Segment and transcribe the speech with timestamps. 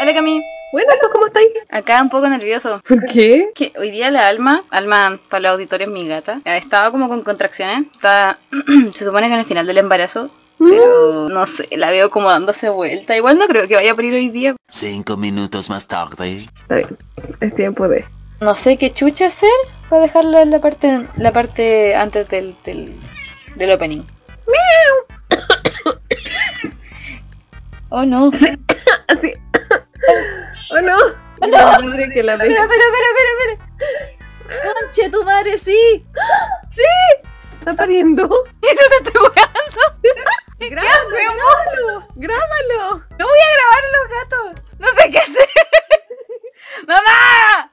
[0.00, 0.40] Hola Cami.
[0.70, 1.42] Bueno, ¿tú cómo estás?
[1.70, 2.80] Acá un poco nervioso.
[2.86, 3.48] ¿Por qué?
[3.52, 7.22] Que hoy día la Alma, Alma para los auditores mi gata, eh, estaba como con
[7.22, 7.86] contracciones.
[7.90, 8.38] Está,
[8.94, 12.68] se supone que en el final del embarazo, pero no sé, la veo como dándose
[12.68, 13.16] vuelta.
[13.16, 14.54] Igual no creo que vaya a parir hoy día.
[14.70, 16.36] Cinco minutos más tarde.
[16.36, 16.96] Está bien,
[17.40, 18.04] es tiempo de...
[18.40, 19.50] No sé qué chucha hacer
[19.88, 22.94] para dejarlo en la parte, la parte antes del, del,
[23.56, 24.02] del opening.
[27.88, 28.30] oh no.
[29.08, 29.32] Así.
[30.70, 30.96] ¿Oh no?
[30.96, 31.88] no.
[31.88, 32.34] Madre que la.
[32.34, 34.72] Espera, espera, espera, espera.
[34.80, 36.06] Conche tu madre, sí.
[36.70, 36.82] Sí.
[37.58, 38.24] ¿Está pariendo?
[38.56, 39.80] ¿Y te estoy jugando?
[40.58, 43.04] Grábalo, grábalo.
[43.18, 44.64] No voy a grabar a los gatos.
[44.78, 45.48] No sé qué hacer.
[46.86, 47.72] ¡Mamá!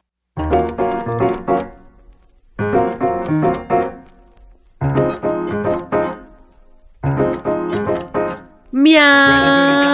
[8.72, 9.85] Miau.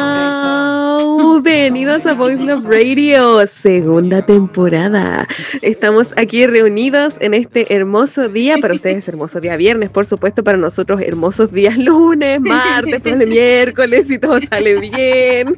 [1.44, 5.27] Bienvenidos a Voice Love Radio, segunda temporada.
[5.64, 10.59] Estamos aquí reunidos en este hermoso día, para ustedes hermoso día viernes, por supuesto, para
[10.59, 15.58] nosotros hermosos días lunes, martes, probable miércoles y todo sale bien.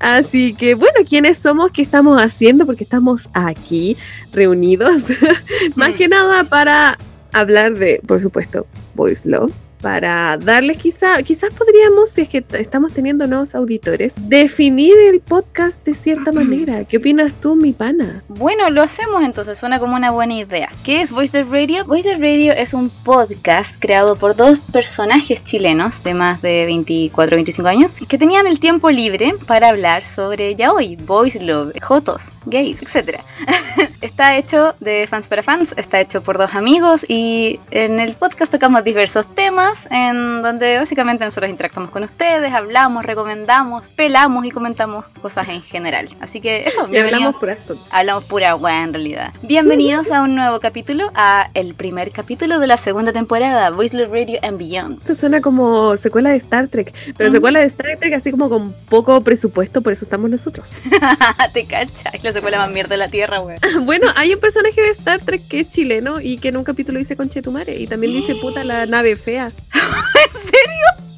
[0.00, 1.72] Así que bueno, ¿quiénes somos?
[1.72, 2.64] ¿Qué estamos haciendo?
[2.64, 3.98] Porque estamos aquí
[4.32, 5.02] reunidos,
[5.74, 6.96] más que nada para
[7.32, 12.92] hablar de, por supuesto, Voice Love para darles quizá, quizás podríamos, si es que estamos
[12.92, 16.84] teniendo nuevos auditores, definir el podcast de cierta manera.
[16.84, 18.22] ¿Qué opinas tú, mi pana?
[18.28, 20.68] Bueno, lo hacemos entonces, suena como una buena idea.
[20.84, 21.84] ¿Qué es Voice the Radio?
[21.84, 27.36] Voice the Radio es un podcast creado por dos personajes chilenos de más de 24
[27.36, 32.82] 25 años que tenían el tiempo libre para hablar sobre yaoi, boys love, jotos, gays,
[32.82, 33.20] etc.
[34.00, 38.52] está hecho de fans para fans, está hecho por dos amigos y en el podcast
[38.52, 45.04] tocamos diversos temas en donde básicamente nosotros interactuamos con ustedes, hablamos, recomendamos, pelamos y comentamos
[45.20, 46.08] cosas en general.
[46.20, 47.42] Así que eso, Y hablamos bienvenidos.
[47.42, 47.76] esto.
[47.90, 49.32] Hablamos pura weá en realidad.
[49.42, 54.10] Bienvenidos a un nuevo capítulo, a el primer capítulo de la segunda temporada, Voice Love
[54.12, 55.00] Radio and Beyond.
[55.02, 57.32] Esto suena como secuela de Star Trek, pero Mm.
[57.32, 60.72] secuela de Star Trek así como con poco presupuesto, por eso estamos nosotros.
[61.52, 63.58] Te cacha, es la secuela más mierda de la tierra, weón.
[63.84, 66.98] bueno, hay un personaje de Star Trek que es chileno y que en un capítulo
[66.98, 69.50] dice conchetumare y también dice puta la nave fea.
[69.74, 71.08] ¿En serio?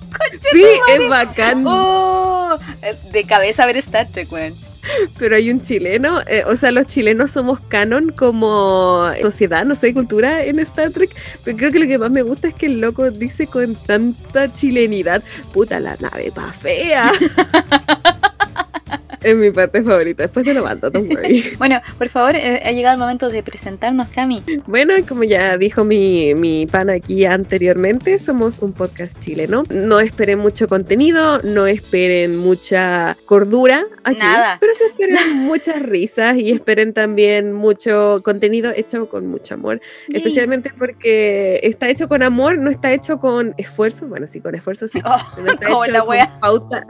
[0.52, 0.64] Sí,
[0.94, 1.64] es bacán.
[1.66, 2.58] Oh,
[3.12, 4.54] de cabeza ver Star Trek, weón.
[5.18, 9.92] Pero hay un chileno, eh, o sea, los chilenos somos canon como sociedad, no sé,
[9.94, 11.10] cultura en Star Trek.
[11.44, 14.52] Pero creo que lo que más me gusta es que el loco dice con tanta
[14.52, 15.22] chilenidad,
[15.52, 17.12] puta la nave pa' fea.
[19.22, 21.44] es mi parte favorita, después te lo mando, don't worry.
[21.58, 24.42] Bueno, por favor, eh, ha llegado el momento de presentarnos, Cami.
[24.66, 29.64] Bueno, como ya dijo mi, mi pana aquí anteriormente, somos un podcast chileno.
[29.70, 34.58] No esperen mucho contenido, no esperen mucha cordura aquí, Nada.
[34.60, 39.80] pero sí esperen muchas risas y esperen también mucho contenido hecho con mucho amor.
[40.12, 44.06] Especialmente porque está hecho con amor, no está hecho con esfuerzo.
[44.06, 45.00] Bueno, sí, con esfuerzo sí.
[45.10, 46.82] Oh, no está como hecho la con pauta.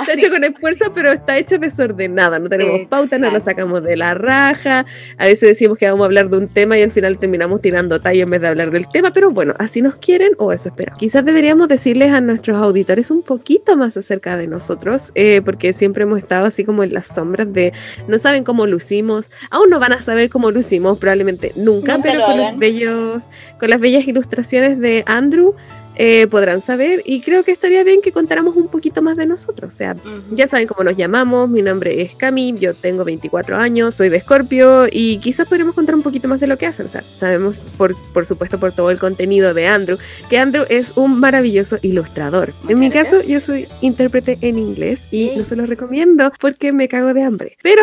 [0.00, 0.20] Está así.
[0.20, 2.38] hecho con esfuerzo, pero está hecho desordenado.
[2.38, 3.62] No tenemos pauta, no lo Exacto.
[3.62, 4.84] sacamos de la raja.
[5.18, 8.00] A veces decimos que vamos a hablar de un tema y al final terminamos tirando
[8.00, 9.12] tallo en vez de hablar del tema.
[9.12, 10.98] Pero bueno, así nos quieren o eso esperamos.
[10.98, 16.04] Quizás deberíamos decirles a nuestros auditores un poquito más acerca de nosotros, eh, porque siempre
[16.04, 17.72] hemos estado así como en las sombras de
[18.08, 19.30] no saben cómo lucimos.
[19.50, 23.22] Aún no van a saber cómo lucimos, probablemente nunca, Nunca pero con, los bellos,
[23.58, 25.54] con las bellas ilustraciones de Andrew.
[25.96, 29.74] Eh, podrán saber y creo que estaría bien que contáramos un poquito más de nosotros,
[29.74, 29.96] o sea,
[30.30, 34.18] ya saben cómo nos llamamos, mi nombre es Cami, yo tengo 24 años, soy de
[34.18, 36.86] Escorpio y quizás podremos contar un poquito más de lo que hacen.
[36.86, 39.98] O sea, sabemos, por, por supuesto, por todo el contenido de Andrew,
[40.28, 42.52] que Andrew es un maravilloso ilustrador.
[42.68, 46.88] en mi caso, yo soy intérprete en inglés y no se lo recomiendo porque me
[46.88, 47.56] cago de hambre.
[47.62, 47.82] Pero...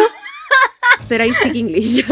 [1.10, 2.06] Pero I speak English.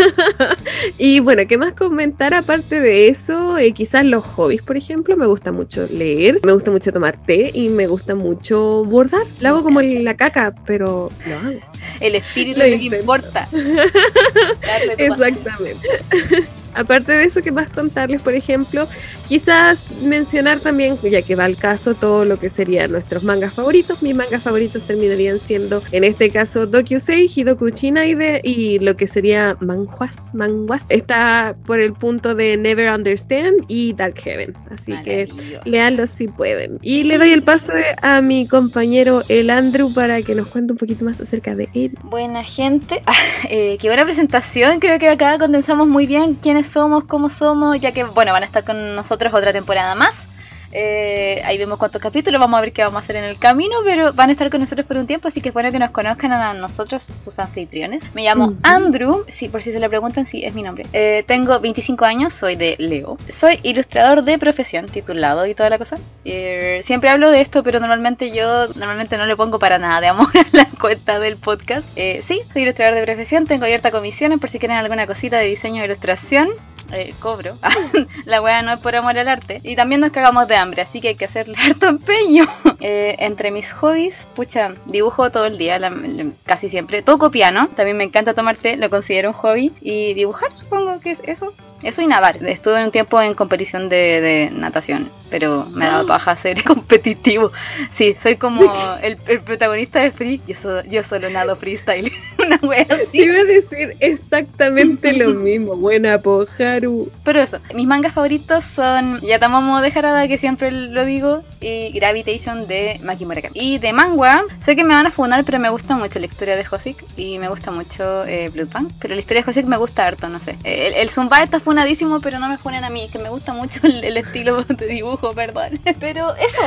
[0.97, 3.57] y bueno, ¿qué más comentar aparte de eso?
[3.57, 5.15] Eh, quizás los hobbies, por ejemplo.
[5.17, 9.25] Me gusta mucho leer, me gusta mucho tomar té y me gusta mucho bordar.
[9.39, 11.59] Lo hago como la caca, pero lo hago.
[11.99, 13.47] El espíritu Lo es lo que importa.
[14.97, 15.87] Exactamente.
[16.73, 18.21] Aparte de eso, ¿qué más contarles?
[18.21, 18.87] Por ejemplo,
[19.31, 24.03] quizás mencionar también, ya que va al caso, todo lo que serían nuestros mangas favoritos.
[24.03, 29.55] Mis mangas favoritos terminarían siendo, en este caso, Dokyusei, Hidoku Chinaide y lo que sería
[29.61, 30.87] manhwas, manhwas.
[30.89, 34.53] Está por el punto de Never Understand y Dark Heaven.
[34.69, 35.29] Así que
[35.63, 36.77] leanlos si pueden.
[36.81, 40.77] Y le doy el paso a mi compañero el Andrew para que nos cuente un
[40.77, 41.97] poquito más acerca de él.
[42.03, 43.13] Buena gente, Ah,
[43.49, 47.93] eh, qué buena presentación, creo que acá condensamos muy bien quiénes somos, cómo somos, ya
[47.93, 50.30] que bueno, van a estar con nosotros otra temporada más.
[50.71, 53.77] Eh, ahí vemos cuántos capítulos, vamos a ver qué vamos a hacer en el camino,
[53.83, 55.91] pero van a estar con nosotros por un tiempo, así que es bueno que nos
[55.91, 58.03] conozcan a nosotros, sus anfitriones.
[58.13, 58.57] Me llamo Ujú.
[58.63, 60.85] Andrew, sí, por si se le preguntan, sí, es mi nombre.
[60.93, 63.17] Eh, tengo 25 años, soy de Leo.
[63.27, 65.97] Soy ilustrador de profesión, titulado y toda la cosa.
[66.25, 70.07] Eh, siempre hablo de esto, pero normalmente yo normalmente no le pongo para nada de
[70.07, 71.87] amor a la cuenta del podcast.
[71.95, 75.45] Eh, sí, soy ilustrador de profesión, tengo abierta comisiones por si quieren alguna cosita de
[75.45, 76.47] diseño e ilustración.
[76.91, 77.57] Eh, cobro.
[78.25, 79.61] la wea no es por amor al arte.
[79.63, 82.45] Y también nos cagamos de hambre, así que hay que hacerle harto empeño.
[82.79, 87.01] Eh, entre mis hobbies, pucha, dibujo todo el día, la- la- casi siempre.
[87.01, 89.71] Toco piano, también me encanta tomar té, lo considero un hobby.
[89.81, 91.53] Y dibujar, supongo que es eso.
[91.83, 92.37] Eso y nadar.
[92.45, 97.51] Estuve un tiempo en competición de, de natación, pero me daba paja ser competitivo.
[97.91, 98.61] Sí, soy como
[99.01, 100.41] el, el protagonista de Free.
[100.47, 102.11] Yo, so- yo solo nado freestyle.
[102.43, 103.21] Una wea así.
[103.23, 105.75] iba a decir exactamente lo mismo.
[105.75, 107.11] Buena Pojaru.
[107.23, 112.67] Pero eso, mis mangas favoritos son Yatamomo de Harada, que siempre lo digo, y Gravitation
[112.67, 113.53] de Maki Murakami.
[113.57, 116.55] Y de manga, sé que me van a funar, pero me gusta mucho la historia
[116.55, 118.91] de Hosik y me gusta mucho eh, Bloodbank.
[118.99, 120.57] Pero la historia de Hosik me gusta harto, no sé.
[120.63, 123.53] Eh, El, el Zumba está funadísimo, pero no me funen a mí, que me gusta
[123.53, 125.79] mucho el, el estilo de dibujo, perdón.
[125.99, 126.61] Pero eso,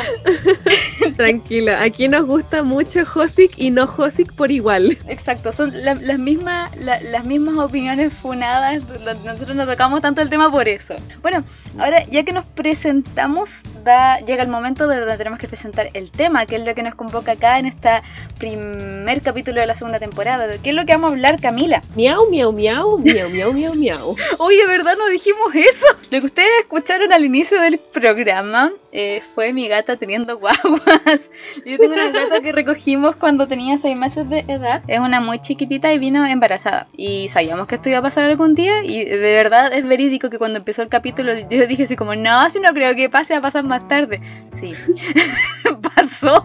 [1.17, 4.97] Tranquila, aquí nos gusta mucho Hosik y no Hosik por igual.
[5.09, 8.83] exacto, son la- las mismas la- las mismas opiniones funadas.
[9.25, 10.95] Nosotros nos tocamos tanto el tema por eso.
[11.23, 11.45] Bueno,
[11.79, 16.11] ahora ya que nos presentamos, da, llega el momento de donde tenemos que presentar el
[16.11, 17.91] tema, que es lo que nos convoca acá en este
[18.39, 20.47] primer capítulo de la segunda temporada.
[20.47, 21.81] ¿De ¿Qué es lo que vamos a hablar, Camila?
[21.95, 24.17] Miau, miau, miau, miau, miau, miau, miau.
[24.39, 24.97] Oye, ¿verdad?
[24.99, 25.87] No dijimos eso.
[26.11, 31.31] Lo que ustedes escucharon al inicio del programa eh, fue mi gata teniendo guaguas.
[31.65, 34.83] Yo tengo una gata que recogimos cuando tenía seis meses de edad.
[34.89, 36.89] Es una muy chiquitita y vino embarazada.
[36.97, 38.85] Y sabíamos que esto iba a pasar algún día.
[38.85, 42.49] Y de verdad es verídico que cuando empezó el capítulo yo dije así como, no,
[42.51, 44.21] si no creo que pase, va a pasar más tarde.
[44.61, 44.74] Sí.
[45.95, 46.45] Pasó.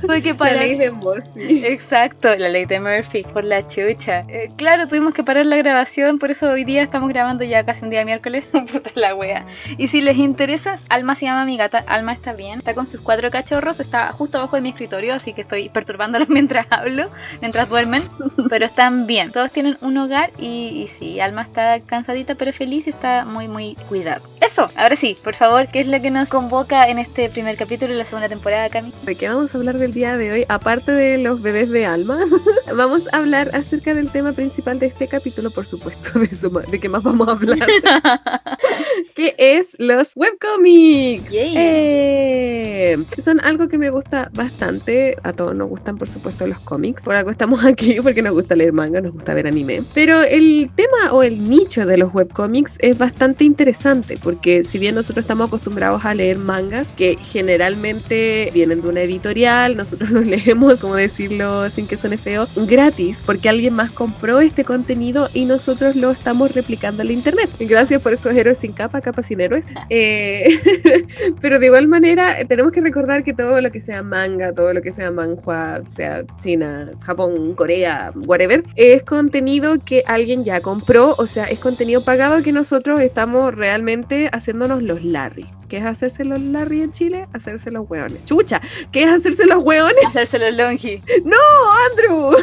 [0.00, 0.56] Tuve que La parar.
[0.58, 1.64] ley de Murphy.
[1.66, 4.24] Exacto, la ley de Murphy, por la chucha.
[4.28, 7.84] Eh, claro, tuvimos que parar la grabación, por eso hoy día estamos grabando ya casi
[7.84, 8.44] un día miércoles.
[8.72, 9.46] Puta la wea.
[9.78, 11.78] Y si les interesa, Alma se llama mi gata.
[11.86, 15.32] Alma está bien, está con sus cuatro cachorros, está justo abajo de mi escritorio, así
[15.32, 17.10] que estoy perturbándolos mientras hablo,
[17.40, 18.02] mientras duermen.
[18.48, 22.86] Pero están bien, todos tienen un hogar y, y sí, Alma está cansadita pero feliz
[22.86, 24.20] y está muy, muy cuidada.
[24.40, 27.92] Eso, ahora sí, por favor, ¿qué es lo que nos convoca en este primer capítulo
[27.92, 28.92] de la segunda temporada, Cami?
[29.04, 30.44] ¿De qué vamos a hablar del día de hoy?
[30.48, 32.18] Aparte de los bebés de alma,
[32.76, 36.80] vamos a hablar acerca del tema principal de este capítulo, por supuesto, de, eso, de
[36.80, 37.56] qué más vamos a hablar,
[39.14, 41.30] que es los webcomics.
[41.30, 41.54] Yay.
[41.56, 45.16] Eh, que son algo que me gusta bastante.
[45.22, 47.04] A todos nos gustan, por supuesto, los cómics.
[47.04, 49.84] Por algo estamos aquí, porque nos gusta leer manga, nos gusta ver anime.
[49.94, 54.96] Pero el tema o el nicho de los webcomics es bastante interesante, porque si bien
[54.96, 60.80] nosotros estamos acostumbrados a leer mangas que generalmente vienen de una editorial, nosotros los leemos,
[60.80, 65.96] como decirlo sin que suene feo, gratis, porque alguien más compró este contenido y nosotros
[65.96, 67.50] lo estamos replicando en la internet.
[67.60, 69.66] Gracias por esos héroes sin capa, capas sin héroes.
[69.92, 70.60] Eh,
[71.40, 74.82] pero de igual manera, tenemos que recordar que todo lo que sea manga, todo lo
[74.82, 81.26] que sea manhua, sea China, Japón, Corea, whatever, es contenido que alguien ya compró, o
[81.26, 85.46] sea, es contenido pagado que nosotros estamos realmente haciéndonos los Larry.
[85.70, 87.28] ¿Qué es hacerse los Larry en Chile?
[87.32, 88.24] Hacerse los hueones.
[88.24, 90.04] Chucha, ¿qué es hacerse los hueones?
[90.04, 91.00] Hacerse los longi.
[91.92, 92.36] Andrew.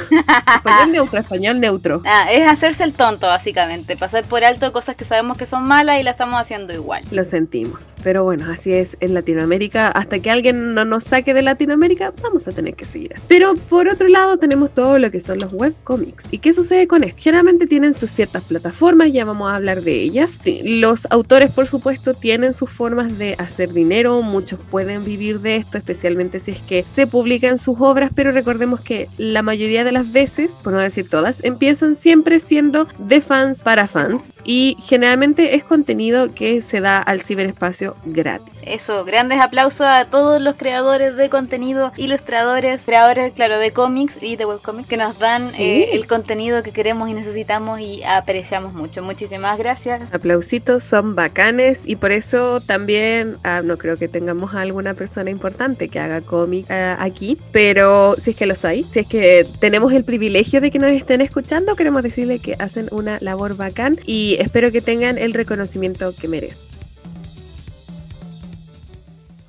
[0.56, 2.02] español neutro, español neutro.
[2.10, 3.98] Ah, es hacerse el tonto, básicamente.
[3.98, 7.04] Pasar por alto cosas que sabemos que son malas y las estamos haciendo igual.
[7.12, 7.96] Lo sentimos.
[8.02, 9.90] Pero bueno, así es en Latinoamérica.
[9.90, 13.16] Hasta que alguien no nos saque de Latinoamérica, vamos a tener que seguir.
[13.28, 16.24] Pero por otro lado, tenemos todo lo que son los webcomics.
[16.32, 17.22] ¿Y qué sucede con esto?
[17.22, 20.40] Generalmente tienen sus ciertas plataformas, ya vamos a hablar de ellas.
[20.64, 24.22] Los autores, por supuesto, tienen sus formas de hacer dinero.
[24.22, 28.12] Muchos pueden vivir de esto, especialmente si es que se publican sus obras.
[28.16, 32.88] Pero recordemos que la mayoría de las veces, por no decir todas, empiezan siempre siendo
[32.98, 34.32] de fans para fans.
[34.44, 38.54] Y generalmente es contenido que se da al ciberespacio gratis.
[38.66, 44.36] Eso, grandes aplausos a todos los creadores de contenido, ilustradores, creadores, claro, de cómics y
[44.36, 45.64] de webcomics que nos dan Sí.
[45.64, 49.02] eh, el contenido que queremos y necesitamos y apreciamos mucho.
[49.02, 50.14] Muchísimas gracias.
[50.14, 53.07] Aplausitos son bacanes y por eso también
[53.44, 58.16] ah, no creo que tengamos a alguna persona importante que haga cómic ah, aquí, pero
[58.18, 61.22] si es que los hay, si es que tenemos el privilegio de que nos estén
[61.22, 66.28] escuchando, queremos decirle que hacen una labor bacán y espero que tengan el reconocimiento que
[66.28, 66.58] merecen.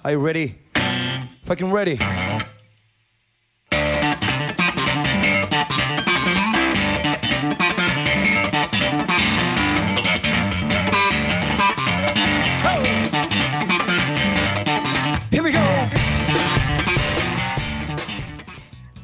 [0.02, 0.56] Are you ready?
[1.44, 1.98] Fucking ready.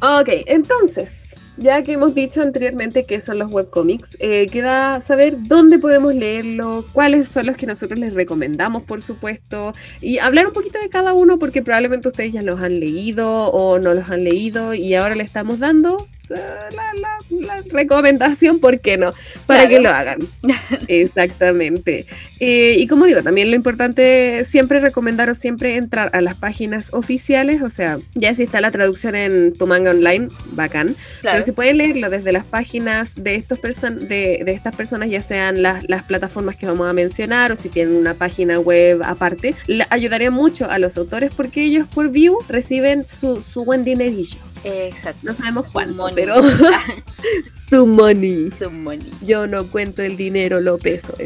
[0.06, 1.23] Ok, entonces,
[1.56, 6.84] ya que hemos dicho anteriormente qué son los webcomics, eh, queda saber dónde podemos leerlo,
[6.92, 11.12] cuáles son los que nosotros les recomendamos, por supuesto, y hablar un poquito de cada
[11.12, 15.14] uno porque probablemente ustedes ya los han leído o no los han leído y ahora
[15.14, 16.70] le estamos dando la,
[17.00, 19.12] la- la recomendación, ¿por qué no?
[19.46, 19.68] Para Claro.
[19.68, 20.18] que lo hagan.
[20.88, 22.06] Exactamente.
[22.40, 26.92] Eh, y como digo, también lo importante es siempre recomendaros siempre entrar a las páginas
[26.94, 30.96] oficiales, o sea, ya si está la traducción en tu manga online, bacán.
[31.20, 31.34] Claro.
[31.36, 35.22] Pero si pueden leerlo desde las páginas de, estos person de, de estas personas, ya
[35.22, 39.54] sean las, las plataformas que vamos a mencionar o si tienen una página web aparte,
[39.66, 44.38] le ayudaría mucho a los autores porque ellos por view reciben su, su buen dinerillo.
[44.64, 45.20] Exacto.
[45.22, 46.14] No sabemos cuánto, money.
[46.14, 46.36] pero
[47.70, 48.50] su money.
[48.58, 49.12] Su money.
[49.20, 51.14] Yo no cuento el dinero, lo peso.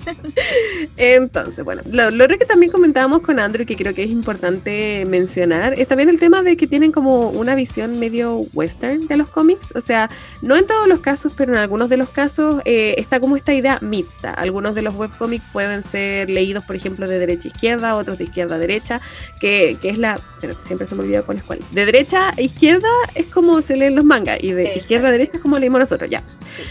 [0.96, 5.74] Entonces, bueno, lo, lo que también comentábamos con Andrew, que creo que es importante mencionar,
[5.74, 9.72] es también el tema de que tienen como una visión medio western de los cómics.
[9.74, 13.20] O sea, no en todos los casos, pero en algunos de los casos eh, está
[13.20, 14.32] como esta idea mixta.
[14.32, 18.24] Algunos de los webcómics pueden ser leídos, por ejemplo, de derecha a izquierda, otros de
[18.24, 19.00] izquierda a derecha,
[19.40, 20.14] que, que es la.
[20.34, 21.60] espérate, siempre se me olvida cuál es cuál.
[21.72, 25.36] De derecha a izquierda es como se leen los mangas, y de izquierda a derecha
[25.36, 26.22] es como leímos nosotros, ya.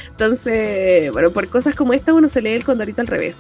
[0.10, 3.38] Entonces, bueno, por cosas como esta uno se lee el condorito al revés.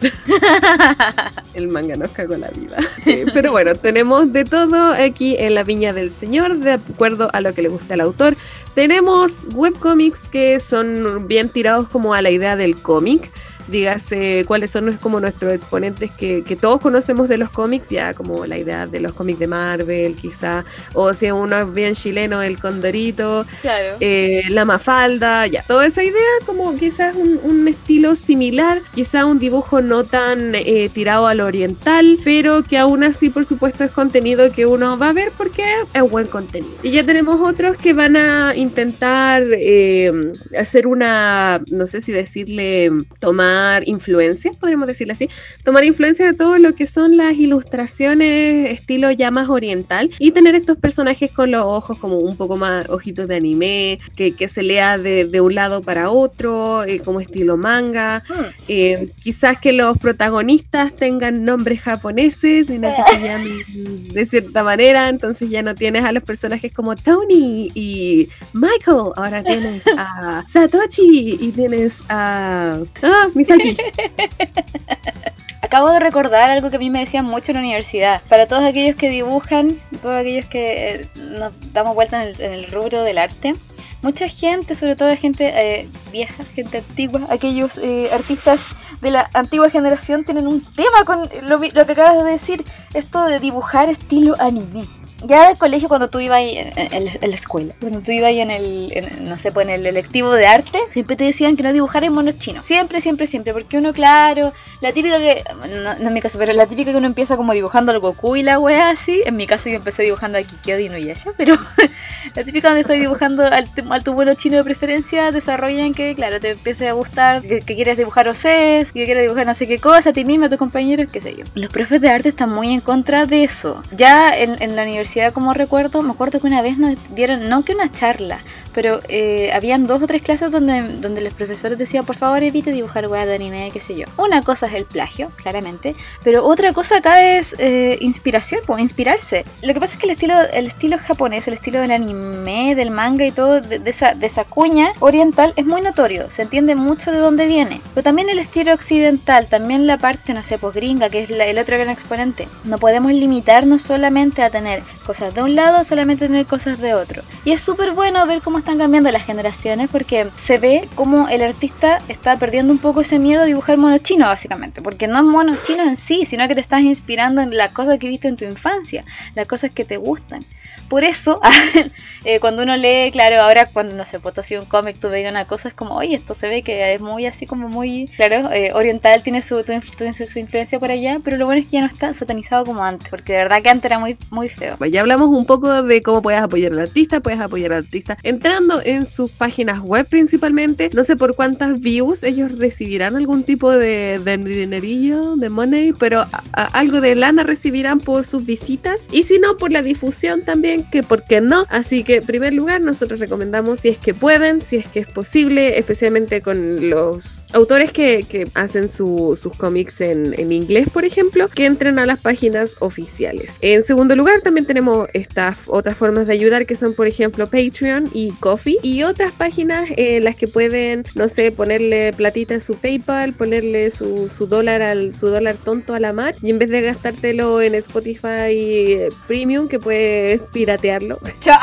[1.54, 2.78] el manga nos cagó la vida.
[3.06, 7.42] Eh, Pero bueno, tenemos de todo aquí en la Viña del Señor, de acuerdo a
[7.42, 8.36] lo que le gusta al autor.
[8.75, 13.32] Tenemos webcomics que son bien tirados como a la idea del cómic.
[13.68, 18.46] Dígase cuáles son como nuestros exponentes que, que todos conocemos de los cómics, ya como
[18.46, 20.63] la idea de los cómics de Marvel, quizá,
[20.94, 23.98] o si uno es bien chileno, el Condorito, Claro.
[24.00, 25.63] eh, la mafalda, ya.
[25.68, 30.89] Toda esa idea, como quizás un, un estilo similar, quizás un dibujo no tan eh,
[30.94, 35.13] tirado al oriental, pero que aún así, por supuesto, es contenido que uno va a
[35.13, 35.63] ver porque
[35.94, 36.74] es buen contenido.
[36.84, 40.12] Y ya tenemos otros que van a intentar eh,
[40.58, 43.50] hacer una, no sé si decirle, tomar
[43.86, 45.29] influencias, podríamos decirle así,
[45.63, 50.55] tomar influencia de todo lo que son las ilustraciones estilo ya más oriental y tener
[50.55, 54.63] estos personajes con los ojos como un poco más ojitos de anime, que, que se
[54.63, 58.24] lea de, de un lado para otro, eh, como estilo manga.
[58.27, 58.46] Hmm.
[58.67, 62.79] Eh, quizás que los protagonistas tengan nombres japoneses que
[63.12, 68.29] se llamen de cierta manera, entonces ya no tienes a los personajes como Tony y
[68.53, 72.79] Michael, ahora tienes a Satoshi y tienes a...
[73.01, 73.27] Ah,
[75.62, 78.21] Acabo de recordar algo que a mí me decían mucho en la universidad.
[78.27, 83.03] Para todos aquellos que dibujan, todos aquellos que eh, nos damos vuelta en el, rubro
[83.03, 83.55] del arte,
[84.01, 88.60] mucha gente, sobre todo gente eh, vieja, gente antigua, aquellos eh, artistas
[89.01, 93.25] de la antigua generación tienen un tema con lo, lo que acabas de decir, esto
[93.25, 95.00] de dibujar estilo anime.
[95.24, 98.32] Ya en el colegio, cuando tú ibas en, en en la escuela, cuando tú ibas
[98.32, 101.63] en el, en- no sé, pues en el electivo de arte, siempre te decían que
[101.63, 102.66] no dibujaras monos chinos.
[102.66, 103.54] Siempre, siempre, siempre.
[103.54, 104.51] Porque uno, claro,
[104.82, 107.54] la típica que, no, no en mi caso, pero la típica que uno empieza como
[107.54, 109.22] dibujando al Goku y la wea así.
[109.25, 111.56] En mi caso yo empecé dibujando a Kikyo y Inuyasha, pero
[112.36, 116.40] la típica donde estoy dibujando al, al tu mono chino de preferencia, desarrollan que, claro,
[116.40, 119.80] te empiece a gustar, que, que quieres dibujar OCs, que quieres dibujar no sé qué
[119.80, 121.44] cosa, a ti mismo, a tus compañeros, qué sé yo.
[121.54, 123.84] Los profes de arte están muy en contra de eso.
[123.92, 127.63] Ya en, en la universidad, como recuerdo, me acuerdo que una vez nos dieron, no
[127.65, 128.39] que una charla,
[128.74, 132.72] pero eh, habían dos o tres clases donde, donde los profesores decían, por favor, evite
[132.72, 134.06] dibujar weas de anime, qué sé yo.
[134.18, 139.44] Una cosa es el plagio, claramente, pero otra cosa acá es eh, inspiración, pues inspirarse.
[139.62, 142.91] Lo que pasa es que el estilo, el estilo japonés, el estilo del anime, del
[142.91, 146.75] manga y todo, de, de esa, de esa cuña oriental, es muy notorio, se entiende
[146.75, 147.82] mucho de dónde viene.
[147.94, 151.46] Pero también el estilo occidental, también la parte, no sé, pues gringa, que es la-
[151.46, 152.48] el otro gran exponente.
[152.63, 157.24] No podemos limitarnos solamente a tener cosas de un lado, solamente tener cosas de otro.
[157.46, 161.41] Y es súper bueno ver cómo están cambiando las generaciones porque se ve como el
[161.41, 164.81] artista está perdiendo un poco ese miedo a dibujar monos chinos, básicamente.
[164.81, 168.00] Porque no es monos chinos en sí, sino que te estás inspirando en las cosas
[168.00, 169.05] que viste en tu infancia,
[169.36, 170.46] las cosas que te gustan.
[170.90, 171.40] Por eso,
[172.25, 175.32] eh, cuando uno lee, claro, ahora cuando no sé, pues tú un cómic, tú veías
[175.32, 178.51] una cosa, es como, oye, esto se ve que es muy así como muy, claro,
[178.51, 181.82] eh, oriental, tiene su, su, su influencia por allá, pero lo bueno es que ya
[181.82, 184.75] no está satanizado como antes, porque de verdad que antes era muy, muy feo.
[184.78, 188.18] Pues ya hablamos un poco de cómo puedes apoyar al artista, puedes apoyar al artista
[188.24, 190.90] entrando en sus páginas web principalmente.
[190.94, 196.22] No sé por cuántas views ellos recibirán algún tipo de, de dinerillo, de money, pero
[196.22, 200.44] a- a- algo de lana recibirán por sus visitas y si no por la difusión
[200.44, 200.61] también
[200.91, 201.65] que por qué no.
[201.70, 205.08] Así que, en primer lugar, nosotros recomendamos si es que pueden, si es que es
[205.08, 211.06] posible, especialmente con los autores que, que hacen su- sus cómics en, en inglés, por
[211.06, 213.53] ejemplo, que entren a las páginas oficiales.
[213.62, 218.10] En segundo lugar, también tenemos estas otras formas de ayudar que son, por ejemplo, Patreon
[218.13, 222.75] y Coffee y otras páginas en las que pueden, no sé, ponerle platita a su
[222.75, 226.70] PayPal, ponerle su, su dólar al su dólar tonto a la match y en vez
[226.70, 231.20] de gastártelo en Spotify eh, Premium, que puedes piratearlo.
[231.39, 231.60] Chao.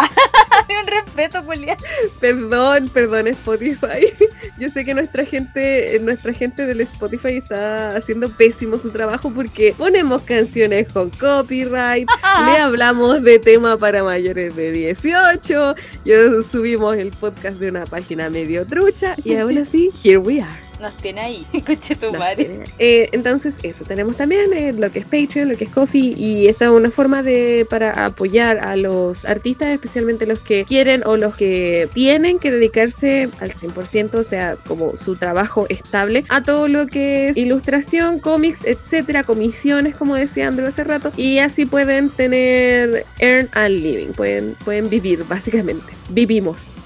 [0.81, 1.77] un respeto, Julián.
[2.21, 4.13] Perdón, perdón Spotify.
[4.59, 9.31] Yo sé que nuestra gente, eh, nuestra gente del Spotify está haciendo pésimo su trabajo
[9.33, 12.09] porque ponemos canciones con copyright,
[12.47, 18.31] le hablamos de tema para mayores de 18, yo subimos el podcast de una página
[18.31, 20.68] medio trucha y aún así, here we are.
[20.81, 22.65] Nos tiene ahí, coche tu madre.
[22.79, 26.47] eh, entonces, eso, tenemos también eh, lo que es Patreon, lo que es Coffee, y
[26.47, 31.17] esta es una forma de para apoyar a los artistas, especialmente los que quieren o
[31.17, 36.69] los que tienen que dedicarse al 100%, o sea, como su trabajo estable, a todo
[36.69, 42.11] lo que es ilustración, cómics, etcétera, comisiones, como decía Andrew hace rato, y así pueden
[42.11, 45.93] tener earn a living, pueden, pueden vivir, básicamente.
[46.11, 46.78] Vivimos.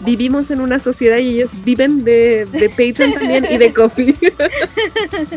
[0.00, 0.50] Vivimos.
[0.50, 4.14] En una sociedad y ellos viven de, de Patreon también y de Coffee.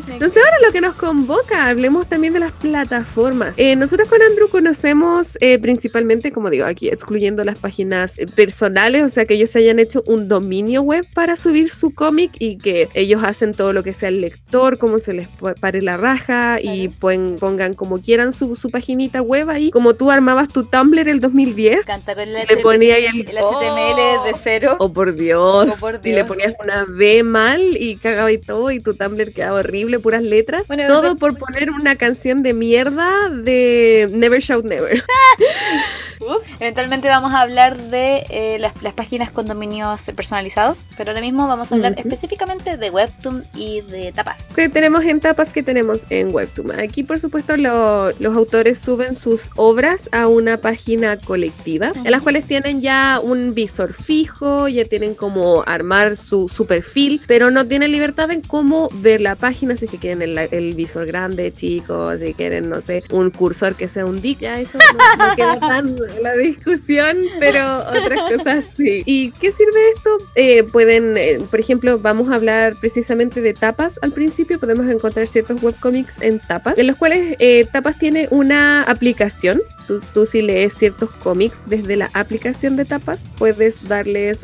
[0.08, 3.53] Entonces ahora lo que nos convoca, hablemos también de las plataformas.
[3.58, 9.03] Eh, nosotros con Andrew conocemos eh, principalmente, como digo, aquí excluyendo las páginas eh, personales,
[9.03, 12.89] o sea que ellos hayan hecho un dominio web para subir su cómic y que
[12.94, 16.60] ellos hacen todo lo que sea el lector, como se les pa- pare la raja
[16.62, 21.08] y pueden, pongan como quieran su, su paginita web ahí, como tú armabas tu Tumblr
[21.10, 21.86] el 2010.
[21.86, 24.75] Canta con Le ponía ahí el- el HTML de cero.
[24.79, 25.70] Oh, por Dios.
[25.72, 26.27] Oh, por Y le Dios.
[26.27, 30.67] ponías una B mal y cagaba y todo, y tu Tumblr quedaba horrible, puras letras.
[30.67, 35.03] Bueno, todo por poner una canción de mierda de Never Shout Never.
[36.20, 36.50] Ups.
[36.60, 41.48] Eventualmente vamos a hablar de eh, las, las páginas con dominios personalizados, pero ahora mismo
[41.48, 44.46] vamos a hablar específicamente de Webtoon y de tapas.
[44.55, 46.79] que tenemos en tapas que tenemos en Webtoon.
[46.79, 52.22] Aquí, por supuesto, lo- los autores suben sus obras a una página colectiva, en las
[52.22, 57.66] cuales tienen ya un visor fijo, ya tienen como armar su, su perfil, pero no
[57.68, 61.54] tienen libertad en cómo ver la página, si es que quieren el, el visor grande,
[61.54, 64.77] chico, si quieren, no sé, un cursor que sea un dick, ya eso
[65.18, 69.04] no, no queda tan la discusión, pero otras cosas sí.
[69.06, 70.10] ¿Y qué sirve esto?
[70.36, 75.27] Eh, pueden, eh, por ejemplo, vamos a hablar precisamente de tapas al principio, podemos encontrar
[75.27, 79.62] ciertos webcomics en tapas, en los cuales eh, tapas tiene una aplicación.
[79.88, 83.88] Tú, tú si lees ciertos cómics desde la aplicación de tapas, puedes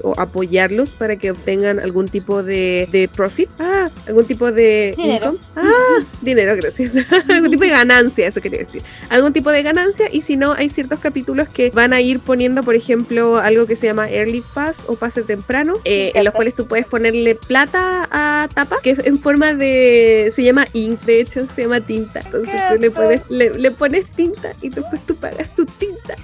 [0.04, 5.34] o apoyarlos para que obtengan algún tipo de, de profit, ah, algún tipo de Dinero.
[5.34, 5.40] income.
[5.56, 6.94] Ah, dinero, gracias.
[7.30, 8.84] algún tipo de ganancia, eso quería decir.
[9.10, 12.64] Algún tipo de ganancia y si no, hay ciertos capítulos que van a ir poniendo,
[12.64, 16.56] por ejemplo, algo que se llama Early Pass o pase temprano, eh, en los cuales
[16.56, 21.22] tú puedes ponerle plata a tapas, que es en forma de, se llama ink, de
[21.22, 22.22] hecho, se llama tinta.
[22.22, 26.16] Entonces tú le, puedes, le, le pones tinta y después tú pagas tu tinta.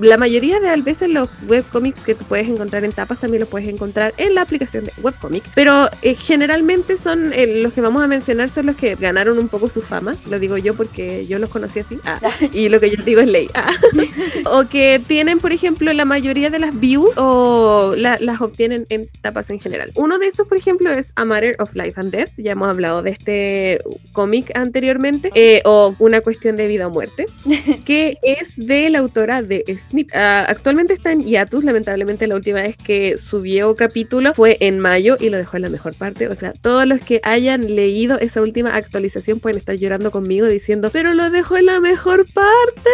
[0.00, 3.48] La mayoría de las veces los webcomics que tú puedes encontrar en tapas también los
[3.48, 8.02] puedes encontrar en la aplicación de webcomic, pero eh, generalmente son eh, los que vamos
[8.02, 11.38] a mencionar son los que ganaron un poco su fama, lo digo yo porque yo
[11.38, 12.20] los conocí así, ah,
[12.52, 13.70] y lo que yo digo es ley, ah.
[14.50, 19.08] o que tienen por ejemplo la mayoría de las views o la- las obtienen en
[19.22, 19.92] tapas en general.
[19.94, 23.02] Uno de estos por ejemplo es A Matter of Life and Death, ya hemos hablado
[23.02, 23.80] de este
[24.12, 27.26] cómic anteriormente, eh, o Una cuestión de vida o muerte
[27.84, 30.10] que es de la autora de Snip.
[30.14, 35.16] Ah, actualmente está en hiatus, lamentablemente la última vez que subió capítulo fue en mayo
[35.20, 36.28] y lo dejó en la mejor parte.
[36.28, 40.90] O sea, todos los que hayan leído esa última actualización pueden estar llorando conmigo diciendo,
[40.92, 42.90] pero lo dejó en la mejor parte.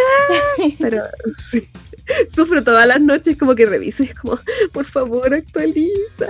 [0.78, 1.02] Pero
[1.50, 1.68] sí.
[2.34, 4.38] Sufro todas las noches como que reviso y es como,
[4.72, 6.28] por favor, actualiza.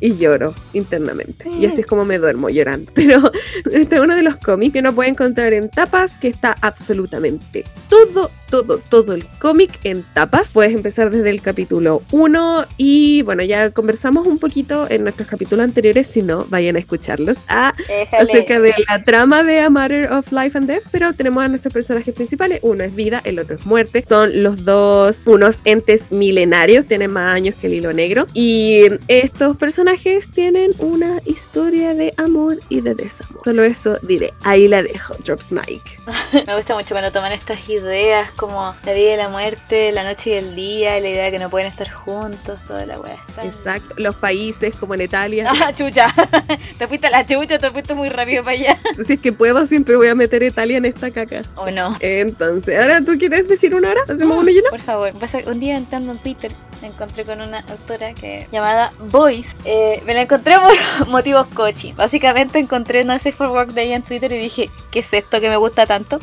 [0.00, 1.48] Y lloro internamente.
[1.48, 2.90] Y así es como me duermo llorando.
[2.94, 3.32] Pero
[3.70, 7.64] este es uno de los cómics que uno puede encontrar en tapas, que está absolutamente
[7.88, 10.52] todo, todo, todo el cómic en tapas.
[10.52, 15.64] Puedes empezar desde el capítulo 1 y bueno, ya conversamos un poquito en nuestros capítulos
[15.64, 17.38] anteriores, si no, vayan a escucharlos.
[17.48, 17.74] Ah,
[18.12, 21.72] acerca de la trama de A Matter of Life and Death, pero tenemos a nuestros
[21.72, 26.86] personajes principales, uno es vida, el otro es muerte, son los dos unos entes milenarios,
[26.86, 32.60] tienen más años que el hilo negro, y estos personajes tienen una historia de amor
[32.68, 33.42] y de desamor.
[33.44, 35.98] Solo eso diré, ahí la dejo, Drops Mike.
[36.46, 40.30] Me gusta mucho cuando toman estas ideas como la vida y la muerte, la noche
[40.30, 43.16] y el día, y la idea de que no pueden estar juntos, toda la weá.
[43.42, 43.94] Exacto.
[43.98, 45.50] Los países como en Italia.
[45.66, 46.14] Ah, chucha.
[46.78, 48.78] te fuiste a la chucha, te fuiste muy rápido para allá.
[49.04, 51.42] Si es que puedo, siempre voy a meter Italia en esta caca.
[51.56, 51.96] ¿O no?
[52.00, 54.02] Entonces, ahora tú quieres decir una hora?
[54.70, 55.12] Por favor,
[55.46, 59.56] un día entrando en Twitter me encontré con una autora que llamada Voice.
[59.64, 60.56] Eh, me la encontré
[60.98, 61.92] por motivos cochi.
[61.92, 65.40] Básicamente encontré No Safe for Work de ella en Twitter y dije, ¿qué es esto
[65.40, 66.18] que me gusta tanto?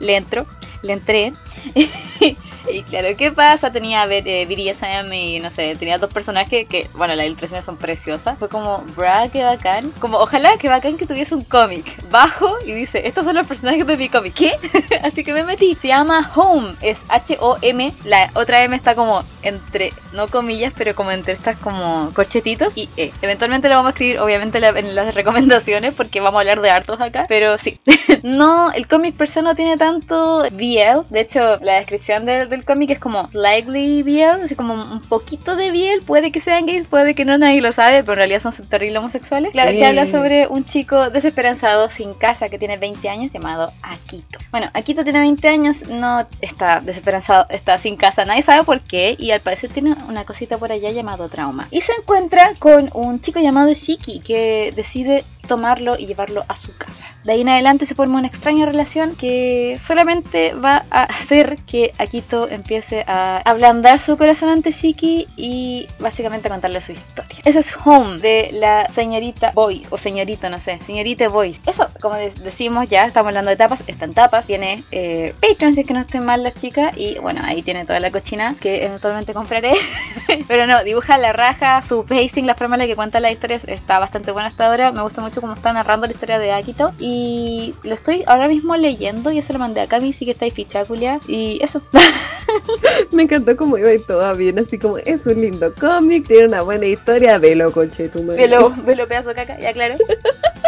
[0.00, 0.46] Le entro,
[0.92, 1.32] entré.
[2.70, 3.70] y claro, ¿qué pasa?
[3.70, 8.38] Tenía eh, BDSM y no sé, tenía dos personajes que, bueno, las ilustraciones son preciosas.
[8.38, 9.90] Fue como, bra, qué bacán.
[10.00, 11.84] Como, ojalá que bacán que tuviese un cómic.
[12.10, 14.34] Bajo y dice, estos son los personajes de mi cómic.
[14.34, 14.52] ¿Qué?
[15.02, 15.76] Así que me metí.
[15.80, 17.92] Se llama Home, es H-O-M.
[18.04, 22.88] La otra M está como entre, no comillas, pero como entre estas como corchetitos y
[22.96, 23.12] E.
[23.22, 26.70] Eventualmente lo vamos a escribir, obviamente, la- en las recomendaciones porque vamos a hablar de
[26.70, 27.24] hartos acá.
[27.28, 27.80] Pero sí,
[28.22, 30.44] no, el cómic per se no tiene tanto
[30.78, 31.06] BL.
[31.10, 35.56] De hecho, la descripción del, del cómic es como slightly BL, así como un poquito
[35.56, 36.04] de BL.
[36.04, 38.98] Puede que sean gays, puede que no, nadie lo sabe, pero en realidad son terribles
[39.00, 39.52] homosexuales.
[39.52, 39.86] Claro, que Eh.
[39.86, 44.38] habla sobre un chico desesperanzado sin casa que tiene 20 años llamado Akito.
[44.50, 49.16] Bueno, Akito tiene 20 años, no está desesperanzado, está sin casa, nadie sabe por qué
[49.18, 51.68] y al parecer tiene una cosita por allá llamado trauma.
[51.70, 56.76] Y se encuentra con un chico llamado Shiki que decide tomarlo y llevarlo a su
[56.76, 57.04] casa.
[57.24, 61.92] De ahí en adelante se forma una extraña relación que solamente va a hacer que
[61.98, 67.38] Akito empiece a ablandar su corazón ante Shiki y básicamente a contarle su historia.
[67.44, 71.60] Eso es Home de la señorita Boyce, o señorita, no sé, señorita Boyce.
[71.66, 75.74] Eso, como de- decimos ya, estamos hablando de tapas, está en tapas, tiene eh, Patreon
[75.74, 78.54] si es que no estoy mal la chica y bueno, ahí tiene toda la cochina
[78.60, 79.72] que eventualmente compraré.
[80.48, 83.60] Pero no, dibuja la raja, su pacing, la forma en la que cuenta la historia
[83.66, 84.92] está bastante buena hasta ahora.
[84.92, 86.92] Me gusta mucho cómo está narrando la historia de Akito.
[86.98, 89.30] Y lo estoy ahora mismo leyendo.
[89.30, 91.20] Ya se lo mandé a Cami, sí que está ahí fichaculia.
[91.26, 91.82] Y eso.
[93.12, 96.62] Me encantó cómo iba y todo bien, así como es un lindo cómic, tiene una
[96.62, 98.42] buena historia, velo, conche tu madre.
[98.42, 99.96] velo, velo pedazo caca, ya claro.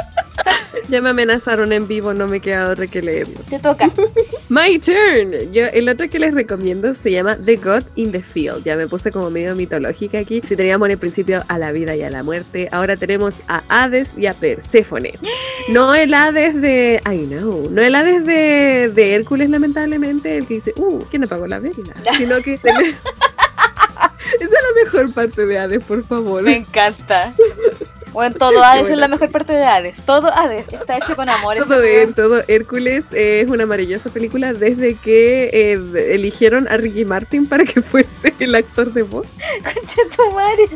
[0.90, 3.38] Ya me amenazaron en vivo, no me queda otra que leerlo.
[3.48, 3.88] Te toca.
[4.48, 5.52] My turn.
[5.52, 8.64] Yo, el otro que les recomiendo se llama The God in the Field.
[8.64, 10.42] Ya me puse como medio mitológica aquí.
[10.46, 13.62] Si teníamos en el principio a la vida y a la muerte, ahora tenemos a
[13.68, 15.18] Hades y a Perséfone.
[15.68, 17.00] No el Hades de.
[17.04, 17.68] I know.
[17.70, 21.94] No el Hades de, de Hércules, lamentablemente, el que dice, uh, ¿quién apagó la vela?
[22.16, 22.54] Sino que.
[22.64, 26.42] Esa es la mejor parte de Hades, por favor.
[26.42, 27.32] Me encanta.
[28.12, 29.98] Bueno, todo Hades es la mejor parte de Hades.
[30.04, 31.56] Todo Hades está hecho con amor.
[31.58, 32.42] Todo bien, todo.
[32.48, 37.82] Hércules eh, es una maravillosa película desde que eh, eligieron a Ricky Martin para que
[37.82, 39.26] fuese el actor de voz.
[39.62, 40.68] Concha tu madre.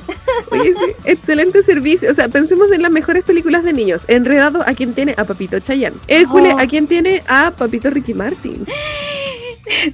[0.51, 2.11] Oye, sí, excelente servicio.
[2.11, 4.03] O sea, pensemos en las mejores películas de niños.
[4.09, 5.97] Enredado a quien tiene a Papito Chayanne.
[6.09, 6.59] Hércules Oh.
[6.59, 8.67] a quien tiene a Papito Ricky Martin.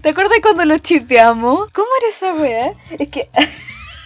[0.03, 1.70] ¿Te acuerdas cuando lo chipeamos?
[1.72, 2.72] ¿Cómo era esa weá?
[2.98, 3.29] Es que.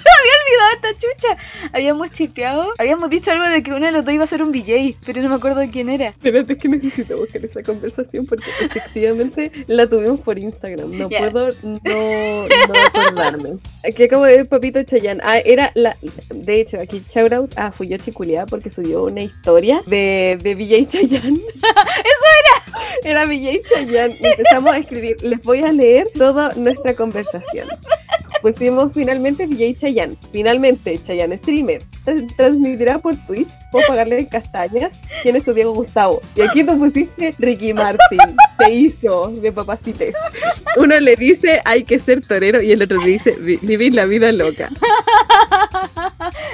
[0.20, 1.68] Había olvidado esta chucha.
[1.72, 2.72] Habíamos chipeado.
[2.78, 5.22] Habíamos dicho algo de que uno de los dos iba a ser un VJ, pero
[5.22, 6.08] no me acuerdo de quién era.
[6.08, 10.90] Espérate que necesito buscar esa conversación porque efectivamente la tuvimos por Instagram.
[10.96, 11.18] No Ya.
[11.30, 13.58] puedo no, no acordarme.
[13.96, 15.20] Que como de Papito Chayanne.
[15.24, 15.96] Ah, era la.
[16.30, 20.88] De hecho, aquí shout out a Fuyoshi Culia porque subió una historia de, de VJ
[20.88, 21.40] Chayanne.
[21.54, 23.10] ¡Eso era!
[23.10, 24.16] Era VJ Chayanne.
[24.20, 25.16] Empezamos a escribir.
[25.22, 27.68] Les voy a leer toda nuestra conversación.
[28.44, 30.18] Pusimos finalmente VJ Chayanne.
[30.30, 31.80] Finalmente, Chayanne Streamer.
[32.36, 33.48] Transmitirá por Twitch.
[33.72, 34.92] Puedo pagarle en castañas.
[35.22, 36.20] ¿Quién es su Diego Gustavo?
[36.36, 38.18] Y aquí tú pusiste Ricky Martin.
[38.58, 40.14] Se hizo de papacites.
[40.76, 44.04] Uno le dice hay que ser torero y el otro le dice "Vi- vivir la
[44.04, 44.68] vida loca.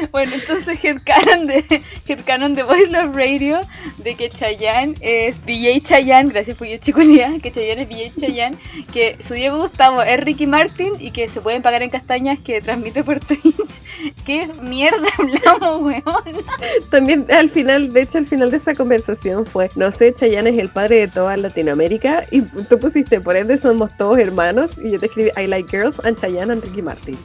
[0.13, 3.61] Bueno, entonces headcanon de, headcanon de Voice Love Radio
[3.99, 8.59] de que Chayanne es VJ Chayanne, gracias por chiculia, que Chayanne es VJ Chayanne,
[8.93, 12.61] que su Diego Gustavo es Ricky Martin y que se pueden pagar en castañas que
[12.61, 13.83] transmite por Twitch.
[14.25, 16.45] ¿Qué mierda hablamos, weón?
[16.91, 20.59] También al final, de hecho al final de esa conversación fue, no sé, Chayanne es
[20.59, 25.01] el padre de toda Latinoamérica y tú pusiste, por ende somos todos hermanos y yo
[25.01, 27.19] te escribí I like girls and Chayanne and Ricky Martin.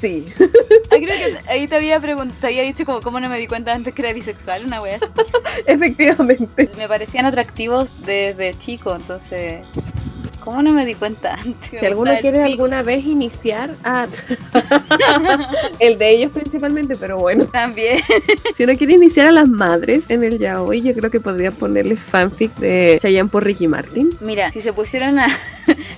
[0.00, 0.26] Sí.
[0.90, 3.46] Ah, creo que ahí te había preguntado, te había dicho como cómo no me di
[3.46, 4.98] cuenta antes que era bisexual, una wea.
[5.66, 6.70] Efectivamente.
[6.76, 9.62] Me parecían atractivos desde chico, entonces...
[10.44, 11.78] ¿Cómo no me di cuenta antes?
[11.78, 14.08] Si alguno quiere alguna vez iniciar a...
[15.78, 17.46] el de ellos principalmente, pero bueno.
[17.46, 17.98] También.
[18.56, 21.96] Si uno quiere iniciar a las madres en el yaoi, yo creo que podría ponerle
[21.96, 24.10] fanfic de Chayanne por Ricky Martin.
[24.20, 25.26] Mira, si se pusieron a,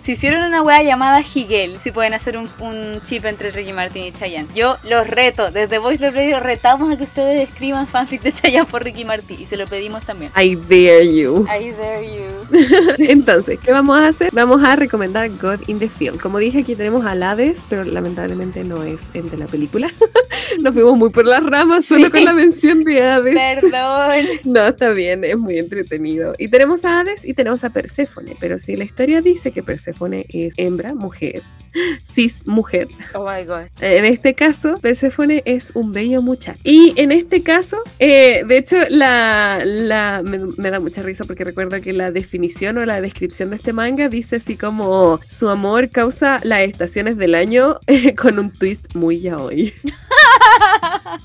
[0.02, 4.04] si hicieron una wea llamada Higel, si pueden hacer un, un chip entre Ricky Martin
[4.04, 4.48] y Chayanne.
[4.54, 8.66] Yo los reto, desde Voice Love Radio retamos a que ustedes escriban fanfic de Chayanne
[8.66, 10.30] por Ricky Martin y se lo pedimos también.
[10.36, 11.46] I dare you.
[11.46, 12.54] I dare you.
[12.98, 14.33] Entonces, ¿qué vamos a hacer?
[14.34, 16.20] Vamos a recomendar God in the Field.
[16.20, 19.88] Como dije, aquí tenemos a Hades, pero lamentablemente no es el de la película.
[20.60, 23.34] Nos fuimos muy por las ramas solo con la mención de Hades.
[23.34, 24.24] Perdón.
[24.44, 26.34] No, está bien, es muy entretenido.
[26.38, 30.26] Y tenemos a Hades y tenemos a Perséfone, pero si la historia dice que Perséfone
[30.28, 31.42] es hembra, mujer,
[32.14, 33.66] cis mujer, Oh my god.
[33.80, 36.58] en este caso, Perséfone es un bello muchacho.
[36.64, 41.44] Y en este caso, eh, de hecho, la, la me, me da mucha risa porque
[41.44, 45.90] recuerdo que la definición o la descripción de este manga dice así como su amor
[45.90, 47.78] causa las estaciones del año
[48.16, 49.72] con un twist muy yaoi.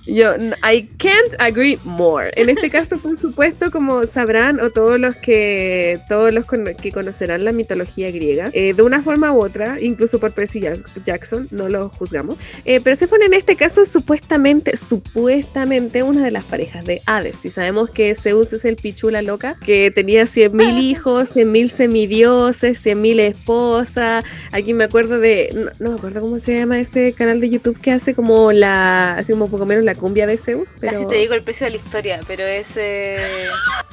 [0.05, 2.31] Yo, n- I can't agree more.
[2.35, 6.91] En este caso, por supuesto, como sabrán, o todos los que todos los cono- que
[6.91, 11.47] conocerán la mitología griega, eh, de una forma u otra, incluso por Percy Jack- Jackson,
[11.51, 12.39] no lo juzgamos.
[12.65, 17.45] Eh, Perséfone en este caso es supuestamente, supuestamente una de las parejas de Hades.
[17.45, 23.19] Y sabemos que Zeus es el pichula loca, que tenía 100.000 hijos, 100.000 semidioses, 100.000
[23.19, 24.23] esposas.
[24.51, 27.79] Aquí me acuerdo de, no, no me acuerdo cómo se llama ese canal de YouTube
[27.79, 31.15] que hace como la, así como poco menos la cumbia de Zeus, pero Casi te
[31.15, 32.75] digo el precio de la historia, pero es.
[32.77, 33.17] eh,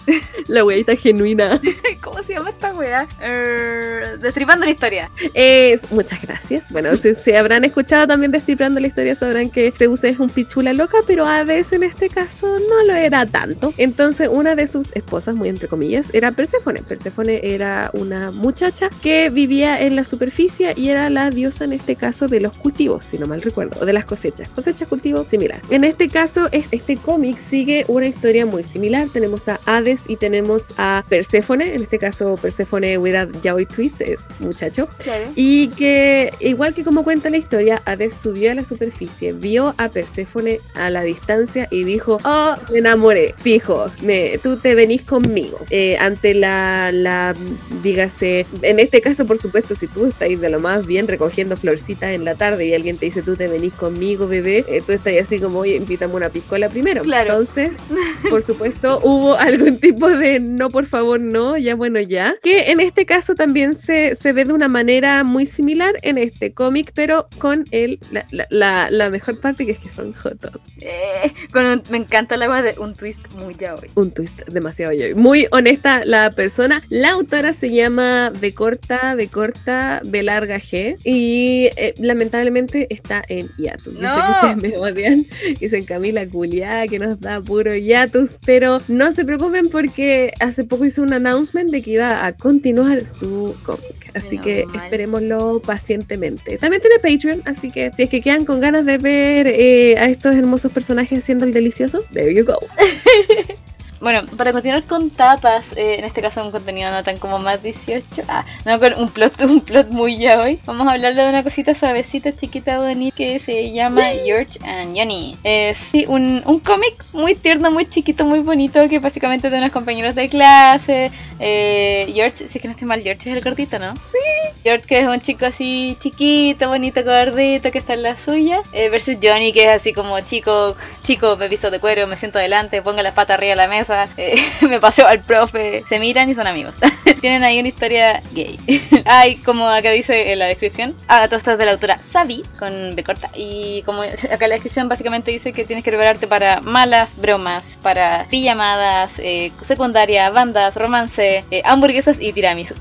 [0.48, 1.60] la weita genuina.
[2.02, 3.08] ¿Cómo se llama esta wea?
[3.20, 5.10] Er, destripando la historia.
[5.34, 6.64] Es, muchas gracias.
[6.70, 10.72] Bueno, si, si habrán escuchado también Descifrando la historia, sabrán que Zeus es un pichula
[10.72, 13.72] loca, pero Hades en este caso no lo era tanto.
[13.76, 16.82] Entonces, una de sus esposas, muy entre comillas, era Perséfone.
[16.82, 21.96] Perséfone era una muchacha que vivía en la superficie y era la diosa en este
[21.96, 24.48] caso de los cultivos, si no mal recuerdo, o de las cosechas.
[24.50, 25.60] Cosechas, cultivos, similar.
[25.70, 29.08] En este caso, es- este cómic sigue una historia muy similar.
[29.12, 31.74] Tenemos a Hades y tenemos a Perséfone.
[31.74, 34.88] En este caso, Perséfone without yaoi twist es muchacho.
[35.02, 35.24] Claro.
[35.34, 39.88] Y que, igual que como cuenta la historia, Hades subió a la superficie, vio a
[39.88, 45.58] Perséfone a la distancia y dijo, oh, me enamoré, fijo, me, tú te venís conmigo.
[45.70, 47.34] Eh, ante la, la,
[47.82, 52.10] dígase, en este caso, por supuesto, si tú estás de lo más bien recogiendo florcitas
[52.10, 55.14] en la tarde y alguien te dice, tú te venís conmigo, bebé, eh, tú estás
[55.20, 57.02] así como, oye, invítame una piscola primero.
[57.02, 57.30] Claro.
[57.32, 57.70] Entonces,
[58.30, 62.34] por supuesto, hubo algún tipo de no, por favor, no, ya bueno, ya.
[62.42, 66.52] Que en este caso también se, se ve de una manera muy similar en este
[66.52, 70.52] cómic, pero con el, la, la- la- la mejor parte que es que son jotos.
[70.80, 73.90] Eh, con un- me encanta la de un twist muy yaoi.
[73.94, 75.14] Un twist demasiado yo.
[75.16, 76.82] Muy honesta la persona.
[76.88, 80.96] La autora se llama B corta, B corta, B larga G.
[81.04, 83.94] Y eh, lamentablemente está en hiatus.
[83.94, 84.14] Yo sé ¡No!
[84.16, 85.26] que ustedes me odian.
[85.60, 88.38] Dicen Camila Culiá que nos da puro hiatus.
[88.44, 93.06] Pero no se preocupen porque hace poco hizo un announcement de que iba a continuar
[93.06, 94.10] su cómic.
[94.14, 94.76] Así Menos que mal.
[94.84, 96.58] esperémoslo pacientemente.
[96.58, 100.06] También tiene Patreon, así que si es que quedan con ganas de ver eh, a
[100.06, 102.58] estos hermosos personajes haciendo el delicioso, there you go.
[104.00, 107.62] Bueno, para continuar con tapas, eh, en este caso un contenido no tan como más
[107.62, 111.28] 18, ah, no, con un plot, un plot muy ya hoy, vamos a hablar de
[111.28, 115.36] una cosita suavecita, chiquita, bonita, que se llama George and Johnny.
[115.44, 119.58] Eh, sí, un, un cómic muy tierno, muy chiquito, muy bonito, que básicamente es de
[119.58, 121.10] unos compañeros de clase.
[121.38, 123.94] Eh, George, si es que no estoy mal, George es el cortito, ¿no?
[123.94, 124.46] Sí.
[124.66, 128.88] George, que es un chico así chiquito, bonito, gordito, que está en la suya, eh,
[128.88, 132.40] versus Johnny, que es así como chico, chico, me he visto de cuero, me siento
[132.40, 133.85] adelante, pongo las patas arriba de la mesa,
[134.16, 136.76] eh, me paseo al profe, se miran y son amigos.
[137.20, 138.58] Tienen ahí una historia gay.
[139.06, 142.42] Hay, como acá dice en la descripción, ah, todo esto es de la autora Sabi,
[142.58, 146.26] con B corta, y como acá en la descripción básicamente dice que tienes que prepararte
[146.26, 152.74] para malas bromas, para pijamadas, eh, secundaria, bandas, romance, eh, hamburguesas y tiramisu.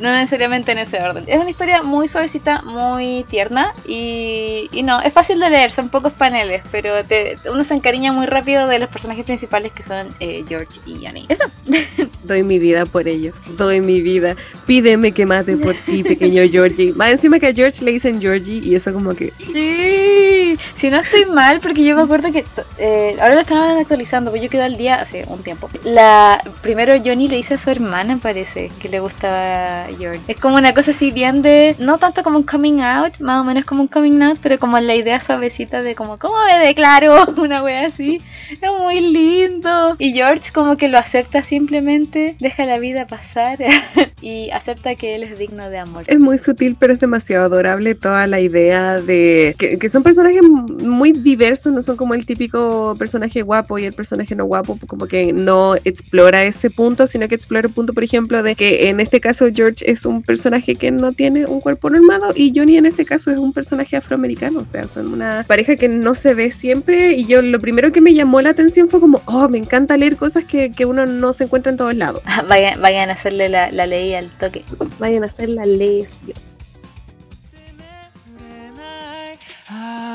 [0.00, 1.24] no necesariamente en ese orden.
[1.26, 5.88] Es una historia muy suavecita, muy tierna y, y no, es fácil de leer, son
[5.88, 10.14] pocos paneles, pero te- uno se encariña muy rápido de los personajes principales que son
[10.20, 11.26] eh, George y Johnny.
[11.28, 11.44] Eso.
[12.24, 13.34] Doy mi vida por ellos.
[13.56, 14.36] Doy mi vida.
[14.66, 16.92] Pídeme que mate por ti, pequeño Georgie.
[16.92, 19.32] Más encima que a George le dicen Georgie y eso como que...
[19.36, 20.43] Sí,
[20.74, 22.44] si no estoy mal, porque yo me acuerdo que
[22.78, 25.68] eh, ahora lo estaban actualizando, pues yo quedé al día hace un tiempo.
[25.84, 30.20] La primero Johnny le dice a su hermana, parece, que le gustaba George.
[30.28, 33.44] Es como una cosa así bien de, no tanto como un coming out, más o
[33.44, 37.26] menos como un coming out, pero como la idea suavecita de como, ¿cómo me declaro?
[37.36, 38.20] Una wea así.
[38.50, 39.96] Es muy lindo.
[39.98, 43.58] Y George como que lo acepta simplemente, deja la vida pasar
[44.20, 46.04] y acepta que él es digno de amor.
[46.06, 50.42] Es muy sutil, pero es demasiado adorable toda la idea de que, que son personajes
[50.48, 55.06] muy diversos, no son como el típico personaje guapo y el personaje no guapo, como
[55.06, 59.00] que no explora ese punto, sino que explora el punto, por ejemplo, de que en
[59.00, 62.86] este caso George es un personaje que no tiene un cuerpo normado y Johnny en
[62.86, 66.50] este caso es un personaje afroamericano, o sea, son una pareja que no se ve
[66.50, 69.96] siempre y yo lo primero que me llamó la atención fue como, oh, me encanta
[69.96, 72.22] leer cosas que, que uno no se encuentra en todos lados.
[72.48, 74.64] vayan, vayan a hacerle la, la ley al toque.
[74.98, 76.53] Vayan a hacer la lesión.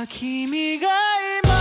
[0.08, 0.88] 君が
[1.44, 1.59] 今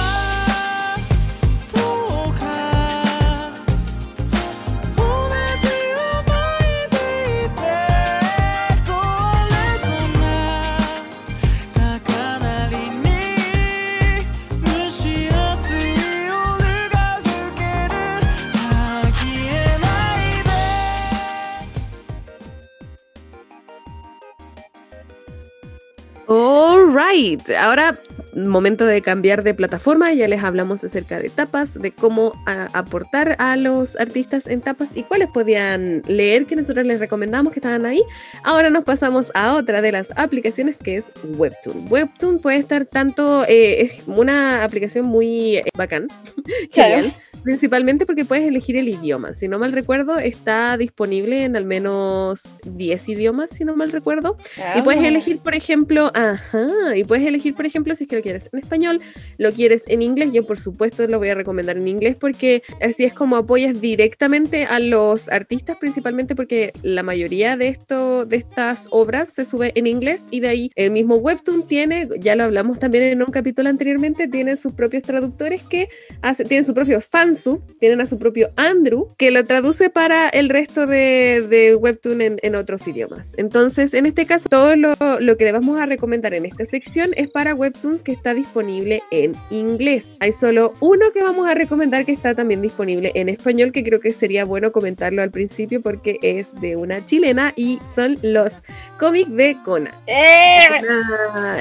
[26.29, 27.99] Alright, ahora
[28.37, 33.35] momento de cambiar de plataforma, ya les hablamos acerca de tapas, de cómo a- aportar
[33.39, 37.87] a los artistas en tapas y cuáles podían leer que nosotros les recomendamos que estaban
[37.87, 38.01] ahí.
[38.45, 41.87] Ahora nos pasamos a otra de las aplicaciones que es Webtoon.
[41.91, 46.09] Webtoon puede estar tanto, eh, es una aplicación muy eh, bacán,
[46.73, 46.95] Claro.
[46.97, 47.13] genial,
[47.43, 49.33] principalmente porque puedes elegir el idioma.
[49.35, 54.37] Si no mal recuerdo, está disponible en al menos 10 idiomas, si no mal recuerdo.
[54.77, 58.23] Y puedes elegir, por ejemplo, ajá, y puedes elegir, por ejemplo, si es que lo
[58.23, 59.01] quieres en español,
[59.39, 60.31] lo quieres en inglés.
[60.33, 64.65] Yo, por supuesto, lo voy a recomendar en inglés porque así es como apoyas directamente
[64.65, 69.87] a los artistas, principalmente porque la mayoría de, esto, de estas obras se sube en
[69.87, 73.69] inglés y de ahí el mismo Webtoon tiene, ya lo hablamos también en un capítulo
[73.69, 75.89] anteriormente, tiene sus propios traductores que
[76.21, 80.49] hace, tienen sus propios fansub, tienen a su propio Andrew que lo traduce para el
[80.49, 83.35] resto de, de Webtoon en, en otros idiomas.
[83.39, 87.11] Entonces, en este caso, todo lo, lo que le vamos a recomendar en esta sección
[87.17, 90.17] es para Webtoons que está disponible en inglés.
[90.21, 94.01] Hay solo uno que vamos a recomendar que está también disponible en español, que creo
[94.01, 98.63] que sería bueno comentarlo al principio porque es de una chilena y son los
[98.99, 99.93] cómics de Kona.
[100.07, 100.67] ¡Eh!
[100.81, 101.57] Una,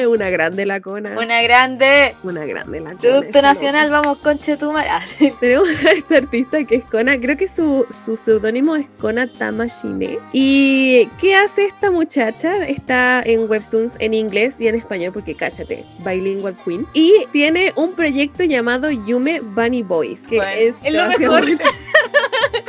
[0.00, 1.18] eh, una grande la Kona.
[1.18, 2.14] Una grande.
[2.22, 3.00] Una grande la Kona.
[3.00, 4.88] Producto nacional, vamos, conche tu madre.
[4.90, 5.04] Ah,
[5.40, 10.18] Tenemos a esta artista que es Kona, creo que su, su seudónimo es Kona Tamashine.
[10.32, 12.66] ¿Y qué hace esta muchacha?
[12.66, 16.86] Está en webtoons en inglés y en español, porque cáchate, bilingual queen.
[16.92, 21.44] Y tiene un proyecto llamado Yume Bunny Boys, que Bueno, es, es lo mejor.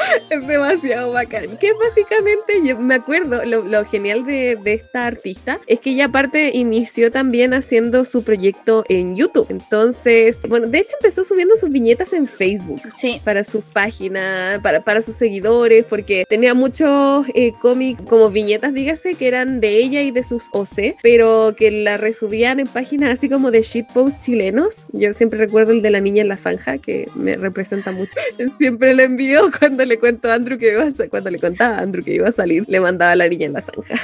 [0.30, 1.58] es demasiado bacán.
[1.58, 6.06] Que básicamente, yo me acuerdo, lo, lo genial de, de esta artista es que ella
[6.06, 9.48] aparte inició también haciendo su proyecto en YouTube.
[9.50, 13.22] Entonces, bueno, de hecho empezó subiendo sus viñetas en Facebook Sí.
[13.24, 19.16] para su página, para, para sus seguidores, porque tenía muchos eh, cómics como viñetas, dígase,
[19.16, 23.30] que eran de ella y de sus OC, pero que la resubían en páginas así
[23.30, 24.86] como de shitposts chilenos.
[24.92, 28.14] Yo siempre recuerdo el de la niña en la zanja, que me representa mucho.
[28.58, 31.82] Siempre le envío cuando le cuento a Andrew que iba a cuando le contaba a
[31.82, 33.96] Andrew que iba a salir, le mandaba a la niña en la zanja.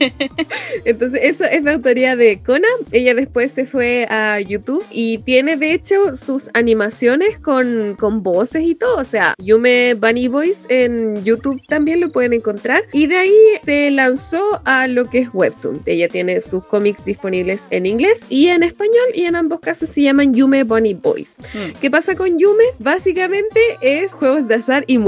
[0.84, 2.68] Entonces, eso es de autoría de Kona.
[2.92, 8.64] Ella después se fue a YouTube y tiene, de hecho, sus animaciones con, con voces
[8.64, 8.96] y todo.
[8.98, 12.84] O sea, Yume Bunny Voice en YouTube también lo pueden encontrar.
[12.92, 15.82] Y de ahí se lanzó a lo que es Webtoon.
[15.86, 20.02] Ella tiene sus cómics disponibles en inglés y en español, y en ambos casos se
[20.02, 21.36] llaman Yume Bunny Boys.
[21.54, 21.78] Mm.
[21.80, 22.64] ¿Qué pasa con Yume?
[22.78, 24.98] Básicamente es juegos de azar y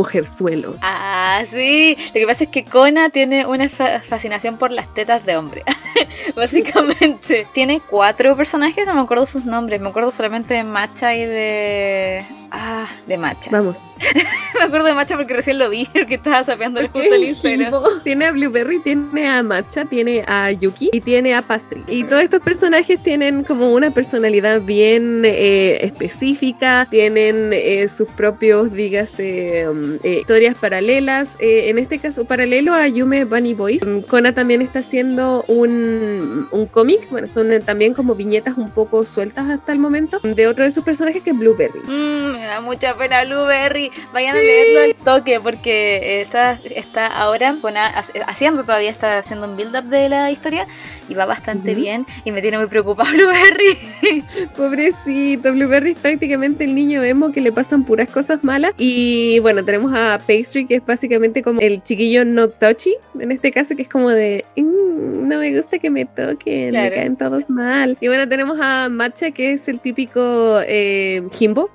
[0.82, 1.96] Ah, sí.
[2.08, 5.62] Lo que pasa es que Kona tiene una fa- fascinación por las tetas de hombre.
[6.36, 7.46] Básicamente.
[7.52, 9.80] Tiene cuatro personajes, no me acuerdo sus nombres.
[9.80, 12.24] Me acuerdo solamente de Macha y de.
[12.54, 13.50] Ah, de Macha.
[13.50, 13.78] Vamos.
[14.54, 17.72] Me acuerdo de Macha porque recién lo vi, porque estaba sapeándole justo el Instagram.
[18.04, 21.82] Tiene a Blueberry, tiene a Matcha, tiene a Yuki y tiene a Pastry.
[21.88, 28.72] Y todos estos personajes tienen como una personalidad bien eh, específica, tienen eh, sus propios,
[28.72, 31.36] dígase, um, eh, historias paralelas.
[31.38, 36.48] Eh, en este caso, paralelo a Yume Bunny Boys, um, Kona también está haciendo un,
[36.50, 40.64] un cómic, bueno, son también como viñetas un poco sueltas hasta el momento, de otro
[40.64, 41.80] de sus personajes que es Blueberry.
[41.80, 43.90] Mm, me da mucha pena Blueberry.
[44.12, 49.56] Vayan a leerlo al toque porque está, está ahora con haciendo todavía, está haciendo un
[49.56, 50.66] build up de la historia
[51.08, 51.80] y va bastante Ujú.
[51.80, 54.24] bien y me tiene muy preocupada Blueberry.
[54.56, 58.72] Pobrecito, Blueberry es prácticamente el niño emo que le pasan puras cosas malas.
[58.76, 63.52] Y bueno, tenemos a Pastry, que es básicamente como el chiquillo no touchy, en este
[63.52, 66.94] caso, que es como de, "Mm, no me gusta que me toquen, me Claro.
[66.94, 67.96] caen todos mal.
[68.00, 71.70] Y bueno, tenemos a Matcha, que es el típico eh, Jimbo.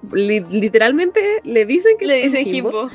[0.58, 2.46] Li- literalmente le dicen que Le dicen.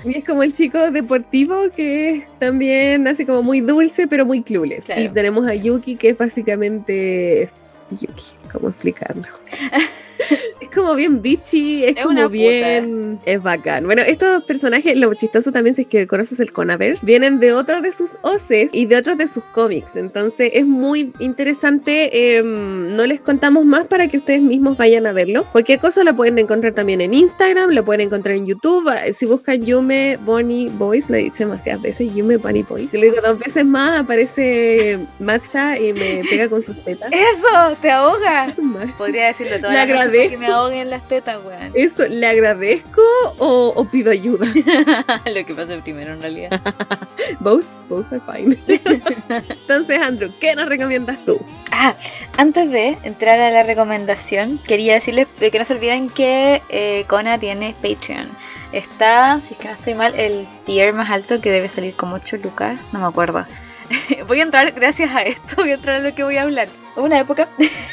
[0.04, 4.42] Y es como el chico deportivo que es también así como muy dulce, pero muy
[4.42, 4.84] clueless.
[4.84, 5.02] Claro.
[5.02, 7.48] Y tenemos a Yuki, que es básicamente
[7.90, 8.24] Yuki.
[8.52, 9.24] ¿Cómo explicarlo?
[10.60, 12.28] es como bien bitchy, es, Es como puta.
[12.28, 13.18] bien.
[13.24, 13.84] Es bacán.
[13.86, 17.82] Bueno, estos personajes, lo chistoso también si es que conoces el Conaverse, vienen de otros
[17.82, 19.96] de sus OCs y de otros de sus cómics.
[19.96, 22.36] Entonces es muy interesante.
[22.38, 25.44] em, no les contamos más para que ustedes mismos vayan a verlo.
[25.52, 28.88] Cualquier cosa la pueden encontrar también en Instagram, lo pueden encontrar en YouTube.
[28.88, 32.90] Ah, Si buscan Yume Bonnie Boys, lo he dicho demasiadas veces, Yume Bonnie Boys.
[32.90, 37.10] Si lo digo dos veces más, aparece Matcha y me pega con sus tetas.
[37.12, 37.76] ¡Eso!
[37.80, 38.46] ¡Te ahoga!
[38.98, 40.30] Podría decirlo las veces agradezco.
[40.30, 41.72] que me ahoguen las tetas, weón.
[41.74, 43.02] Eso, ¿le agradezco
[43.38, 44.46] o, o pido ayuda?
[45.26, 46.60] Lo que pasa primero en realidad.
[47.40, 48.58] Both, both are fine.
[48.68, 51.40] Entonces, Andrew, ¿qué nos recomiendas tú?
[51.70, 51.94] Ah,
[52.36, 57.04] antes de entrar a la recomendación, quería decirles de que no se olviden que eh,
[57.08, 58.28] Kona tiene Patreon.
[58.72, 62.16] Está, si es que no estoy mal, el tier más alto que debe salir como
[62.16, 63.46] 8 lucas, no me acuerdo.
[64.26, 66.68] voy a entrar, gracias a esto, voy a entrar a lo que voy a hablar.
[66.94, 67.48] Hubo una época,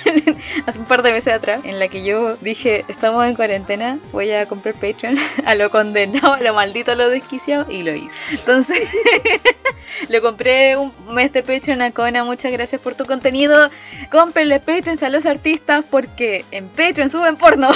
[0.65, 4.31] hace un par de meses atrás, en la que yo dije, estamos en cuarentena, voy
[4.31, 8.13] a comprar Patreon a lo condenado, a lo maldito, a lo desquiciado, y lo hice.
[8.31, 8.87] Entonces,
[10.09, 13.69] le compré un mes de Patreon a Kona, muchas gracias por tu contenido.
[14.11, 17.71] Cómprenle Patreons a los artistas porque en Patreon suben porno.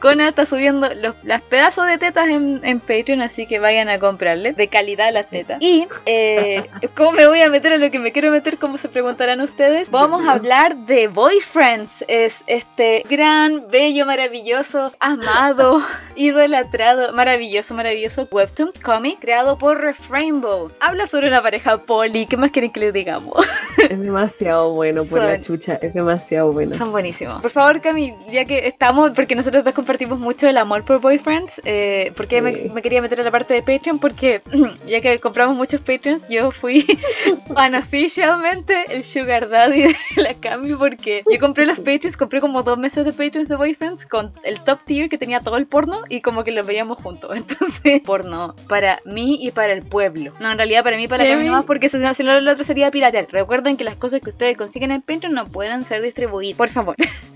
[0.00, 3.98] Kona está subiendo los, las pedazos de tetas en, en Patreon, así que vayan a
[3.98, 4.52] comprarle.
[4.52, 5.58] De calidad las tetas.
[5.60, 8.58] Y, eh, ¿cómo me voy a meter a lo que me quiero meter?
[8.58, 9.90] Como se preguntarán ustedes.
[9.90, 12.04] Vamos a hablar de Boyfriends.
[12.08, 15.80] Es este gran, bello, maravilloso, amado,
[16.16, 20.70] idolatrado, maravilloso, maravilloso webtoon comic creado por Refrainbow.
[20.80, 22.26] Habla sobre una pareja poli.
[22.26, 23.46] ¿Qué más quieren que les digamos?
[23.82, 26.76] Es demasiado bueno por la chucha, es demasiado bueno.
[26.76, 27.42] Son buenísimos.
[27.42, 31.60] Por favor, Cami, ya que estamos, porque nosotros dos compartimos mucho el amor por Boyfriends,
[31.64, 33.98] eh, ¿por qué me, me quería meter a la parte de Patreon?
[33.98, 34.40] Porque
[34.86, 36.71] ya que compramos muchos Patreons, yo fui
[37.48, 42.78] unofficialmente el sugar daddy de la Cami porque yo compré los Patreons, compré como dos
[42.78, 46.20] meses de Patreons de Boyfriends con el top tier que tenía todo el porno y
[46.20, 47.30] como que los veíamos juntos.
[47.36, 50.32] Entonces, porno para mí y para el pueblo.
[50.40, 52.40] No, en realidad para mí y para la Cami nomás porque si no, si no,
[52.40, 53.28] lo otro sería piratear.
[53.30, 56.56] Recuerden que las cosas que ustedes consiguen en Patreon no pueden ser distribuidas.
[56.56, 56.96] Por favor.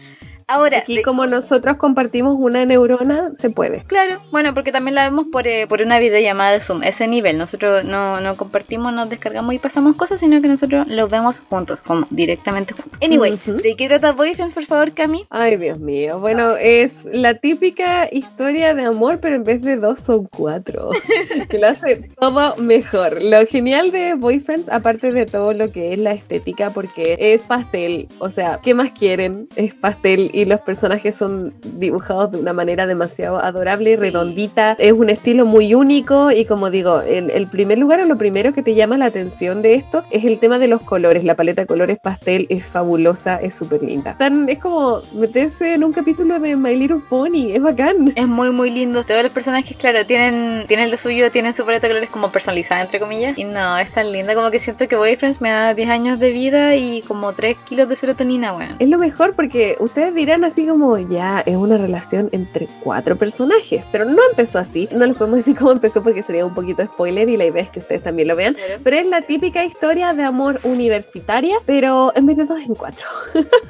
[0.48, 3.82] Ahora, Aquí de- como nosotros compartimos una neurona, se puede.
[3.88, 7.36] Claro, bueno, porque también la vemos por, eh, por una videollamada de Zoom, ese nivel.
[7.36, 11.82] Nosotros no, no compartimos, nos descargamos y pasamos cosas, sino que nosotros los vemos juntos,
[11.82, 13.00] como directamente juntos.
[13.02, 13.54] Anyway, Ujú.
[13.56, 15.24] ¿de qué trata Boyfriends, por favor, Cami?
[15.30, 16.20] Ay, Dios mío.
[16.20, 20.90] Bueno, es la típica historia de amor, pero en vez de dos son cuatro.
[21.50, 23.20] que lo hace todo mejor.
[23.20, 28.06] Lo genial de Boyfriends, aparte de todo lo que es la estética, porque es pastel.
[28.20, 29.48] O sea, ¿qué más quieren?
[29.56, 34.76] Es pastel y los personajes son dibujados de una manera demasiado adorable y redondita.
[34.78, 38.52] Es un estilo muy único y como digo, el, el primer lugar o lo primero
[38.52, 41.24] que te llama la atención de esto es el tema de los colores.
[41.24, 44.14] La paleta de colores pastel es fabulosa, es súper linda.
[44.18, 48.12] Tan- es como meterse en un capítulo de My Little Pony, es bacán.
[48.14, 49.02] Es muy, muy lindo.
[49.04, 52.82] Todos los personajes, claro, tienen, tienen lo suyo, tienen su paleta de colores como personalizada,
[52.82, 53.38] entre comillas.
[53.38, 56.30] Y no, es tan linda como que siento que Boyfriends me da 10 años de
[56.30, 58.76] vida y como 3 kilos de serotonina, weón.
[58.78, 63.84] Es lo mejor porque ustedes dirán así como ya es una relación entre cuatro personajes,
[63.92, 64.88] pero no empezó así.
[64.92, 67.68] No les podemos decir cómo empezó porque sería un poquito spoiler y la idea es
[67.68, 68.56] que ustedes también lo vean.
[68.82, 73.06] Pero es la típica historia de amor universitaria, pero en vez de dos en cuatro.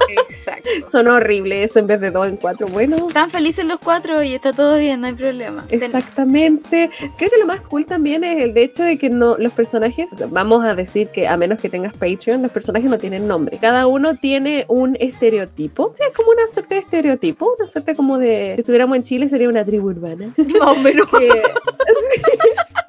[0.09, 0.69] Exacto.
[0.91, 2.67] Son horribles eso en vez de dos en cuatro.
[2.67, 5.65] Bueno, Están felices los cuatro y está todo bien, no hay problema.
[5.69, 6.89] Exactamente.
[7.17, 10.11] Creo que lo más cool también es el de hecho de que no los personajes,
[10.11, 13.27] o sea, vamos a decir que a menos que tengas Patreon, los personajes no tienen
[13.27, 13.57] nombre.
[13.59, 15.87] Cada uno tiene un estereotipo.
[15.87, 19.03] O sea, es como una suerte de estereotipo, una suerte como de si estuviéramos en
[19.03, 20.33] Chile sería una tribu urbana.
[20.59, 21.07] Más o menos.
[21.17, 21.41] Que-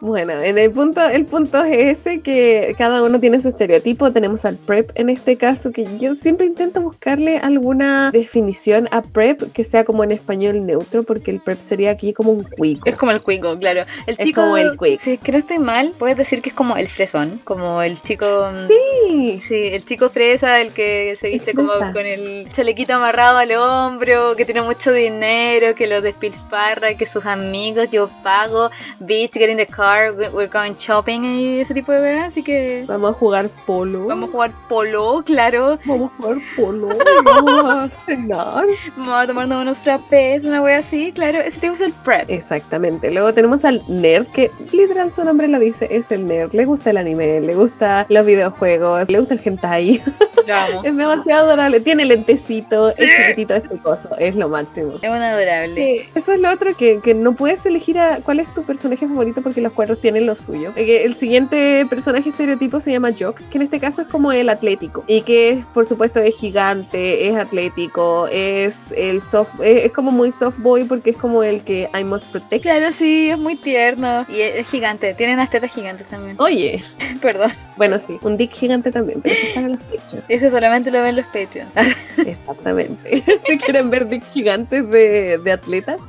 [0.00, 4.12] Bueno, en el punto, el punto es ese que cada uno tiene su estereotipo.
[4.12, 9.52] Tenemos al prep en este caso, que yo siempre intento buscarle alguna definición a prep
[9.52, 12.88] que sea como en español neutro, porque el prep sería aquí como un cuico.
[12.88, 13.82] Es como el cuico, claro.
[14.06, 15.02] El Es chico, como el cuico.
[15.02, 18.00] Si es que no estoy mal, puedes decir que es como el fresón, como el
[18.00, 18.50] chico.
[18.52, 23.38] mm, Sí, Sí, el chico fresa, el que se viste como con el chalequito amarrado
[23.38, 28.70] al hombro, que tiene mucho dinero, que lo despilfarra, que sus amigos, yo pago,
[29.00, 32.42] bitch, get in the car, we- we're going shopping y ese tipo de cosas, así
[32.42, 34.06] que vamos a jugar polo.
[34.06, 36.88] vamos a jugar polo, claro, Vamos a jugar polo.
[36.94, 38.64] y vamos a cenar.
[38.96, 42.28] vamos a tomarnos unos frappés, una wea así, claro, ese tipo es el prep.
[42.30, 43.10] Exactamente.
[43.10, 46.52] Luego tenemos al nerd, que literal su nombre lo dice, es el nerd.
[46.52, 50.02] Le gusta el anime, le gusta los videojuegos, le gusta el hentai.
[50.50, 50.80] Amo.
[50.84, 51.80] Es demasiado adorable.
[51.80, 54.16] Tiene lentecito, es chiquitito, es picoso.
[54.18, 54.94] Es lo máximo.
[55.00, 55.74] Es un adorable.
[56.02, 59.06] Sí, eso es lo otro, que, que no puedes elegir a cuál es tu personaje
[59.06, 60.72] favorito porque los tienen lo suyo.
[60.76, 64.48] Eh, El siguiente personaje estereotipo se llama Jock, que en este caso es como el
[64.48, 65.04] atlético.
[65.06, 70.32] Y que por supuesto es gigante, es atlético, es el soft, es, es como muy
[70.32, 72.62] soft boy porque es como el que I must protect.
[72.62, 74.26] Claro, sí, es muy tierno.
[74.28, 75.14] Y es, es gigante.
[75.14, 76.36] Tiene unas tetas gigantes también.
[76.40, 76.84] Oye,
[77.20, 77.50] Perdón.
[77.76, 80.24] bueno sí, un dick gigante también, pero eso está en los pictures.
[80.28, 81.72] Eso solamente lo ven los Patreons.
[82.18, 83.24] Exactamente.
[83.46, 86.00] si quieren ver dicks gigantes de, de atletas.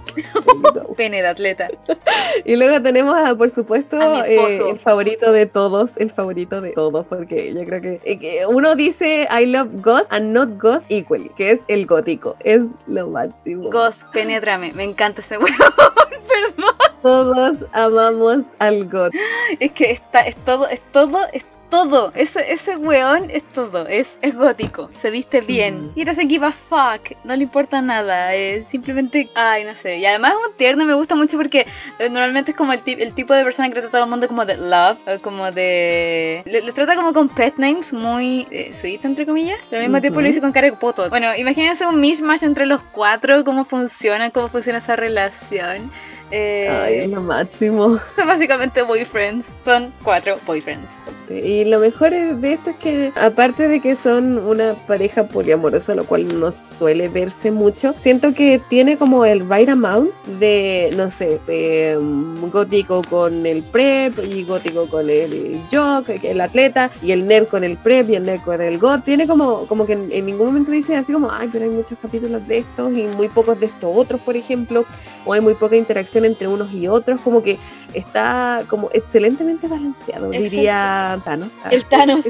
[0.98, 1.70] Pene de atleta.
[2.44, 7.06] Y luego tenemos, a, por supuesto, eh, el favorito de todos, el favorito de todos,
[7.06, 11.30] porque yo creo que, eh, que uno dice I love God and not God equally,
[11.38, 13.70] que es el gótico, es lo máximo.
[13.70, 14.74] Goth, penétrame.
[14.74, 15.48] Me encanta ese huevo.
[16.28, 16.76] Perdón.
[17.02, 19.12] Todos amamos al God.
[19.60, 22.12] Es que está, es todo, es todo, es todo.
[22.14, 23.88] Ese, ese weón es todo.
[23.88, 24.92] Es, es gótico.
[25.00, 25.92] Se viste bien.
[25.96, 27.18] Y no se give a fuck.
[27.24, 28.36] No le importa nada.
[28.36, 29.30] Es simplemente.
[29.34, 29.98] Ay, no sé.
[29.98, 30.86] Y además es un tierno.
[30.86, 31.66] Me gusta mucho porque
[31.98, 34.28] eh, normalmente es como el, el tipo de persona que trata a todo el mundo
[34.28, 35.00] como de love.
[35.08, 36.44] O como de.
[36.46, 39.68] Le, le trata como con pet names muy eh, sweet, entre comillas.
[39.70, 41.10] Pero al mismo tiempo lo dice con cara de poto.
[41.10, 43.44] Bueno, imagínense un mismatch entre los cuatro.
[43.44, 45.90] Cómo funciona, cómo funciona esa relación.
[46.34, 48.00] Eh, Ay, es lo máximo.
[48.16, 49.48] son básicamente boyfriends.
[49.66, 51.01] Son cuatro boyfriends.
[51.30, 56.06] Y lo mejor de esto es que, aparte de que son una pareja poliamorosa, lo
[56.06, 61.40] cual no suele verse mucho, siento que tiene como el right amount de, no sé,
[61.48, 67.28] de, mm, gótico con el prep y gótico con el jock, el atleta, y el
[67.28, 69.04] nerd con el prep y el nerd con el got.
[69.04, 71.98] Tiene como, como que en, en ningún momento dice así como, ay, pero hay muchos
[72.02, 74.86] capítulos de estos y muy pocos de estos otros, por ejemplo,
[75.26, 77.58] o hay muy poca interacción entre unos y otros, como que
[77.94, 81.50] está como excelentemente balanceado, diría Thanos.
[81.70, 82.26] El Thanos.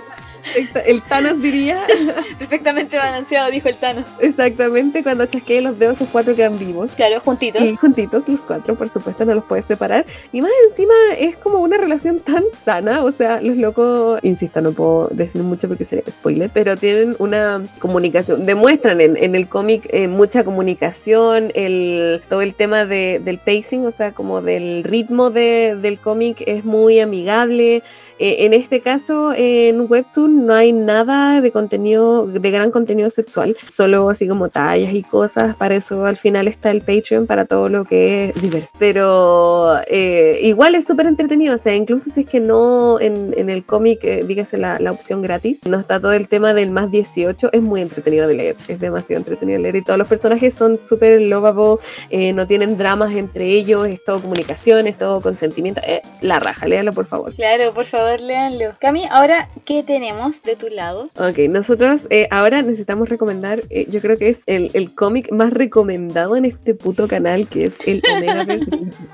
[0.86, 1.84] El Thanos diría
[2.39, 4.06] Perfectamente balanceado, dijo el Thanos.
[4.20, 6.92] exactamente cuando chasquee los dedos, esos cuatro quedan vivos.
[6.96, 7.62] Claro, juntitos.
[7.62, 10.06] Y juntitos, los cuatro, por supuesto, no los puedes separar.
[10.34, 13.04] Y más encima es como una relación tan sana.
[13.04, 17.62] O sea, los locos, insisto, no puedo decir mucho porque sería spoiler, pero tienen una
[17.80, 18.46] comunicación.
[18.46, 23.86] Demuestran en, en el cómic eh, mucha comunicación, el, todo el tema de, del pacing,
[23.86, 27.84] o sea, como del ritmo de- del cómic es muy amigable.
[28.22, 33.57] Eh, en este caso, en Webtoon no hay nada de contenido, de gran contenido sexual,
[33.67, 35.55] solo así como tallas y cosas.
[35.55, 38.74] Para eso al final está el Patreon para todo lo que es diverso.
[38.78, 43.49] Pero eh, igual es súper entretenido, o sea, incluso si es que no en, en
[43.49, 46.91] el cómic, eh, dígase la, la opción gratis, no está todo el tema del más
[46.91, 50.53] 18, es muy entretenido de leer, es demasiado entretenido de leer y todos los personajes
[50.53, 55.82] son súper lovable, eh, no tienen dramas entre ellos, es todo comunicación, es todo consentimiento.
[55.86, 57.34] Eh, la raja, léalo por favor.
[57.34, 58.74] Claro, por favor, léanlo.
[58.80, 61.09] Cami, ahora, ¿qué tenemos de tu lado?
[61.18, 65.53] Ok, nosotros eh, ahora necesitamos recomendar, eh, yo creo que es el, el cómic más
[65.53, 68.66] recomendado en este puto canal, que es el Omegaverse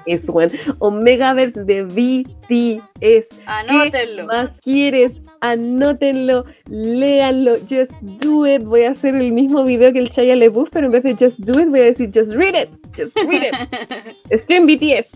[0.06, 0.52] BTS, weón.
[0.80, 2.88] Omegaverse de BTS.
[3.00, 4.26] ¿Qué Anótenlo.
[4.26, 5.12] más quieres?
[5.40, 8.64] Anótenlo, léanlo, just do it.
[8.64, 11.40] Voy a hacer el mismo video que el Chaya LeBouf, pero en vez de just
[11.40, 14.40] do it, voy a decir just read it, just read it.
[14.42, 15.12] Stream BTS.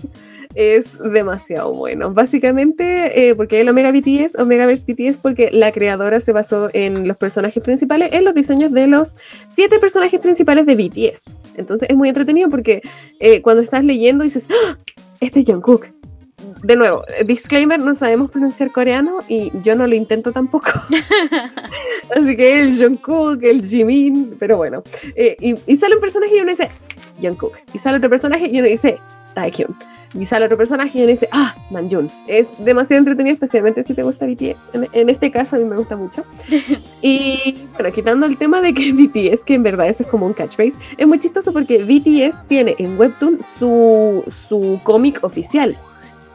[0.55, 2.13] Es demasiado bueno.
[2.13, 7.17] Básicamente, eh, porque el Omega BTS, Omegaverse BTS, porque la creadora se basó en los
[7.17, 9.15] personajes principales, en los diseños de los
[9.55, 11.23] siete personajes principales de BTS.
[11.55, 12.81] Entonces es muy entretenido porque
[13.19, 14.77] eh, cuando estás leyendo dices, ¡Ah!
[15.19, 15.85] este es Jungkook.
[16.63, 20.69] De nuevo, eh, disclaimer, no sabemos pronunciar coreano y yo no lo intento tampoco.
[22.15, 24.83] Así que el Jungkook, el Jimin, pero bueno.
[25.15, 26.69] Eh, y, y sale un personaje y uno dice
[27.21, 27.57] Jungkook.
[27.73, 28.97] Y sale otro personaje y uno dice
[29.33, 29.75] Taekyun.
[30.13, 32.09] Y sale otro personaje y uno dice, ah, Namjoon.
[32.27, 34.57] Es demasiado entretenido, especialmente si te gusta BTS.
[34.73, 36.23] En, en este caso a mí me gusta mucho.
[37.01, 40.33] y bueno, quitando el tema de que BTS, que en verdad eso es como un
[40.33, 45.75] catchphrase, es muy chistoso porque BTS tiene en Webtoon su, su cómic oficial,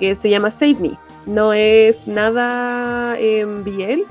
[0.00, 0.98] que se llama Save Me.
[1.26, 4.02] No es nada en BL,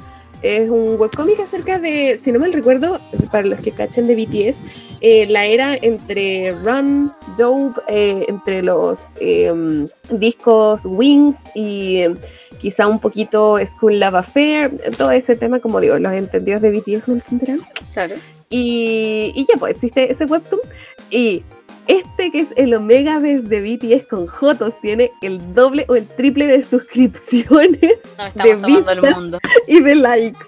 [0.46, 3.00] es un webcómic acerca de, si no mal recuerdo,
[3.32, 4.64] para los que cachen de BTS,
[5.02, 12.18] eh, la era entre Run, Dope, eh, entre los em, discos Wings y em,
[12.60, 17.08] quizá un poquito School Love Affair, todo ese tema, como digo, los entendidos de BTS
[17.10, 17.62] me entenderán.
[17.94, 18.16] Claro.
[18.50, 20.62] Y, y ya, pues existe ese webtoon.
[21.10, 21.44] Y
[21.88, 26.48] este que es el Omegaverse de BTS con Jotos tiene el doble o el triple
[26.48, 27.82] de suscripciones
[28.28, 29.18] estamos De tomando el vistas.
[29.22, 29.40] mundo.
[29.68, 30.46] y de likes.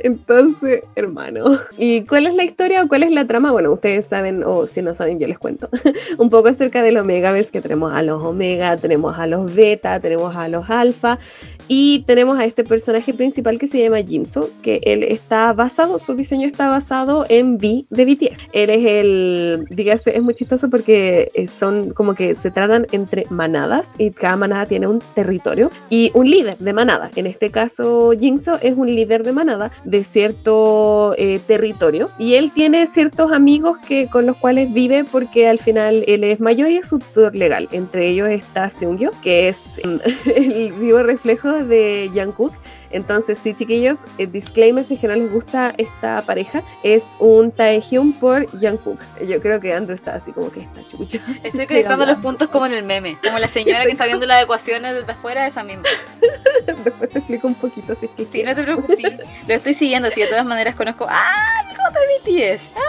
[0.00, 1.60] Entonces, hermano.
[1.76, 3.50] ¿Y cuál es la historia o cuál es la trama?
[3.50, 5.68] Bueno, ustedes saben, o si no saben, yo les cuento.
[6.18, 10.36] un poco acerca del Omegaverse, que tenemos a los Omega, tenemos a los Beta, tenemos
[10.36, 11.18] a los Alpha.
[11.68, 16.14] Y tenemos a este personaje principal que se llama Jinso, que él está basado, su
[16.14, 18.38] diseño está basado en V de BTS.
[18.52, 23.26] Él es el, dígase, es muy chistoso porque eh, son como que se tratan entre
[23.28, 27.10] manadas y cada manada tiene un territorio y un líder de manada.
[27.16, 32.50] En este caso, Jinso es un líder de manada de cierto eh, territorio y él
[32.52, 36.78] tiene ciertos amigos que, con los cuales vive porque al final él es mayor y
[36.78, 37.68] es su tutor legal.
[37.72, 39.78] Entre ellos está Seungyo, que es
[40.24, 42.52] el vivo reflejo de Jungkook.
[42.90, 47.50] Entonces, sí, chiquillos, eh, disclaimer si es que no les gusta esta pareja, es un
[47.50, 48.98] Taehyung por Jungkook.
[49.26, 51.18] Yo creo que Andrew está así como que está chucho.
[51.42, 53.18] Estoy conectando los puntos como en el meme.
[53.22, 55.84] Como la señora que está viendo las ecuaciones desde afuera, esa misma.
[56.84, 58.98] Después te explico un poquito si es que Sí, no te preocupes.
[59.46, 61.06] Lo estoy siguiendo, si de todas maneras conozco.
[61.08, 61.62] ¡Ah!
[61.68, 62.70] Algo de BTS.
[62.76, 62.80] ¡Ah!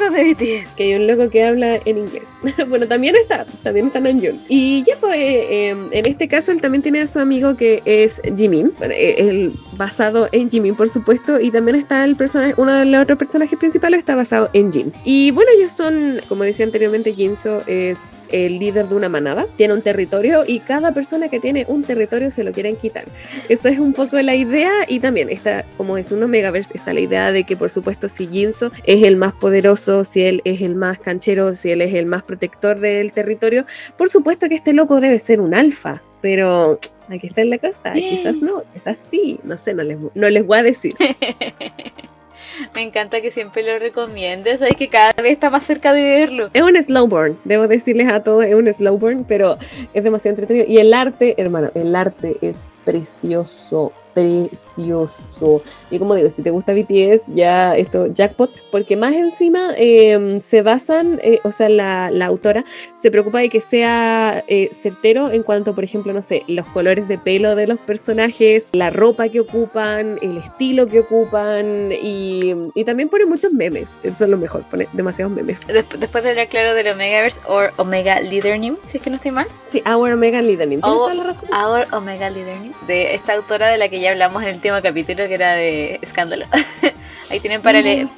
[0.00, 0.74] Algo de BTS.
[0.74, 2.24] que hay un loco que habla en inglés.
[2.68, 4.40] bueno, también está, también está Namjoon.
[4.48, 7.82] Y ya pues, eh, eh, en este caso él también tiene a su amigo que
[7.84, 12.72] es Jimin, bueno, el basado en Jimin por supuesto, y también está el personaje, uno
[12.72, 14.92] de los otros personajes principales está basado en Jin.
[15.04, 17.98] Y bueno, ellos son, como decía anteriormente, Jinso es
[18.30, 22.30] el líder de una manada, tiene un territorio y cada persona que tiene un territorio
[22.30, 23.04] se lo quieren quitar.
[23.48, 27.00] Esa es un poco la idea y también está, como es un Omegaverse, está la
[27.00, 30.76] idea de que por supuesto si Jinso es el más poderoso, si él es el
[30.76, 33.64] más canchero, si él es el más protector del territorio,
[33.96, 37.92] por supuesto que este loco debe ser un alfa, pero aquí está en la casa,
[37.92, 40.94] quizás no, quizás sí, no sé, no les, no les voy a decir.
[42.74, 44.60] Me encanta que siempre lo recomiendes.
[44.60, 46.50] Hay que cada vez está más cerca de verlo.
[46.52, 49.56] Es un slow burn, debo decirles a todos, es un slow burn, pero
[49.94, 50.66] es demasiado entretenido.
[50.68, 54.58] Y el arte, hermano, el arte es precioso, precioso.
[54.88, 60.62] Y como digo, si te gusta BTS, ya esto, jackpot, porque más encima eh, se
[60.62, 62.64] basan, eh, o sea, la, la, autora
[62.96, 67.08] se preocupa de que sea eh, certero en cuanto, por ejemplo, no sé, los colores
[67.08, 72.84] de pelo de los personajes, la ropa que ocupan, el estilo que ocupan y, y
[72.84, 73.88] también pone muchos memes.
[74.02, 75.60] Eso es lo mejor, pone demasiados memes.
[75.66, 79.32] Desp- después de hablar claro del Omegaverse o Omega Leadernim, si es que no estoy
[79.32, 79.46] mal.
[79.72, 80.80] Sí, Our Megan Lidenin.
[80.80, 81.48] ¿Tienes Oh, toda la razón?
[81.52, 82.72] Our Omega Leadernim.
[82.86, 85.98] De esta autora de la que ya hablamos en el último capítulo, que era de
[86.02, 86.46] Escándalo.
[87.30, 88.08] Ahí tienen para leer.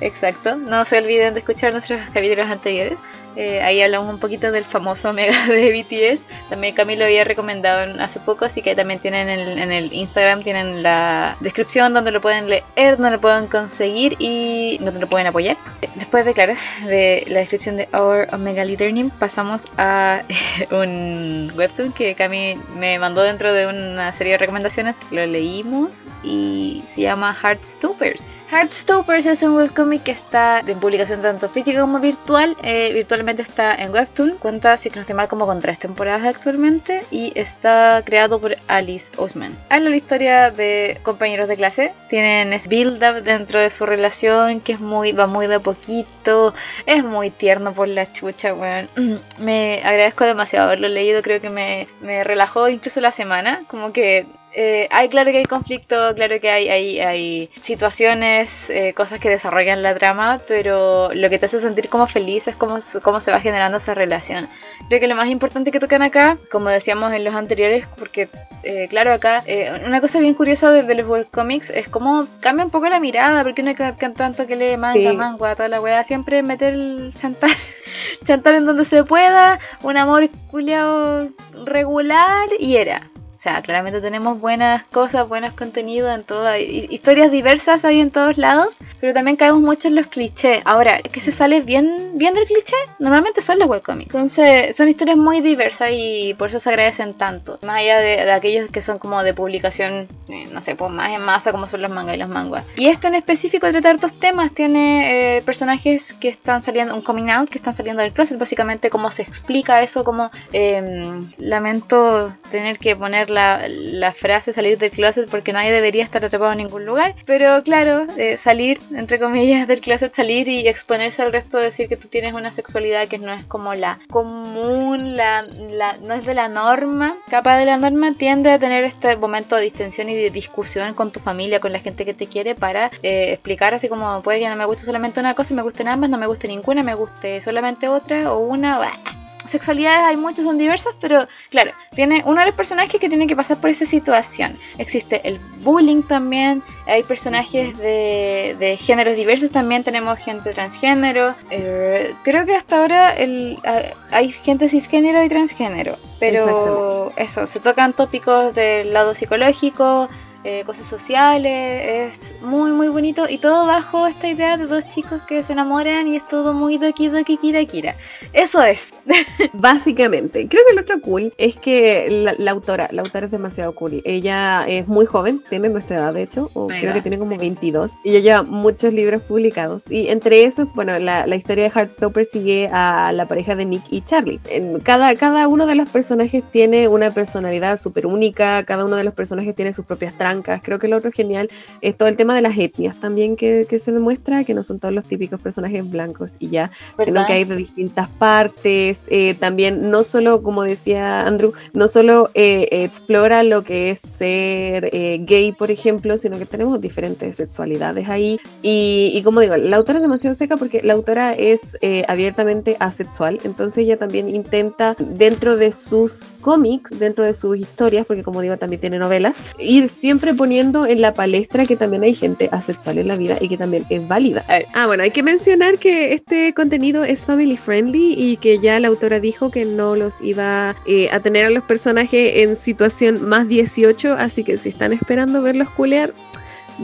[0.00, 0.56] Exacto.
[0.56, 2.98] No se olviden de escuchar nuestros capítulos anteriores.
[3.36, 6.22] Eh, ahí hablamos un poquito del famoso Omega de BTS.
[6.50, 9.92] También Camilo había recomendado en- hace poco, así que también tienen en el, en el
[9.92, 15.06] Instagram, tienen la descripción donde lo pueden leer, donde lo pueden conseguir y donde lo
[15.08, 15.56] pueden apoyar.
[15.94, 16.54] Después de, claro,
[16.86, 20.22] de la descripción de Our Omega Leadership, pasamos a
[20.70, 24.98] un webtoon que Cami me mandó dentro de una serie de recomendaciones.
[25.10, 28.34] Lo leímos y se llama Heartstoppers.
[28.50, 32.56] Heartstoppers es un webcomic que está en publicación tanto física como virtual.
[32.62, 32.90] Eh,
[33.22, 34.36] virtualmente está en Webtoon.
[34.38, 37.02] Cuenta, si que no estoy mal, como con tres temporadas actualmente.
[37.10, 39.56] Y está creado por Alice Osman.
[39.70, 41.92] Habla la historia de compañeros de clase.
[42.10, 46.54] Tienen este build-up dentro de su relación que es muy, va muy de poquito.
[46.86, 48.88] Es muy tierno por la chucha, weón.
[49.38, 51.22] Me agradezco demasiado haberlo leído.
[51.22, 53.62] Creo que me, me relajó incluso la semana.
[53.68, 58.92] Como que eh, hay claro que hay conflicto, claro que hay, hay, hay situaciones, eh,
[58.94, 62.78] cosas que desarrollan la trama, pero lo que te hace sentir como feliz es cómo,
[63.02, 64.48] cómo se va generando esa relación.
[64.88, 68.28] Creo que lo más importante que tocan acá, como decíamos en los anteriores, porque
[68.62, 72.64] eh, claro acá, eh, una cosa bien curiosa de, de los webcomics es cómo cambia
[72.64, 75.16] un poco la mirada, porque no hay que, tanto que lee manga, Sí.
[75.16, 77.50] manga, toda la weá, siempre meter el chantar,
[78.24, 81.28] chantar en donde se pueda, un amor culiao
[81.64, 83.11] regular y era.
[83.42, 88.38] O sea, claramente tenemos buenas cosas, buenos contenidos en todo, historias diversas hay en todos
[88.38, 90.62] lados, pero también caemos mucho en los clichés.
[90.64, 94.14] Ahora, que se sale bien, bien del cliché, normalmente son los webcomics.
[94.14, 97.58] Entonces, son historias muy diversas y por eso se agradecen tanto.
[97.62, 101.24] Más allá de, aquellos que son como de publicación, eh, no sé, pues más en
[101.24, 102.62] masa como son los mangas y los manguas.
[102.76, 107.30] Y este en específico trata hartos temas, tiene eh, personajes que están saliendo, un coming
[107.30, 112.78] out, que están saliendo del closet, básicamente cómo se explica eso, como em, lamento tener
[112.78, 116.84] que poner la, la frase salir del closet porque nadie debería estar atrapado en ningún
[116.84, 121.88] lugar, pero claro, eh, salir, entre comillas, del closet, salir y exponerse al resto, decir
[121.88, 126.24] que tú tienes una sexualidad que no es como la común, la, la- no es
[126.26, 130.14] de la norma, capa de la norma, tiende a tener este momento de distensión y
[130.14, 133.88] de discusión con tu familia, con la gente que te quiere, para eh, explicar así
[133.88, 136.48] como puede que no me guste solamente una cosa me gusten ambas, no me guste
[136.48, 138.78] ninguna, me guste solamente otra o una.
[138.78, 139.21] bah.
[139.46, 143.36] Sexualidades hay muchas, son diversas, pero claro, tiene uno de los personajes que tiene que
[143.36, 144.58] pasar por esa situación.
[144.78, 151.34] Existe el bullying también, hay personajes de, de géneros diversos también, tenemos gente transgénero.
[151.50, 157.60] eh, creo que hasta ahora el, ah, hay gente cisgénero y transgénero, pero eso, se
[157.60, 160.08] tocan tópicos del lado psicológico.
[160.44, 165.22] Eh, cosas sociales, es muy muy bonito y todo bajo esta idea de dos chicos
[165.22, 167.96] que se enamoran y es todo muy doki doki kira kira.
[168.32, 168.92] Eso es.
[169.52, 173.74] Básicamente, creo que lo otro cool es que la, la autora, la autora es demasiado
[173.74, 174.02] cool.
[174.04, 177.92] Ella es muy joven, tiene nuestra edad de hecho, o creo que tiene como 22.
[178.04, 179.90] Y ella lleva muchos libros publicados.
[179.90, 183.82] Y entre esos, bueno, la, la historia de Heartstopper sigue a la pareja de Nick
[183.90, 184.40] y Charlie.
[184.48, 189.04] En cada, cada uno de los personajes tiene una personalidad súper única, cada uno de
[189.04, 190.62] los personajes tiene sus propias trancas.
[190.62, 191.48] Creo que lo otro genial
[191.80, 194.78] es todo el tema de las etnias también que, que se demuestra, que no son
[194.78, 197.26] todos los típicos personajes blancos y ya, sino ¿verdad?
[197.26, 199.08] que hay de distintas partes.
[199.10, 204.90] eh, también, no solo, como decía Andrew, no solo eh, explora lo que es ser
[204.92, 208.38] eh, gay, por ejemplo, sino que tenemos diferentes sexualidades ahí.
[208.62, 212.76] Y, y como digo, la autora es demasiado seca porque la autora es eh, abiertamente
[212.78, 218.40] asexual, entonces ella también intenta, dentro de sus cómics, dentro de sus historias, porque como
[218.40, 222.98] digo, también tiene novelas, ir siempre poniendo en la palestra que también hay gente asexual
[222.98, 224.44] en la vida y que también es válida.
[224.74, 228.88] Ah, bueno, hay que mencionar que este contenido es family friendly y que ya la
[228.88, 233.48] autora dijo que no los iba eh, a tener a los personajes en situación más
[233.48, 236.12] 18, así que si están esperando verlos culear,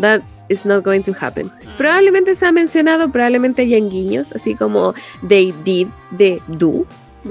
[0.01, 1.51] that is not going to happen.
[1.77, 4.95] Probablemente se ha mencionado, probablemente hayan guiños, así como
[5.29, 6.87] they did, they do,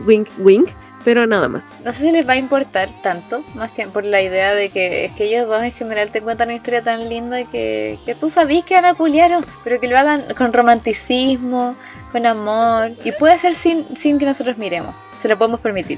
[0.05, 0.69] wink, wink,
[1.07, 1.69] pero nada más.
[1.85, 5.05] No sé si les va a importar tanto, más que por la idea de que
[5.05, 8.29] es que ellos dos en general te cuentan una historia tan linda que, que tú
[8.29, 11.77] sabís que van a culiar, pero que lo hagan con romanticismo,
[12.11, 15.97] con amor, y puede ser sin, sin que nosotros miremos, se lo podemos permitir.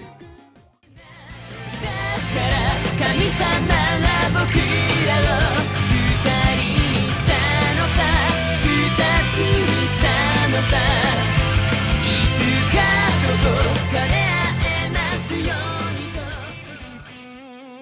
[10.61, 11.08] 神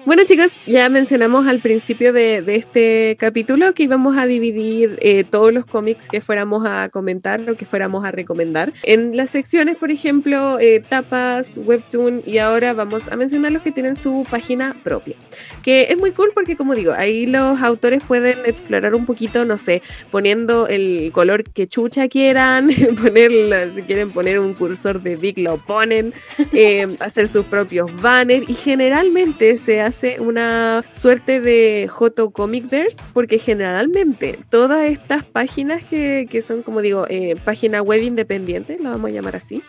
[0.08, 5.22] Bueno chicos, ya mencionamos al principio de, de este capítulo que íbamos a dividir eh,
[5.22, 8.72] todos los cómics que fuéramos a comentar o que fuéramos a recomendar.
[8.84, 13.70] En las secciones, por ejemplo, eh, tapas, webtoon y ahora vamos a mencionar los que
[13.70, 15.14] tienen su página propia,
[15.62, 19.58] que es muy cool porque como digo, ahí los autores pueden explorar un poquito, no
[19.58, 22.70] sé, poniendo el color que chucha quieran,
[23.02, 26.14] poner, si quieren poner un cursor de Big lo ponen,
[26.54, 32.98] eh, hacer sus propios banners y generalmente se hace una suerte de Joto Comic Verse
[33.12, 38.90] porque generalmente todas estas páginas que, que son como digo eh, página web independiente, la
[38.90, 39.62] vamos a llamar así,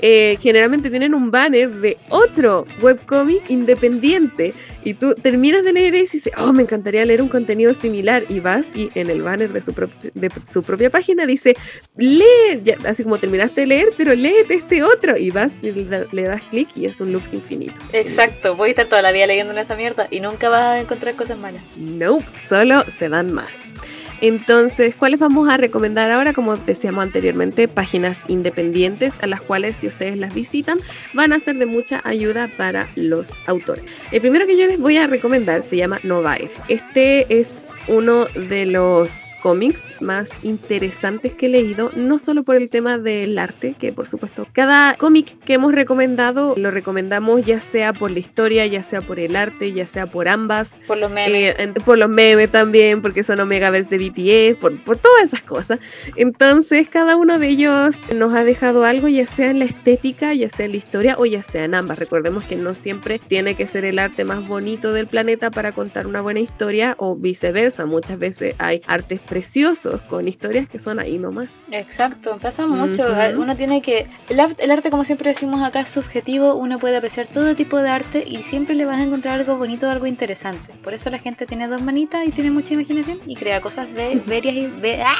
[0.00, 4.52] eh, generalmente tienen un banner de otro webcomic independiente.
[4.82, 8.24] Y tú terminas de leer ese y dices, oh, me encantaría leer un contenido similar
[8.28, 11.54] y vas y en el banner de su, prop- de su propia página dice,
[11.96, 12.24] lee,
[12.64, 15.18] ya- así como terminaste de leer, pero léete este otro.
[15.18, 17.74] Y vas y le, le das clic y es un loop infinito.
[17.92, 20.78] Exacto, voy a estar toda la vida leyendo en esa mierda y nunca vas a
[20.80, 21.62] encontrar cosas malas.
[21.76, 23.74] Nope, solo se dan más.
[24.20, 26.32] Entonces, ¿cuáles vamos a recomendar ahora?
[26.32, 30.78] Como decíamos anteriormente, páginas independientes a las cuales si ustedes las visitan
[31.14, 33.84] van a ser de mucha ayuda para los autores.
[34.12, 36.50] El primero que yo les voy a recomendar se llama Novair.
[36.68, 42.68] Este es uno de los cómics más interesantes que he leído, no solo por el
[42.68, 47.92] tema del arte, que por supuesto cada cómic que hemos recomendado lo recomendamos ya sea
[47.92, 50.78] por la historia, ya sea por el arte, ya sea por ambas.
[50.86, 51.54] Por los memes.
[51.58, 55.78] Eh, por los memes también, porque son Omegaverse de BTS, por, por todas esas cosas.
[56.16, 60.48] Entonces, cada uno de ellos nos ha dejado algo, ya sea en la estética, ya
[60.48, 61.98] sea en la historia o ya sea en ambas.
[61.98, 66.06] Recordemos que no siempre tiene que ser el arte más bonito del planeta para contar
[66.06, 67.86] una buena historia o viceversa.
[67.86, 71.48] Muchas veces hay artes preciosos con historias que son ahí nomás.
[71.70, 73.02] Exacto, pasa mucho.
[73.08, 73.42] Ujú.
[73.42, 74.06] Uno tiene que.
[74.28, 76.54] El, art- el arte, como siempre decimos acá, es subjetivo.
[76.54, 79.88] Uno puede apreciar todo tipo de arte y siempre le vas a encontrar algo bonito
[79.90, 80.72] algo interesante.
[80.84, 84.22] Por eso la gente tiene dos manitas y tiene mucha imaginación y crea cosas be-
[84.26, 84.66] bellas y.
[84.66, 85.14] be- ¡Ah!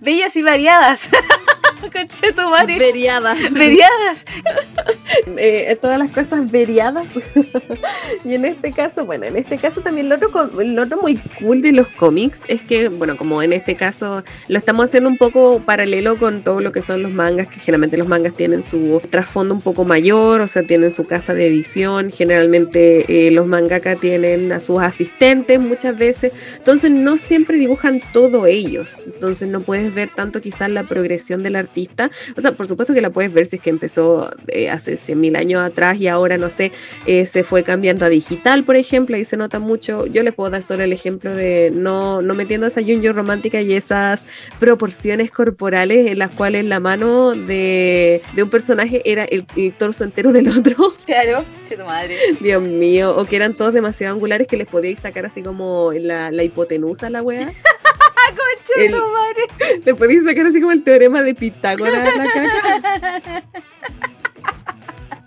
[0.00, 1.08] bellas y variadas.
[1.90, 2.78] Conchetumare.
[2.78, 3.34] Veriada.
[3.50, 4.24] Variadas.
[5.36, 7.06] eh, todas las cosas variadas.
[8.24, 11.62] y en este caso, bueno, en este caso también lo otro, lo otro muy cool
[11.62, 15.60] de los cómics es que, bueno, como en este caso lo estamos haciendo un poco
[15.60, 19.54] paralelo con todo lo que son los mangas, que generalmente los mangas tienen su trasfondo
[19.54, 24.52] un poco mayor, o sea, tienen su casa de edición, generalmente eh, los mangaka tienen
[24.52, 30.10] a sus asistentes muchas veces, entonces no siempre dibujan todo ellos, entonces no puedes ver
[30.14, 31.73] tanto quizás la progresión del artista,
[32.36, 35.36] o sea, por supuesto que la puedes ver si es que empezó eh, hace 100.000
[35.36, 36.72] años atrás y ahora, no sé,
[37.06, 40.50] eh, se fue cambiando a digital, por ejemplo, y se nota mucho, yo les puedo
[40.50, 44.26] dar solo el ejemplo de no, no metiendo esa Junjo romántica y esas
[44.60, 50.04] proporciones corporales en las cuales la mano de, de un personaje era el, el torso
[50.04, 50.94] entero del otro.
[51.04, 52.16] Claro, che tu madre.
[52.40, 56.30] Dios mío, o que eran todos demasiado angulares que les podíais sacar así como la,
[56.30, 57.52] la hipotenusa la wea.
[58.64, 59.80] Che El- tu madre.
[59.84, 63.42] Le podéis sacar así como el teorema de Pitágoras la caca.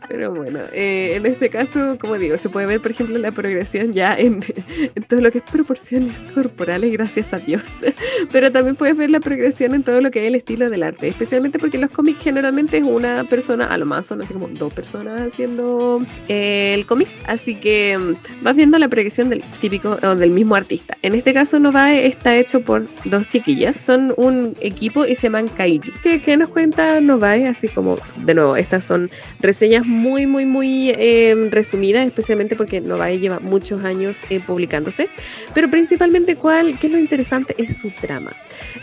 [0.08, 3.92] Pero bueno, eh, en este caso, como digo, se puede ver, por ejemplo, la progresión
[3.92, 4.44] ya en,
[4.96, 7.64] en todo lo que es proporciones corporales, gracias a Dios.
[8.32, 11.08] Pero también puedes ver la progresión en todo lo que es el estilo del arte,
[11.08, 14.74] especialmente porque los cómics generalmente es una persona, a lo más son así como dos
[14.74, 17.10] personas haciendo eh, el cómic.
[17.26, 20.98] Así que mm, vas viendo la progresión del típico o del mismo artista.
[21.02, 25.48] En este caso, Novae está hecho por dos chiquillas, son un equipo y se llaman
[25.48, 25.92] Kaiju.
[26.02, 27.48] ¿Qué, qué nos cuenta Novae?
[27.48, 33.20] Así como, de nuevo, estas son reseñas muy, muy, muy eh, resumidas, especialmente porque Novae
[33.20, 35.10] lleva muchos años eh, publicándose.
[35.54, 37.56] Pero principalmente, ¿cuál, ¿qué es lo interesante?
[37.58, 38.32] Es su trama.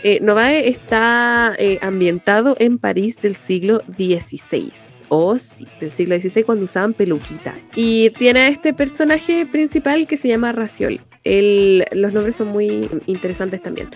[0.03, 4.71] Eh, Novae está eh, ambientado en París del siglo XVI.
[5.09, 7.53] Oh, sí, del siglo XVI cuando usaban peluquita.
[7.75, 10.99] Y tiene a este personaje principal que se llama Raciol.
[11.23, 13.89] El- los nombres son muy interesantes también.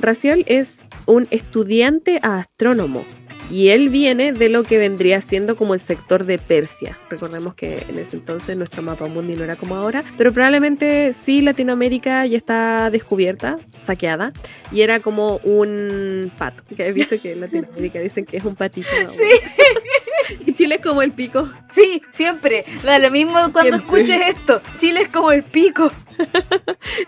[0.00, 3.04] Raciol es un estudiante astrónomo
[3.50, 6.98] y él viene de lo que vendría siendo como el sector de Persia.
[7.10, 11.42] Recordemos que en ese entonces nuestro mapa mundi no era como ahora, pero probablemente sí
[11.42, 14.32] Latinoamérica ya está descubierta, saqueada,
[14.72, 16.62] y era como un pato.
[16.76, 18.88] Que he visto que en Latinoamérica dicen que es un patito.
[19.02, 19.08] ¿no?
[20.46, 21.50] Y Chile es como el pico.
[21.72, 22.64] Sí, siempre.
[22.82, 24.00] Da lo mismo cuando Siempre.
[24.00, 24.62] escuches esto.
[24.78, 25.90] Chile es como el pico.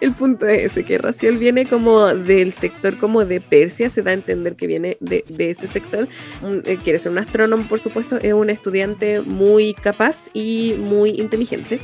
[0.01, 4.11] El punto es ese, que Raciel viene como del sector como de Persia, se da
[4.11, 6.09] a entender que viene de, ese sector.
[6.43, 11.11] Un- eh, quiere ser un astrónomo, por supuesto, es un estudiante muy capaz y muy
[11.11, 11.79] inteligente.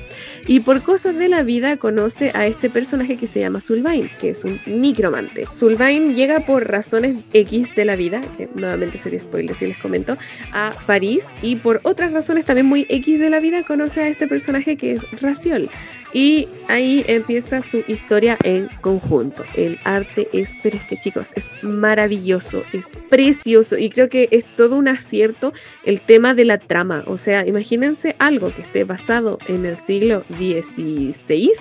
[0.46, 4.30] Y por cosas de la vida conoce a este personaje que se llama Sulvain, que
[4.30, 5.46] es un micromante.
[5.48, 10.16] Sulvain llega por razones X de la vida, que nuevamente sería spoiler si les comento,
[10.52, 14.26] a París y por otras razones también muy X de la vida conoce a este
[14.26, 15.70] personaje que es Raciol.
[16.12, 19.44] Y ahí empieza su historia en conjunto.
[19.54, 24.44] El arte es, pero es que chicos, es maravilloso, es precioso y creo que es
[24.56, 25.52] todo un acierto
[25.84, 27.04] el tema de la trama.
[27.06, 31.52] O sea, imagínense algo que esté basado en el siglo XVI,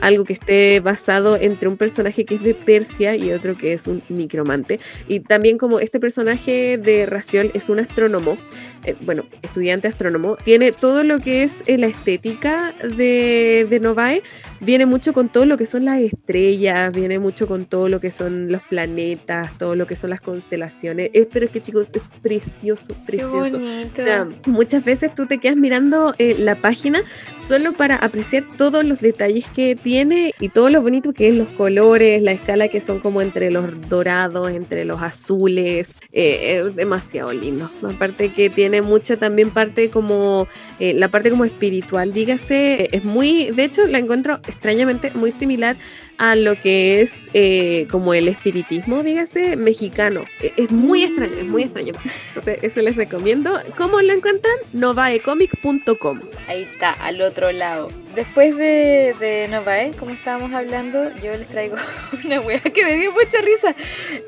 [0.00, 3.86] algo que esté basado entre un personaje que es de Persia y otro que es
[3.86, 4.80] un micromante.
[5.08, 8.38] Y también como este personaje de Raciol es un astrónomo,
[8.84, 14.22] eh, bueno, estudiante astrónomo, tiene todo lo que es eh, la estética de, de Novae,
[14.60, 18.10] viene mucho con todo lo que son las estrellas, viene mucho con todo lo que
[18.10, 21.10] son los planetas, todo lo que son las constelaciones.
[21.12, 23.58] Eh, pero es que chicos, es precioso, precioso.
[23.58, 24.02] bonito.
[24.02, 27.02] O sea, muchas veces tú te quedas mirando eh, la página
[27.36, 31.48] solo para apreciar todos los detalles que tiene y todo lo bonito que es los
[31.48, 37.32] colores, la escala que son como entre los dorados, entre los azules, eh, es demasiado
[37.32, 37.70] lindo.
[37.82, 40.48] Aparte que tiene mucha también parte como
[40.78, 45.76] eh, la parte como espiritual, dígase, es muy, de hecho la encuentro extrañamente muy similar
[46.20, 50.26] a lo que es eh, como el espiritismo, dígase, mexicano.
[50.42, 51.94] Eh, Es muy extraño, es muy extraño.
[52.28, 53.58] Entonces, eso les recomiendo.
[53.78, 54.54] ¿Cómo lo encuentran?
[54.74, 56.20] novaecomic.com.
[56.46, 57.88] Ahí está, al otro lado.
[58.14, 61.76] Después de, de Novae, como estábamos hablando, yo les traigo
[62.24, 63.74] una wea que me dio mucha risa.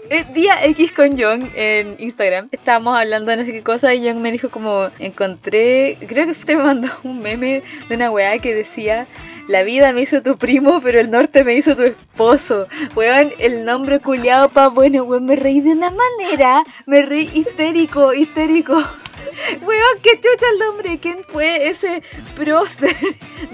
[0.08, 2.48] El día X con John en Instagram.
[2.52, 6.32] Estábamos hablando de no sé qué cosa y John me dijo como, encontré, creo que
[6.32, 9.06] usted me mandó un meme de una wea que decía,
[9.48, 12.68] la vida me hizo tu primo, pero el norte me hizo tu esposo.
[12.94, 18.12] Weón, el nombre culiado pa' bueno, weón, me reí de una manera, me reí histérico,
[18.12, 18.74] histérico.
[19.62, 20.98] Weón, qué chucha el nombre.
[20.98, 22.02] ¿Quién fue ese
[22.36, 22.96] prócer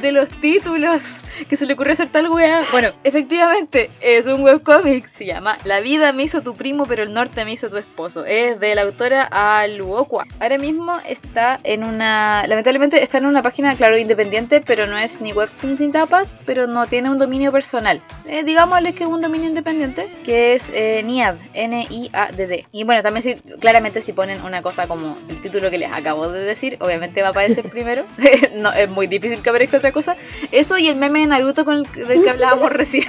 [0.01, 1.05] de los títulos
[1.49, 2.65] que se le ocurrió hacer tal weá?
[2.73, 5.07] Bueno, efectivamente, es un webcomic.
[5.09, 8.25] Se llama La vida me hizo tu primo, pero el norte me hizo tu esposo.
[8.25, 10.25] Es de la autora Aluokwa.
[10.41, 12.47] Ahora mismo está en una.
[12.47, 16.67] Lamentablemente está en una página, claro, independiente, pero no es ni webtoon sin tapas, pero
[16.67, 18.03] no tiene un dominio personal.
[18.27, 22.67] Eh, digámosle que es un dominio independiente, que es eh, NIAD, N-I-A-D-D.
[22.73, 25.93] Y bueno, también si, claramente si ponen una cosa como el título lo que les
[25.93, 28.05] acabo de decir, obviamente va a aparecer primero.
[28.55, 30.17] no, es muy difícil que aparezca otra cosa.
[30.53, 33.05] Eso y el meme Naruto con el que- hablábamos recién.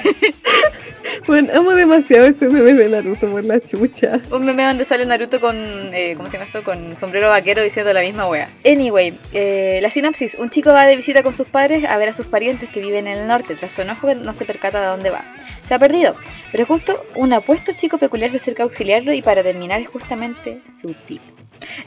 [1.26, 4.20] Bueno, amo demasiado ese meme de Naruto por la chucha.
[4.32, 5.56] Un meme donde sale Naruto con,
[5.94, 6.64] eh, ¿cómo se llama esto?
[6.64, 8.50] Con sombrero vaquero diciendo la misma wea.
[8.66, 10.36] Anyway, eh, la sinopsis.
[10.36, 13.08] Un chico va de visita con sus padres a ver a sus parientes que viven
[13.08, 13.56] en el norte.
[13.56, 15.24] Tras su enojo no se percata de dónde va.
[15.62, 16.16] Se ha perdido.
[16.52, 20.62] Pero justo un apuesto chico peculiar se acerca a auxiliarlo y para terminar es justamente
[20.66, 21.24] su tipo.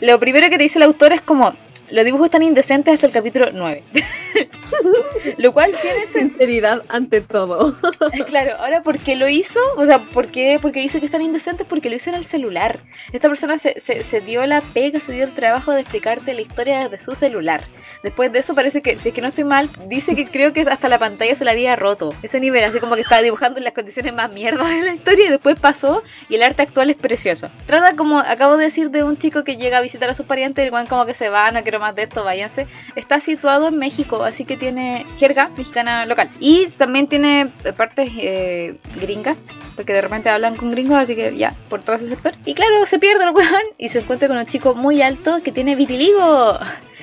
[0.01, 1.55] Lo primero que te dice el autor es como,
[1.93, 3.85] los dibujos están indecentes hasta el capítulo 9.
[5.39, 6.07] Lo cual tiene.
[6.07, 7.77] Sinceridad ante todo.
[8.27, 9.61] Claro, ahora, ¿por qué lo hizo?
[9.77, 10.59] O sea, ¿por qué?
[10.61, 12.81] Porque dice que están indecentes porque lo hizo en el celular.
[13.13, 16.41] Esta persona se, se, se dio la pega, se dio el trabajo de explicarte la
[16.41, 17.65] historia de su celular.
[18.03, 20.63] Después de eso parece que, si es que no estoy mal, dice que creo que
[20.63, 22.15] hasta la pantalla se la había roto.
[22.23, 25.27] Ese nivel, así como que estaba dibujando en las condiciones más mierdas de la historia
[25.27, 27.51] y después pasó y el arte actual es precioso.
[27.67, 30.63] Trata como, acabo de decir, de un chico que llega a visitar a sus parientes
[30.65, 32.67] y el weón como que se va, no quiero más de esto, váyanse.
[32.97, 36.31] Está situado en México, así que tiene jerga mexicana local.
[36.41, 39.43] Y también tiene eh, partes eh, gringas,
[39.77, 42.33] porque de repente hablan con gringos, así que ya, por todo ese sector.
[42.47, 45.53] Y claro, se pierde el weón y se encuentra con un chico muy alto que
[45.53, 46.59] tiene vitiligo.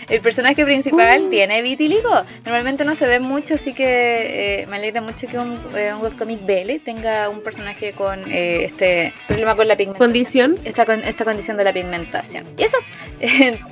[0.08, 1.30] El personaje principal Uh.
[1.30, 2.24] tiene vitiligo.
[2.46, 6.02] Normalmente no se ve mucho, así que eh, me alegra mucho que un, eh, un
[6.02, 10.08] webcomic BL tenga un personaje con eh, este problema con la pigmentación.
[10.08, 10.56] Condición.
[10.64, 12.46] Esta, con- esta condición de la pigmentación.
[12.58, 12.78] Y eso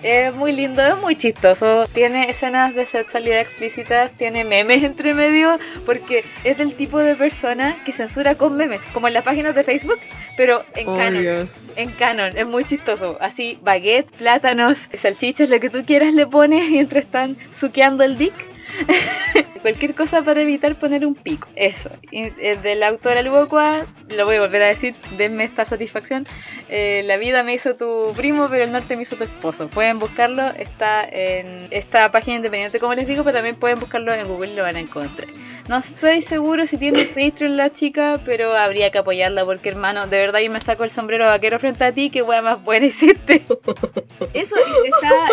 [0.03, 1.87] es muy lindo, es muy chistoso.
[1.93, 7.77] Tiene escenas de sexualidad explícitas, tiene memes entre medio, porque es del tipo de persona
[7.85, 9.99] que censura con memes, como en las páginas de Facebook,
[10.35, 11.21] pero en Oh, canon.
[11.21, 11.49] Dios.
[11.75, 13.17] En canon, es muy chistoso.
[13.21, 18.33] Así, baguette, plátanos, salchichas, lo que tú quieras le pones mientras están suqueando el dick.
[19.61, 21.47] Cualquier cosa para evitar poner un pico.
[21.55, 21.89] Eso.
[22.11, 26.25] Eh, de la autora Luocua, lo voy a volver a decir, denme esta satisfacción.
[26.69, 29.69] Eh, la vida me hizo tu primo, pero el norte me hizo tu esposo.
[29.69, 34.27] Pueden buscarlo, está en esta página independiente, como les digo, pero también pueden buscarlo en
[34.27, 35.29] Google y lo van a encontrar.
[35.67, 40.17] No estoy seguro si tiene Patreon la chica, pero habría que apoyarla porque, hermano, de
[40.17, 43.43] verdad yo me saco el sombrero vaquero frente a ti, que wea más buena hiciste.
[44.33, 44.55] Eso,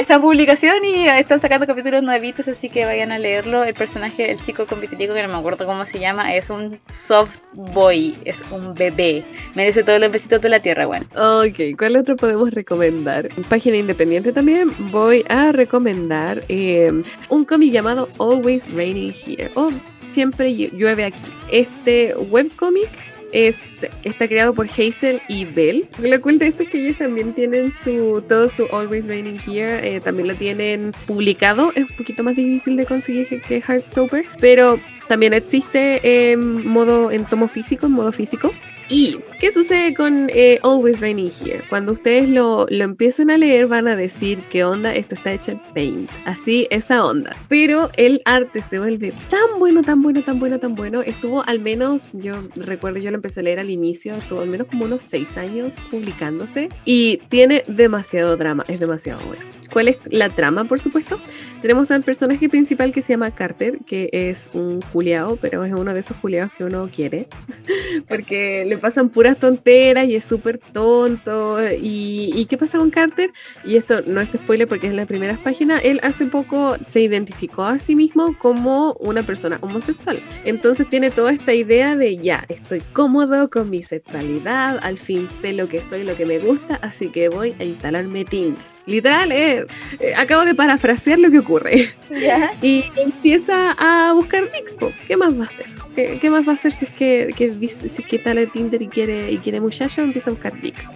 [0.01, 3.65] está en publicación y están sacando capítulos nuevitos, así que vayan a leerlo.
[3.65, 4.81] El personaje, el chico con
[5.15, 9.25] que no me acuerdo cómo se llama, es un soft boy, es un bebé.
[9.55, 11.05] Merece todos los besitos de la tierra, bueno.
[11.17, 13.29] Ok, ¿cuál otro podemos recomendar?
[13.49, 16.93] Página independiente también voy a recomendar eh,
[17.29, 19.71] un cómic llamado Always Raining Here o
[20.11, 21.25] Siempre llu- llueve aquí.
[21.51, 22.89] Este webcómic
[23.35, 25.89] es, está creado por Hazel y Bell.
[26.01, 29.97] Lo cool de esto es que ellos también tienen su todo su Always Raining Here,
[29.97, 31.73] eh, también lo tienen publicado.
[31.75, 34.79] Es un poquito más difícil de conseguir que, que Heartstopper, pero
[35.09, 38.53] también existe en modo en tomo físico, en modo físico.
[38.89, 41.63] ¿Y qué sucede con eh, Always Raining Here?
[41.71, 45.53] Cuando ustedes lo, lo empiecen a leer van a decir qué onda, esto está hecho
[45.53, 46.11] en Paint.
[46.27, 47.35] Así, esa onda.
[47.49, 51.01] Pero el arte se vuelve tan bueno, tan bueno, tan bueno, tan bueno.
[51.01, 54.67] Estuvo al menos, yo recuerdo, yo lo empecé a leer al inicio, estuvo al menos
[54.67, 56.69] como unos seis años publicándose.
[56.85, 59.45] Y tiene demasiado drama, es demasiado bueno.
[59.73, 61.19] ¿Cuál es la trama, por supuesto?
[61.61, 65.93] Tenemos al personaje principal que se llama Carter, que es un juliao, pero es uno
[65.95, 67.29] de esos juliados que uno quiere
[68.09, 71.59] porque le pasan puras tonteras y es súper tonto.
[71.73, 73.33] Y, ¿Y qué pasa con Carter?
[73.65, 75.81] Y esto no es spoiler porque es en las primeras páginas.
[75.85, 80.23] Él hace poco se identificó a sí mismo como una persona homosexual.
[80.45, 85.53] Entonces tiene toda esta idea de ya, estoy cómodo con mi sexualidad, al fin sé
[85.53, 88.74] lo que soy, lo que me gusta, así que voy a instalarme Tinder.
[88.87, 89.65] Literal, eh,
[89.99, 92.53] eh, acabo de parafrasear lo que ocurre ¿Ya?
[92.63, 94.91] y empieza a buscar dicks, po.
[95.09, 95.67] ¿Qué más va a hacer?
[95.95, 98.83] ¿Qué, qué más va a hacer si es que, que si es que en Tinder
[98.83, 100.03] y quiere, y quiere muchacho?
[100.03, 100.89] Empieza a buscar dicks.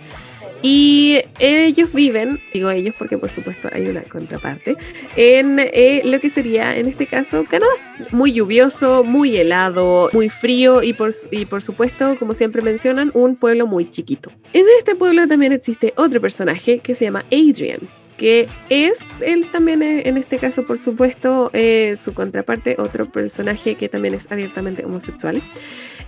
[0.63, 4.77] Y ellos viven, digo ellos porque por supuesto hay una contraparte,
[5.17, 7.73] en eh, lo que sería en este caso Canadá.
[8.13, 13.37] Muy lluvioso, muy helado, muy frío y por, y por supuesto, como siempre mencionan, un
[13.37, 14.31] pueblo muy chiquito.
[14.53, 17.81] En este pueblo también existe otro personaje que se llama Adrian,
[18.17, 23.77] que es él también eh, en este caso por supuesto eh, su contraparte otro personaje
[23.77, 25.41] que también es abiertamente homosexual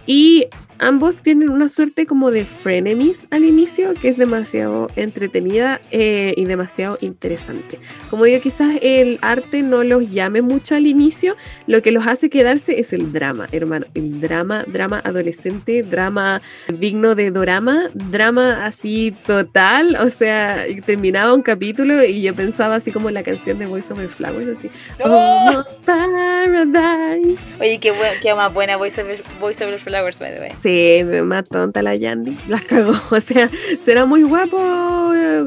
[0.07, 0.49] y
[0.81, 6.45] ambos tienen una suerte como de frenemies al inicio que es demasiado entretenida eh, y
[6.45, 7.79] demasiado interesante.
[8.09, 12.31] Como digo quizás el arte no los llame mucho al inicio lo que los hace
[12.31, 19.15] quedarse es el drama hermano el drama drama adolescente drama digno de dorama drama así
[19.27, 23.93] total o sea terminaba un capítulo y yo pensaba así como la canción de Voice
[23.93, 24.71] Over Flowers así
[25.03, 30.51] Almost Paradise Oye, qué, qué más buena Voice Over, Voice Over Flowers, by the way.
[30.63, 32.37] Sí, Sí, más tonta la Yandy.
[32.49, 32.93] Las cagó.
[33.11, 33.51] O sea,
[33.83, 35.45] será muy guapo eh,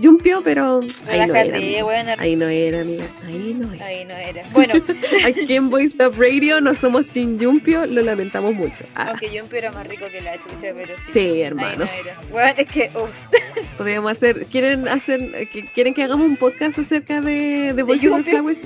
[0.00, 1.82] Yumpio, pero ahí no era.
[1.84, 2.14] Buena.
[2.18, 3.06] Ahí no era, amiga.
[3.26, 3.86] Ahí no era.
[3.86, 4.48] Ahí no era.
[4.52, 4.74] Bueno,
[5.26, 8.84] Aquí en Voice Up Radio no somos Team Yumpio, lo lamentamos mucho.
[8.94, 11.12] Ah, aunque Jumper era más rico que la chucha, pero sí.
[11.12, 11.84] sí, Ahí hermano.
[11.84, 12.20] no era.
[12.30, 13.10] Bueno, es que, uff,
[13.78, 18.08] Podríamos hacer, ¿quieren hacer, eh, que- quieren que hagamos un podcast acerca de, de Voice
[18.08, 18.34] Over Yumpio?
[18.38, 18.58] Flowers?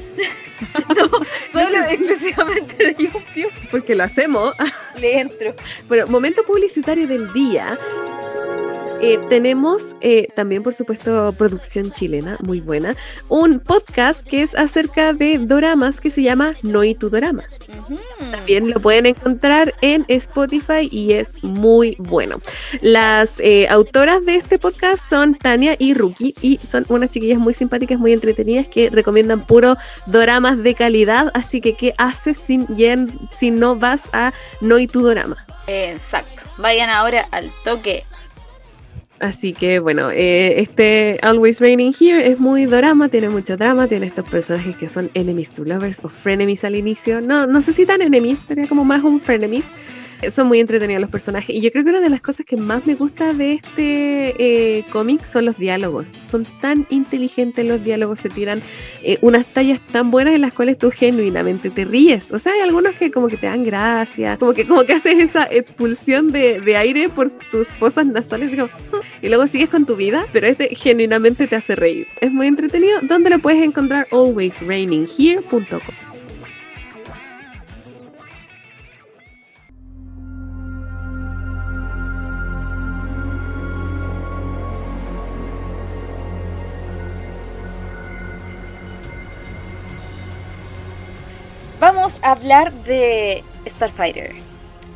[1.52, 1.94] solo sé.
[1.94, 4.54] exclusivamente de Yumpio Porque lo hacemos.
[5.00, 5.54] le entro.
[5.88, 7.78] Bueno, momento publicitario del día.
[9.00, 12.96] Eh, tenemos eh, también, por supuesto, producción chilena, muy buena,
[13.28, 17.44] un podcast que es acerca de doramas que se llama No y tu Dorama.
[18.32, 22.40] También lo pueden encontrar en Spotify y es muy bueno.
[22.80, 27.54] Las eh, autoras de este podcast son Tania y Ruki y son unas chiquillas muy
[27.54, 31.30] simpáticas, muy entretenidas que recomiendan puro doramas de calidad.
[31.34, 35.46] Así que, ¿qué haces sin, yen- si no vas a No y tu Dorama?
[35.68, 36.42] Exacto.
[36.56, 38.04] Vayan ahora al toque.
[39.20, 44.06] Así que bueno, eh, este Always Raining Here es muy drama, tiene mucho drama, tiene
[44.06, 47.20] estos personajes que son enemies to lovers o frenemies al inicio.
[47.20, 49.66] No, no sé si enemies, sería como más un frenemies.
[50.30, 52.86] Son muy entretenidos los personajes y yo creo que una de las cosas que más
[52.86, 56.08] me gusta de este eh, cómic son los diálogos.
[56.20, 58.62] Son tan inteligentes los diálogos, se tiran
[59.02, 62.30] eh, unas tallas tan buenas en las cuales tú genuinamente te ríes.
[62.30, 65.18] O sea, hay algunos que como que te dan gracia, como que como que haces
[65.18, 69.96] esa expulsión de, de aire por tus fosas nasales, como, y luego sigues con tu
[69.96, 72.06] vida, pero este genuinamente te hace reír.
[72.20, 72.98] Es muy entretenido.
[73.02, 74.06] ¿Dónde lo puedes encontrar?
[74.10, 76.07] alwaysraininghere.com.
[91.80, 94.34] Vamos a hablar de Starfighter.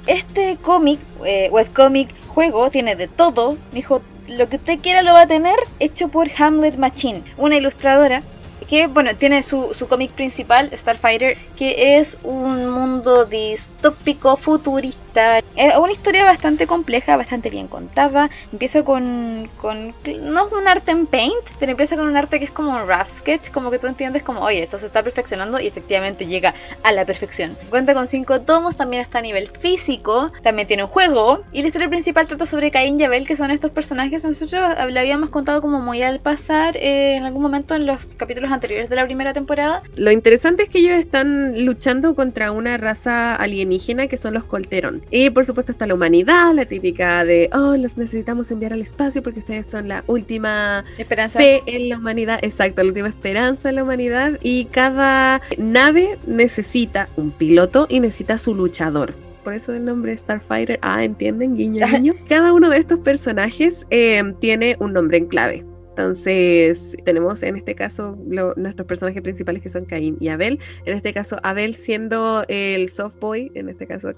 [0.08, 3.56] Este cómic, eh, webcómic, juego, tiene de todo.
[3.70, 8.22] Dijo, lo que usted quiera lo va a tener, hecho por Hamlet Machine, una ilustradora
[8.68, 15.01] que, bueno, tiene su, su cómic principal, Starfighter, que es un mundo distópico, futurista.
[15.14, 18.30] Es una historia bastante compleja, bastante bien contada.
[18.52, 22.50] Empieza con, no es un arte en paint, pero empieza con un arte que es
[22.50, 25.66] como un rough sketch, como que tú entiendes como, oye, esto se está perfeccionando y
[25.66, 27.56] efectivamente llega a la perfección.
[27.68, 31.68] Cuenta con cinco tomos, también está a nivel físico, también tiene un juego y la
[31.68, 34.24] historia principal trata sobre Caín y Abel, que son estos personajes.
[34.24, 38.50] Nosotros le habíamos contado como muy al pasar eh, en algún momento en los capítulos
[38.50, 39.82] anteriores de la primera temporada.
[39.96, 45.01] Lo interesante es que ellos están luchando contra una raza alienígena que son los Colteron.
[45.10, 49.22] Y por supuesto está la humanidad, la típica de, oh, los necesitamos enviar al espacio
[49.22, 51.38] porque ustedes son la última Esperanza.
[51.38, 54.38] fe en la humanidad, exacto, la última esperanza en la humanidad.
[54.42, 59.14] Y cada nave necesita un piloto y necesita su luchador.
[59.44, 60.78] Por eso el nombre Starfighter.
[60.82, 61.56] Ah, ¿entienden?
[61.56, 62.14] Guiño, guiño.
[62.28, 65.64] Cada uno de estos personajes eh, tiene un nombre en clave.
[65.96, 70.58] Entonces, tenemos en este caso lo- nuestros personajes principales que son Caín y Abel.
[70.86, 74.08] En este caso, Abel siendo el soft boy, en este caso.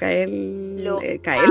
[0.84, 1.50] Lo eh, Kael.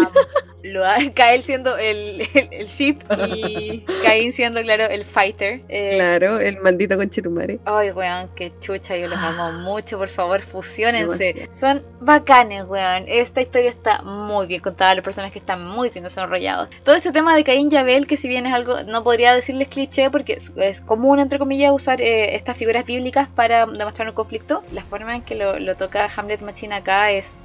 [0.63, 5.61] Lo ha- Kael siendo el, el, el ship y Caín siendo, claro, el fighter.
[5.69, 7.59] Eh, Claro, el maldito conchetumare.
[7.65, 11.49] Ay, weón, qué chucha, yo los amo mucho, por favor, fusionense.
[11.51, 13.05] Son bacanes, weón.
[13.07, 16.69] Esta historia está muy bien contada, los personajes están muy bien desarrollados.
[16.83, 19.67] Todo este tema de Caín y Abel, que si bien es algo, no podría decirles
[19.67, 24.15] cliché, porque es, es común, entre comillas, usar eh, estas figuras bíblicas para demostrar un
[24.15, 24.63] conflicto.
[24.71, 27.39] La forma en que lo, lo toca Hamlet Machine acá es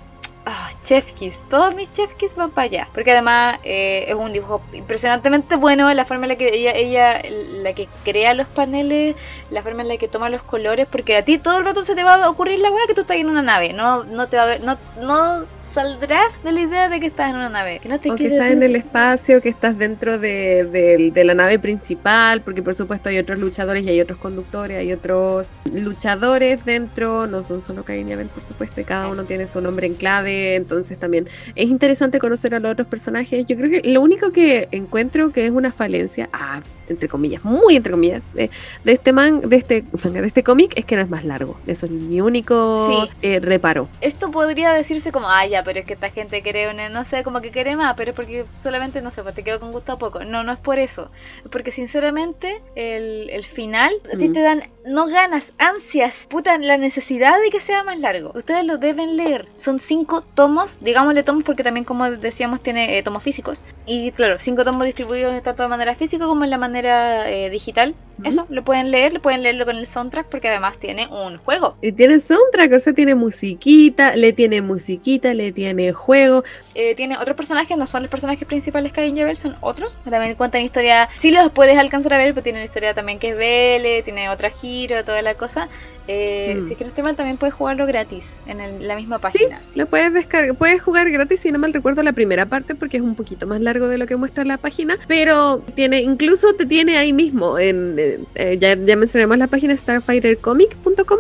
[0.50, 1.12] Ah, chef.
[1.50, 2.88] Todos mis chef van para allá.
[2.94, 5.92] Porque además eh, es un dibujo impresionantemente bueno.
[5.92, 7.22] La forma en la que ella, ella,
[7.62, 9.14] la que crea los paneles,
[9.50, 10.86] la forma en la que toma los colores.
[10.90, 13.02] Porque a ti todo el rato se te va a ocurrir la weá que tú
[13.02, 13.74] estás en una nave.
[13.74, 17.30] No, no te va a ver, no, no saldrás de la idea de que estás
[17.30, 17.78] en una nave.
[17.82, 21.24] Que no te O que estás en el espacio, que estás dentro de, de- de
[21.24, 25.58] la nave principal, porque por supuesto hay otros luchadores y hay otros conductores, hay otros
[25.72, 29.60] luchadores dentro, no son solo Cain y Abel, por supuesto, y cada uno tiene su
[29.60, 33.46] nombre en clave, entonces también es interesante conocer a los otros personajes.
[33.46, 37.76] Yo creo que lo único que encuentro que es una falencia, ah, entre comillas, muy
[37.76, 38.50] entre comillas, de,
[38.84, 41.56] de este man, de este manga, de este cómic, es que no es más largo.
[41.66, 43.10] Eso es mi único Sí.
[43.22, 43.88] eh, reparo.
[44.00, 47.22] Esto podría decirse como, ah, ya, pero es que esta gente quiere, una- no sé,
[47.24, 49.92] como que quiere más, pero es porque solamente, no sé, pues te quedo con gusto
[49.92, 50.24] a poco.
[50.24, 51.10] No, no es por eso.
[51.44, 54.32] Es porque sinceramente, el, el final, a ti Mm.
[54.32, 58.32] te dan, no ganas, ansias, puta, la necesidad de que sea más largo.
[58.34, 59.48] Ustedes lo deben leer.
[59.54, 63.62] Son cinco tomos, digámosle tomos porque también, como decíamos, tiene eh, tomos físicos.
[63.86, 67.94] Y claro, cinco tomos distribuidos tanto de manera física como en la manera eh, digital.
[68.24, 71.76] Eso, lo pueden leer, lo pueden leerlo con el soundtrack porque además tiene un juego.
[71.80, 76.42] Y tiene soundtrack, o sea, tiene musiquita, le tiene musiquita, le tiene juego.
[76.74, 79.94] Eh, tiene otros personajes, no son los personajes principales que hay en Javel, son otros.
[80.08, 83.36] También cuentan historia, sí los puedes alcanzar a ver, pero tienen historia también que es
[83.36, 85.68] Vele, tiene otra giro, toda la cosa.
[86.08, 86.62] Eh, Mm.
[86.62, 89.60] Si es que no estoy mal, también puedes jugarlo gratis en el- la misma página.
[89.66, 89.78] Sí.
[89.78, 93.02] Lo puedes descargar, puedes jugar gratis, si no mal recuerdo la primera parte, porque es
[93.02, 96.98] un poquito más largo de lo que muestra la página, pero tiene, incluso te tiene
[96.98, 101.18] ahí mismo, en, eh, eh, ya, ya mencionamos la página starfightercomic.com,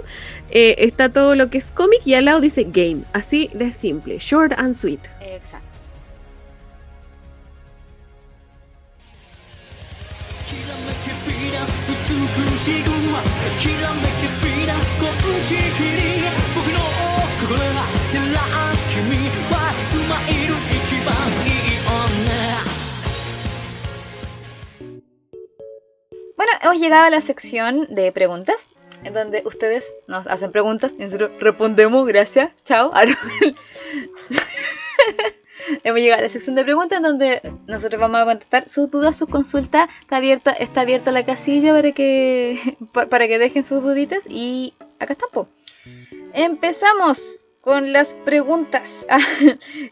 [0.50, 4.18] eh, está todo lo que es cómic y al lado dice game, así de simple,
[4.18, 5.00] short and sweet.
[5.20, 5.68] Exacto.
[26.38, 28.68] Bueno, hemos llegado a la sección de preguntas,
[29.04, 32.90] en donde ustedes nos hacen preguntas y nosotros respondemos, gracias, chao.
[35.84, 39.16] Hemos llegado a la sección de preguntas en donde nosotros vamos a contestar sus dudas,
[39.16, 39.90] sus consultas.
[40.00, 42.58] Está abierta, está abierta la casilla para que,
[42.92, 45.26] pa- para que dejen sus duditas y acá está.
[45.30, 45.48] po.
[46.32, 49.06] Empezamos con las preguntas.
[49.10, 49.18] Ah,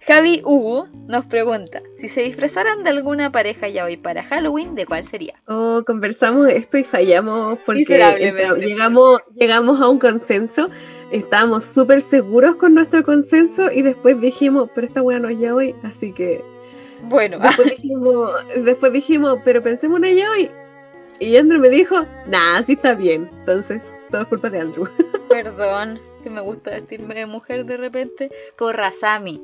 [0.06, 4.84] Javi Hugo nos pregunta, si se disfrazaran de alguna pareja ya hoy para Halloween, ¿de
[4.84, 5.34] cuál sería?
[5.46, 7.84] Oh, conversamos esto y fallamos porque
[8.58, 10.68] llegamos, llegamos a un consenso,
[11.10, 15.54] estábamos súper seguros con nuestro consenso y después dijimos, pero esta weá no es ya
[15.54, 16.42] hoy, así que
[17.04, 20.50] Bueno, Después dijimos, después dijimos, pero pensemos en ella hoy.
[21.20, 23.28] Y Andrew me dijo, nah, sí está bien.
[23.40, 24.86] Entonces, todo es culpa de Andrew.
[25.30, 28.30] Perdón, que me gusta vestirme de mujer de repente.
[28.56, 29.40] Corrazami,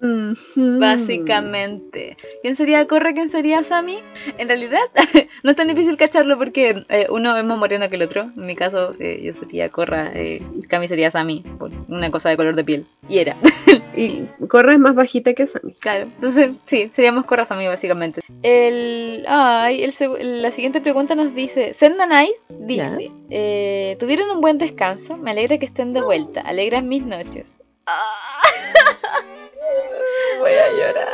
[0.00, 0.36] Mhm.
[0.80, 2.16] básicamente.
[2.42, 3.12] ¿Quién sería Corra?
[3.14, 3.98] ¿Quién sería Sami?
[4.38, 4.78] En realidad,
[5.42, 8.30] no es tan difícil cacharlo porque eh, uno es más moreno que el otro.
[8.36, 12.36] En mi caso, eh, yo sería Corra, eh, Cami sería Sami, por una cosa de
[12.36, 12.86] color de piel.
[13.08, 13.36] Y era.
[13.96, 15.72] Y Corra es más bajita que Sammy.
[15.80, 18.20] Claro, entonces sí, seríamos Corrazami básicamente.
[18.44, 25.16] El, ay, el la siguiente pregunta nos dice, Sendanai dice, eh, ¿tuvieron un buen descanso?
[25.16, 27.56] Me alegra que estén de vuelta, alegran mis noches.
[27.86, 28.42] Ah,
[30.40, 31.08] Voy a llorar.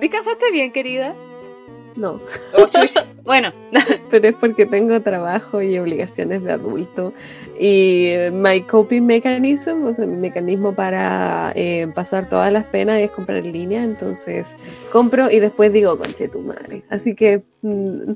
[0.00, 1.14] ¿Descansaste bien, querida?
[1.96, 2.20] No,
[2.56, 2.66] Oh,
[3.24, 3.52] bueno,
[4.10, 7.12] pero es porque tengo trabajo y obligaciones de adulto.
[7.58, 13.10] Y my coping mechanism, o sea, mi mecanismo para eh, pasar todas las penas es
[13.12, 13.84] comprar en línea.
[13.84, 14.56] Entonces,
[14.90, 16.82] compro y después digo, conche tu madre.
[16.90, 18.12] Así que mm,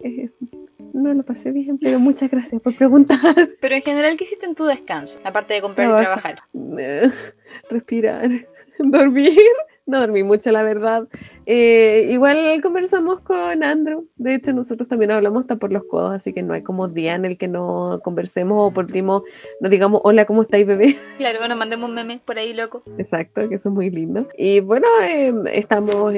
[0.92, 3.18] no lo pasé bien, pero muchas gracias por preguntar.
[3.60, 5.18] pero en general, ¿qué hiciste en tu descanso?
[5.24, 6.42] Aparte de comprar y trabajar.
[7.70, 8.30] Respirar,
[8.78, 9.38] dormir.
[9.86, 11.08] No dormí mucho, la verdad.
[11.52, 14.06] Eh, igual conversamos con Andrew.
[14.14, 17.16] De hecho, nosotros también hablamos hasta por los codos, así que no hay como día
[17.16, 19.24] en el que no conversemos o por último
[19.60, 20.96] nos digamos, hola, ¿cómo estáis, bebé?
[21.18, 22.84] Claro, bueno, mandemos un meme por ahí, loco.
[22.98, 24.28] Exacto, que eso es muy lindo.
[24.38, 26.14] Y bueno, eh, estamos,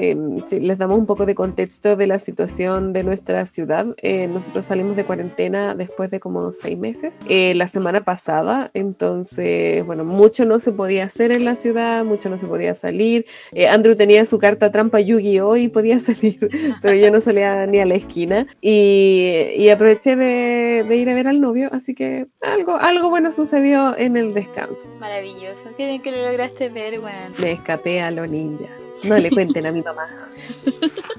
[0.46, 3.86] si les damos un poco de contexto de la situación de nuestra ciudad.
[3.96, 8.70] Eh, nosotros salimos de cuarentena después de como seis meses, eh, la semana pasada.
[8.74, 13.24] Entonces, bueno, mucho no se podía hacer en la ciudad, mucho no se podía salir.
[13.52, 15.56] Eh, Andrew tenía su carta trampa Yu-Gi-Oh!
[15.56, 16.48] y podía salir,
[16.80, 18.46] pero yo no salía ni a la esquina.
[18.60, 23.32] Y, y aproveché de, de ir a ver al novio, así que algo, algo bueno
[23.32, 24.88] sucedió en el descanso.
[24.98, 25.64] Maravilloso.
[25.76, 27.34] Qué bien que lo lograste ver, weón.
[27.40, 28.68] Me escapé a lo ninja.
[29.08, 30.08] No le cuenten a mi mamá.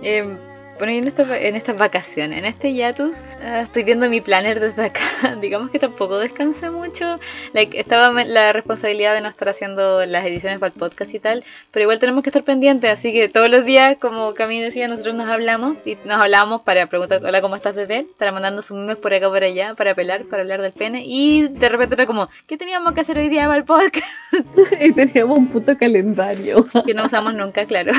[0.00, 0.36] Eh,
[0.78, 4.60] bueno, y en, esta- en estas vacaciones, en este hiatus, ah, estoy viendo mi planner
[4.60, 5.00] desde acá.
[5.40, 7.18] Digamos que tampoco descansé mucho.
[7.52, 11.44] Like, estaba la responsabilidad de no estar haciendo las ediciones para el podcast y tal,
[11.70, 15.14] pero igual tenemos que estar pendientes, así que todos los días, como Cami decía, nosotros
[15.14, 18.06] nos hablamos y nos hablamos para preguntar, hola, ¿cómo estás, bebé?
[18.18, 21.48] Para mandando sus memes por acá por allá, para pelar, para hablar del pene, y
[21.48, 24.06] de repente era como, ¿qué teníamos que hacer hoy día para el podcast?
[24.80, 26.66] y teníamos un puto calendario.
[26.86, 27.92] que no usamos nunca, claro.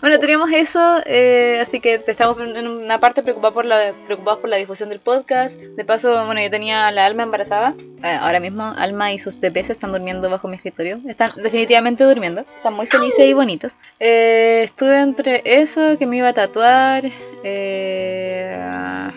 [0.00, 4.48] bueno, teníamos eso, eh, así que estamos en una parte preocupados por la preocupados por
[4.50, 5.56] la difusión del podcast.
[5.58, 7.74] De paso, bueno, yo tenía la alma embarazada.
[8.02, 11.00] Eh, ahora mismo Alma y sus bebés están durmiendo bajo mi escritorio.
[11.08, 12.44] Están definitivamente durmiendo.
[12.56, 13.76] Están muy felices y bonitos.
[14.00, 17.04] Eh, estuve entre eso, que me iba a tatuar.
[17.44, 19.10] eh,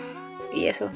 [0.53, 0.89] y eso.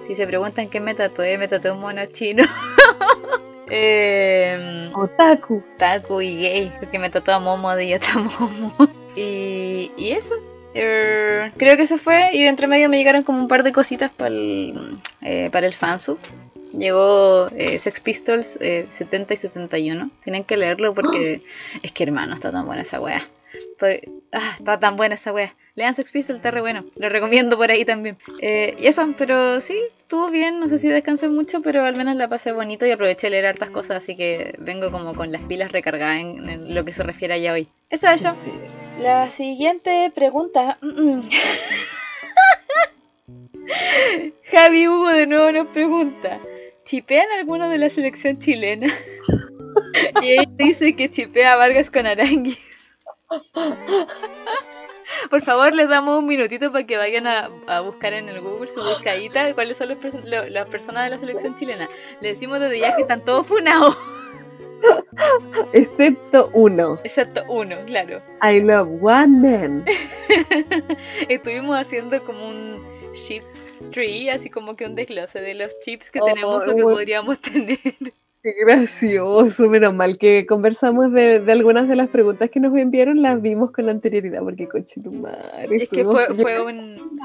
[0.00, 2.44] Si se preguntan qué me tatué, me tatué un mono chino.
[3.70, 5.62] eh, Otaku.
[5.76, 8.72] Taku y gay, porque me tatuó a Momo de Yata Momo.
[9.16, 10.34] Y, y eso.
[10.74, 12.30] Er, creo que eso fue.
[12.32, 15.66] Y de entre medio me llegaron como un par de cositas para el, eh, para
[15.66, 16.18] el fansub.
[16.72, 20.10] Llegó eh, Sex Pistols eh, 70 y 71.
[20.22, 21.42] Tienen que leerlo porque
[21.82, 23.26] es que hermano, está tan buena esa wea.
[24.30, 25.54] Ah, está tan buena esa wea.
[25.74, 26.84] Lean Sex Pistols, está re bueno.
[26.96, 28.18] Lo recomiendo por ahí también.
[28.40, 30.60] Eh, y eso, pero sí, estuvo bien.
[30.60, 33.46] No sé si descansé mucho, pero al menos la pasé bonito y aproveché de leer
[33.46, 37.34] hartas cosas, así que vengo como con las pilas recargadas en, lo que se refiere
[37.34, 37.68] a ya hoy.
[37.88, 38.34] Eso, eso.
[38.42, 38.50] Sí.
[39.00, 40.78] La siguiente pregunta.
[44.50, 46.38] Javi Hugo de nuevo nos pregunta:
[46.84, 48.88] ¿Chipean alguno de la selección chilena?
[50.22, 52.58] y ella dice que chipea a Vargas con Aranguis.
[55.30, 58.68] Por favor, les damos un minutito para que vayan a, a buscar en el Google
[58.68, 61.88] su buscadita cuáles son los perso- lo- las personas de la selección chilena.
[62.20, 63.96] Le decimos desde ya que están todos funados,
[65.72, 67.00] Excepto uno.
[67.04, 68.22] excepto uno, claro.
[68.42, 69.84] I love one man.
[71.28, 72.84] Estuvimos haciendo como un
[73.14, 73.42] chip
[73.90, 76.90] tree, así como que un desglose de los chips que Oh, tenemos o que bueno.
[76.90, 77.78] podríamos tener.
[78.48, 83.20] Qué gracioso, menos mal que conversamos de, de algunas de las preguntas que nos enviaron,
[83.20, 85.68] las vimos con anterioridad, porque coche tu madre.
[85.76, 87.18] Es que fue, fue un...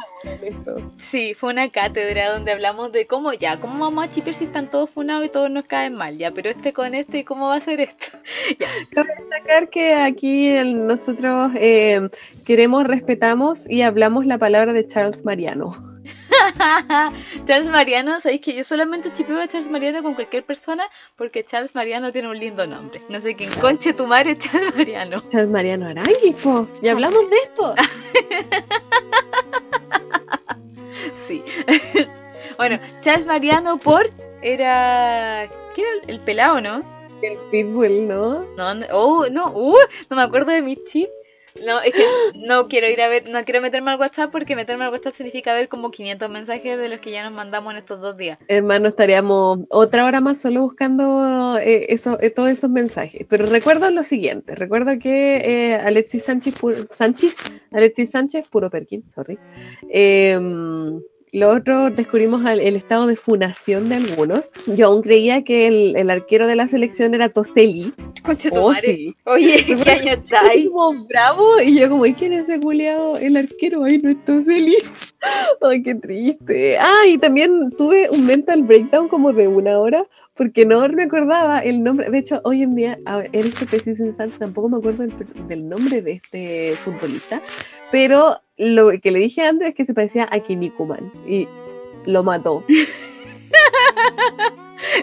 [0.98, 4.70] Sí, fue una cátedra donde hablamos de cómo ya, cómo vamos a chipear si están
[4.70, 7.60] todos funados y todos nos caen mal, ya, pero este con este, ¿cómo va a
[7.62, 8.08] ser esto?
[8.92, 12.10] Cabe destacar que aquí el- nosotros eh,
[12.46, 15.93] queremos, respetamos y hablamos la palabra de Charles Mariano.
[17.46, 21.76] Charles Mariano, sabéis que yo solamente chipeo a Charles Mariano con cualquier persona porque Charles
[21.76, 23.02] Mariano tiene un lindo nombre.
[23.10, 25.24] No sé quién conche tu madre es Charles Mariano.
[25.30, 26.68] Charles Mariano Aranguis, po.
[26.82, 27.76] Y hablamos de esto.
[31.28, 31.44] Sí.
[32.58, 34.10] bueno, Charles Mariano por
[34.42, 35.50] era.
[35.76, 36.84] ¿Qué era el, el pelado, no?
[37.22, 38.46] El Pitbull, ¿no?
[38.58, 39.78] No, no, oh, no, uh,
[40.10, 41.10] no me acuerdo de mi chip.
[41.66, 42.04] No, es que
[42.36, 45.54] no quiero ir a ver, no quiero meterme al WhatsApp porque meterme al WhatsApp significa
[45.54, 48.40] ver como 500 mensajes de los que ya nos mandamos en estos dos días.
[48.48, 53.26] Hermano, estaríamos otra hora más solo buscando eh, eso, eh, todos esos mensajes.
[53.30, 56.56] Pero recuerdo lo siguiente, recuerdo que eh, Alexis Sánchez,
[56.96, 57.36] Sánchez,
[57.72, 59.38] Alexis Sánchez, puro Perkin, sorry.
[59.90, 61.00] em,
[61.34, 64.52] lo otro, descubrimos al- el estado de funación de algunos.
[64.68, 67.92] Yo aún creía que el, el arquero de la selección era Toselli.
[68.24, 69.16] Conche tu Oh, madre.
[69.26, 70.70] Oye, ¿qué año estáis?
[70.70, 73.18] Como bravo, y yo como, ¿y quién es ese culiado?
[73.18, 74.76] El arquero, ay, no es Toselli.
[75.62, 76.78] Ay, qué triste.
[76.78, 80.06] Ah, y también tuve un mental breakdown como de una hora,
[80.36, 82.10] porque no me acordaba el nombre.
[82.10, 85.14] De hecho, hoy en día, en este preciso instante, tampoco me acuerdo del,
[85.48, 87.42] del nombre de este futbolista,
[87.92, 91.48] pero lo que le dije antes es que se parecía a Kinikuman, y
[92.06, 92.64] lo mató.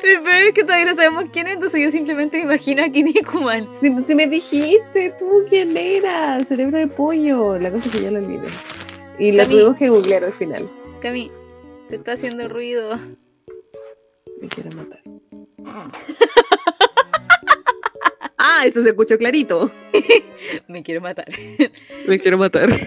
[0.03, 2.89] El peor es que todavía no sabemos quién es, entonces yo simplemente me imagino a
[2.91, 3.69] Kinnikuman.
[3.81, 8.11] Si, si me dijiste tú quién era, cerebro de pollo, la cosa es que ya
[8.11, 8.49] lo olvidé.
[9.19, 9.51] Y Cami.
[9.51, 10.71] tuvimos que googlear al final.
[11.01, 11.31] Cami,
[11.89, 12.99] te está haciendo ruido.
[14.41, 15.03] Me quiero matar.
[18.39, 19.71] ah, eso se escuchó clarito.
[20.69, 21.27] Me quiero matar.
[22.07, 22.69] Me quiero matar.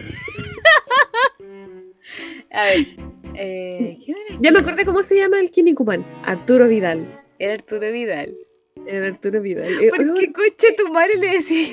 [2.51, 2.85] A ver,
[3.35, 4.38] eh, ¿quién era?
[4.39, 6.05] Ya me acordé cómo se llama el Kinnikuman.
[6.23, 7.23] Arturo Vidal.
[7.39, 8.35] Era Arturo Vidal.
[8.85, 9.73] El Arturo Vidal.
[9.81, 11.67] Eh, ¿Por oigan, qué coche tu madre le decía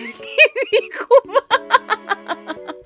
[0.70, 1.44] Kinnikuman?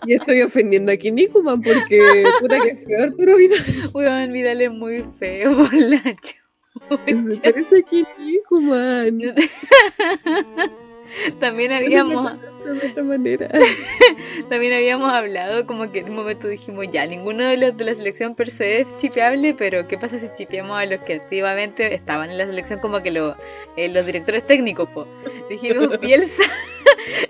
[0.06, 3.64] Yo estoy ofendiendo a Kinnikuman porque puta que feo Arturo Vidal.
[3.92, 5.72] Weón, Vidal es muy feo, por
[7.42, 9.20] parece a Kinnikuman.
[11.38, 12.32] También habíamos,
[12.64, 13.48] De otra manera.
[14.48, 17.94] también habíamos hablado como que en un momento dijimos ya, ninguno de los de la
[17.94, 22.30] selección per se es chipeable, pero ¿qué pasa si chipeamos a los que activamente estaban
[22.30, 23.36] en la selección como que lo-
[23.76, 24.88] eh, los directores técnicos?
[24.88, 25.06] Po?
[25.50, 26.42] Dijimos Bielsa,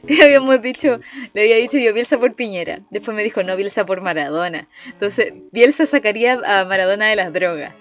[0.06, 1.00] y habíamos dicho,
[1.34, 4.68] le había dicho yo Bielsa por Piñera, después me dijo no, Bielsa por Maradona.
[4.86, 7.74] Entonces, Bielsa sacaría a Maradona de las drogas.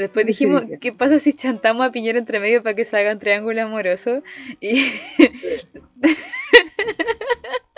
[0.00, 0.78] Después dijimos, Sí.
[0.80, 4.22] ¿qué pasa si chantamos a Piñera entre medio para que se haga un triángulo amoroso?
[4.60, 4.84] Y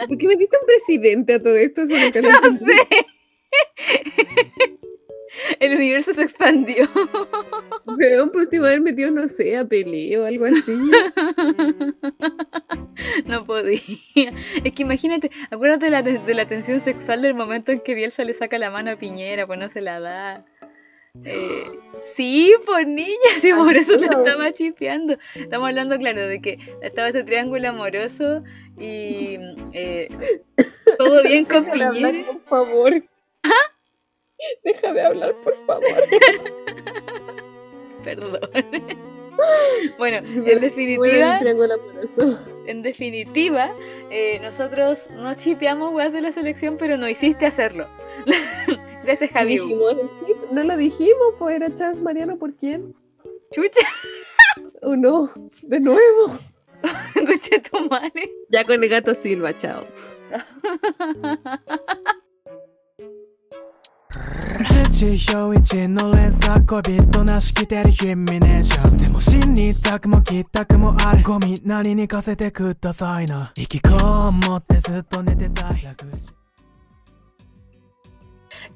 [0.09, 1.83] ¿Por qué metiste un presidente a todo esto?
[1.83, 2.65] Eso nunca lo no sé.
[5.61, 6.89] El universo se expandió.
[7.87, 10.73] Weón, por último haber metido, no sé, a Pelé o algo así.
[13.27, 13.81] No podía.
[14.65, 18.25] Es que imagínate, acuérdate de la, de la tensión sexual del momento en que Bielsa
[18.25, 20.45] le saca la mano a Piñera, pues no se la da.
[21.25, 21.79] Eh,
[22.17, 24.25] sí, pues niña, sí, por eso claro.
[24.25, 25.19] estaba chipeando.
[25.35, 28.43] Estamos hablando, claro, de que estaba este triángulo amoroso
[28.79, 29.39] y
[29.73, 30.09] eh,
[30.99, 32.25] todo bien con Piñera.
[32.27, 33.05] por favor.
[34.65, 36.03] Deja de hablar, por favor.
[38.03, 38.41] Perdón.
[39.99, 41.41] Bueno, en definitiva,
[42.67, 43.75] en definitiva,
[44.11, 47.89] eh, nosotros no chipeamos weas de la selección, pero no hiciste hacerlo.
[49.04, 49.58] Gracias, Javi.
[49.58, 52.96] Dijimos el chip, no lo dijimos, pues era Charles Mariano, ¿por quién?
[53.52, 53.88] Chucha,
[54.82, 55.30] ¿O no?
[55.64, 56.38] De nuevo.
[57.16, 58.32] escuché tu madre.
[58.50, 59.86] Ya con el gato Silva, chao.
[64.98, 73.92] 土表一の連鎖こびとなしきてるヒミネーションでも死にたくもきたくもあるゴミなりにかせてくださいな引きこ
[74.48, 76.41] もってずっと寝てた100 時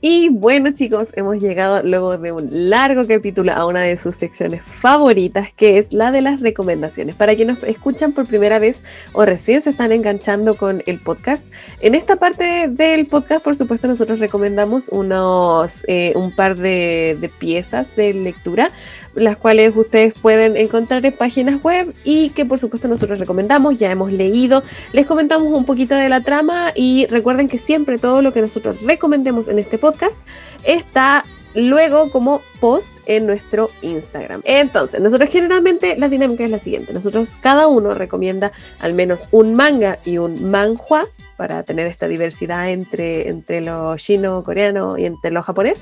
[0.01, 4.63] Y bueno chicos, hemos llegado luego de un largo capítulo a una de sus secciones
[4.63, 7.15] favoritas, que es la de las recomendaciones.
[7.15, 8.83] Para quienes nos escuchan por primera vez
[9.13, 11.47] o recién se están enganchando con el podcast,
[11.81, 17.29] en esta parte del podcast, por supuesto, nosotros recomendamos unos, eh, un par de, de
[17.29, 18.71] piezas de lectura,
[19.17, 23.91] las cuales ustedes pueden encontrar en páginas web y que por supuesto nosotros recomendamos, ya
[23.91, 24.63] hemos leído,
[24.93, 28.81] les comentamos un poquito de la trama y recuerden que siempre todo lo que nosotros
[28.83, 30.17] recomendemos en este podcast
[30.65, 31.25] está
[31.55, 34.43] luego como post en nuestro Instagram.
[34.45, 39.55] Entonces, nosotros generalmente la dinámica es la siguiente, nosotros cada uno recomienda al menos un
[39.55, 41.07] manga y un manhua
[41.37, 45.81] para tener esta diversidad entre, entre lo chino, coreano y entre lo japonés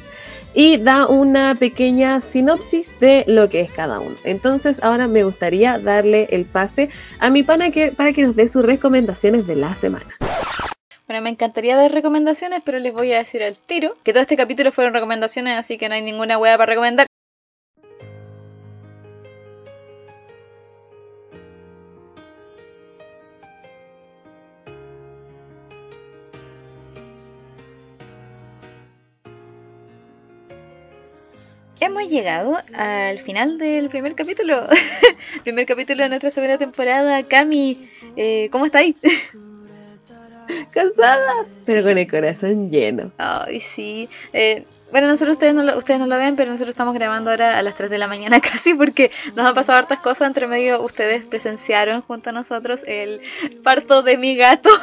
[0.54, 4.16] y da una pequeña sinopsis de lo que es cada uno.
[4.24, 8.48] Entonces ahora me gustaría darle el pase a mi pana que, para que nos dé
[8.48, 10.16] sus recomendaciones de la semana.
[11.06, 14.36] Bueno, me encantaría dar recomendaciones, pero les voy a decir al tiro que todo este
[14.38, 17.06] capítulo fueron recomendaciones, así que no hay ninguna hueá para recomendar.
[31.80, 34.66] Hemos llegado al final del primer capítulo.
[35.42, 37.22] primer capítulo de nuestra segunda temporada.
[37.24, 38.96] Cami, eh, ¿cómo estáis?
[40.70, 41.32] Cansada,
[41.66, 43.10] pero con el corazón lleno.
[43.18, 44.08] Ay, sí.
[44.32, 47.58] Eh, bueno, nosotros ustedes no, lo, ustedes no lo ven, pero nosotros estamos grabando ahora
[47.58, 50.28] a las 3 de la mañana casi porque nos han pasado hartas cosas.
[50.28, 53.20] Entre medio, ustedes presenciaron junto a nosotros el
[53.62, 54.70] parto de mi gato.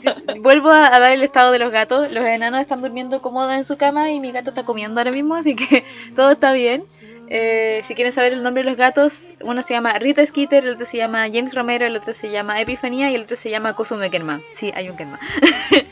[0.00, 2.10] Si- vuelvo a, a dar el estado de los gatos.
[2.12, 5.34] Los enanos están durmiendo cómodos en su cama y mi gato está comiendo ahora mismo,
[5.34, 6.84] así que todo está bien.
[7.28, 10.74] Eh, si quieren saber el nombre de los gatos, uno se llama Rita Skeeter, el
[10.74, 13.74] otro se llama James Romero, el otro se llama Epifanía y el otro se llama
[13.74, 14.40] Kosume Kenma.
[14.52, 15.18] Sí, hay un Kenma.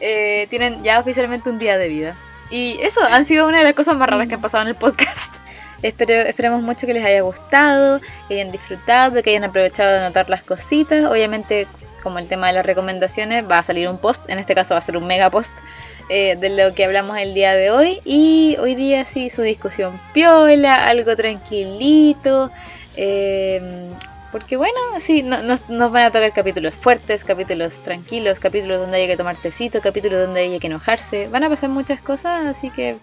[0.00, 2.14] Eh, tienen ya oficialmente un día de vida.
[2.50, 4.76] Y eso, han sido una de las cosas más raras que han pasado en el
[4.76, 5.34] podcast.
[5.82, 10.30] Espero, esperamos mucho que les haya gustado, que hayan disfrutado, que hayan aprovechado de anotar
[10.30, 11.04] las cositas.
[11.04, 11.66] Obviamente,
[12.00, 14.78] como el tema de las recomendaciones, va a salir un post, en este caso va
[14.78, 15.52] a ser un mega post
[16.08, 18.00] eh, de lo que hablamos el día de hoy.
[18.04, 22.50] Y hoy día sí, su discusión piola, algo tranquilito.
[22.96, 23.88] eh,
[24.30, 28.98] porque bueno, sí, no- nos, nos van a tocar capítulos fuertes, capítulos tranquilos, capítulos donde
[28.98, 31.28] haya que tomar tecito, capítulos donde haya que enojarse.
[31.28, 32.96] Van a pasar muchas cosas, así que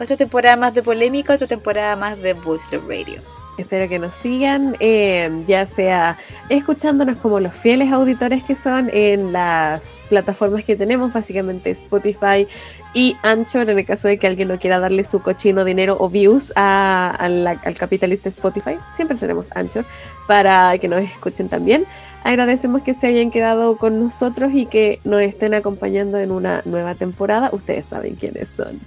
[0.00, 3.22] otra temporada más de polémica, otra temporada más de Voice Radio.
[3.58, 6.16] Espero que nos sigan, eh, ya sea
[6.48, 12.48] escuchándonos como los fieles auditores que son en las plataformas que tenemos, básicamente Spotify
[12.94, 16.08] y Anchor, en el caso de que alguien no quiera darle su cochino dinero o
[16.08, 18.76] views a- al capitalista Spotify.
[18.96, 19.84] Siempre tenemos Anchor
[20.26, 21.84] para que nos escuchen también.
[22.24, 26.94] Agradecemos que se hayan quedado con nosotros y que nos estén acompañando en una nueva
[26.94, 27.50] temporada.
[27.52, 28.78] Ustedes saben quiénes son.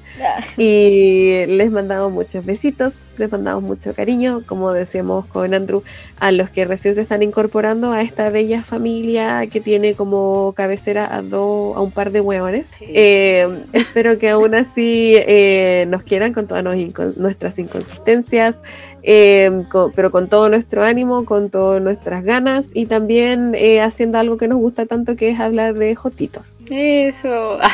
[0.57, 5.83] Y les mandamos muchos besitos, les mandamos mucho cariño, como decíamos con Andrew,
[6.19, 11.13] a los que recién se están incorporando a esta bella familia que tiene como cabecera
[11.13, 12.67] a, dos, a un par de hueones.
[12.69, 12.85] Sí.
[12.89, 18.61] Eh, espero que aún así eh, nos quieran con todas nos- nuestras inconsistencias,
[19.07, 19.51] eh,
[19.95, 24.47] pero con todo nuestro ánimo, con todas nuestras ganas y también eh, haciendo algo que
[24.47, 26.57] nos gusta tanto que es hablar de jotitos.
[26.69, 27.59] Eso.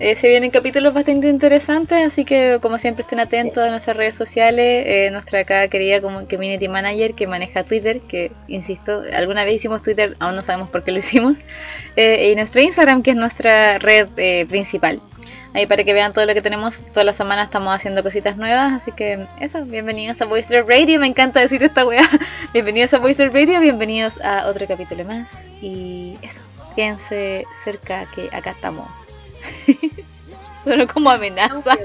[0.00, 4.14] Eh, se vienen capítulos bastante interesantes, así que como siempre estén atentos a nuestras redes
[4.14, 9.56] sociales, eh, nuestra acá querida como community manager que maneja Twitter, que insisto, alguna vez
[9.56, 11.38] hicimos Twitter, aún no sabemos por qué lo hicimos,
[11.96, 14.06] y nuestro Instagram que es nuestra red
[14.46, 15.00] principal.
[15.54, 18.72] Ahí para que vean todo lo que tenemos, toda la semana estamos haciendo cositas nuevas,
[18.72, 22.02] así que eso, bienvenidos a Voice Radio, me encanta decir esta weá,
[22.52, 26.42] bienvenidos a Voice Radio, bienvenidos a otro capítulo más, y eso,
[26.76, 28.86] quédense cerca que acá estamos.
[30.64, 31.76] Suena como amenaza.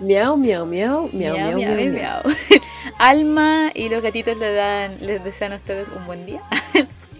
[0.00, 1.92] Miau, miau, miau, miau, miau, Miau, miau, miau, miau.
[1.92, 2.36] miau.
[2.98, 6.42] Alma y los gatitos le dan, les desean a ustedes un buen día.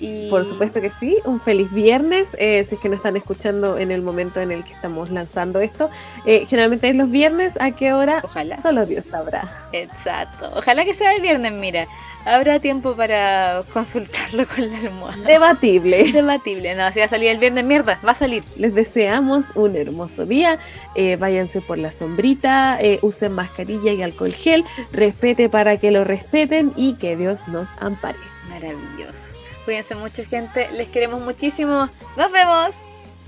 [0.00, 3.78] Y Por supuesto que sí, un feliz viernes, eh, si es que no están escuchando
[3.78, 5.90] en el momento en el que estamos lanzando esto.
[6.26, 8.20] Eh, generalmente es los viernes, ¿a qué hora?
[8.24, 8.60] Ojalá.
[8.62, 9.68] Solo Dios sabrá.
[9.72, 10.50] Exacto.
[10.56, 11.86] Ojalá que sea el viernes, mira.
[12.24, 15.26] Habrá tiempo para consultarlo con la almohada.
[15.26, 16.12] Debatible.
[16.12, 16.74] Debatible.
[16.74, 18.44] No, si va a salir el viernes, mierda, va a salir.
[18.56, 20.58] Les deseamos un hermoso día,
[20.94, 26.04] eh, váyanse por la sombrita, eh, usen mascarilla y alcohol gel, respete para que lo
[26.04, 28.18] respeten y que Dios nos ampare.
[28.50, 29.37] Maravilloso.
[29.68, 30.70] Cuídense mucho, gente.
[30.70, 31.90] Les queremos muchísimo.
[32.16, 32.74] Nos vemos.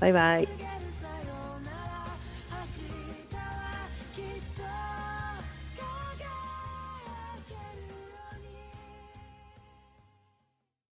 [0.00, 0.59] Bye bye.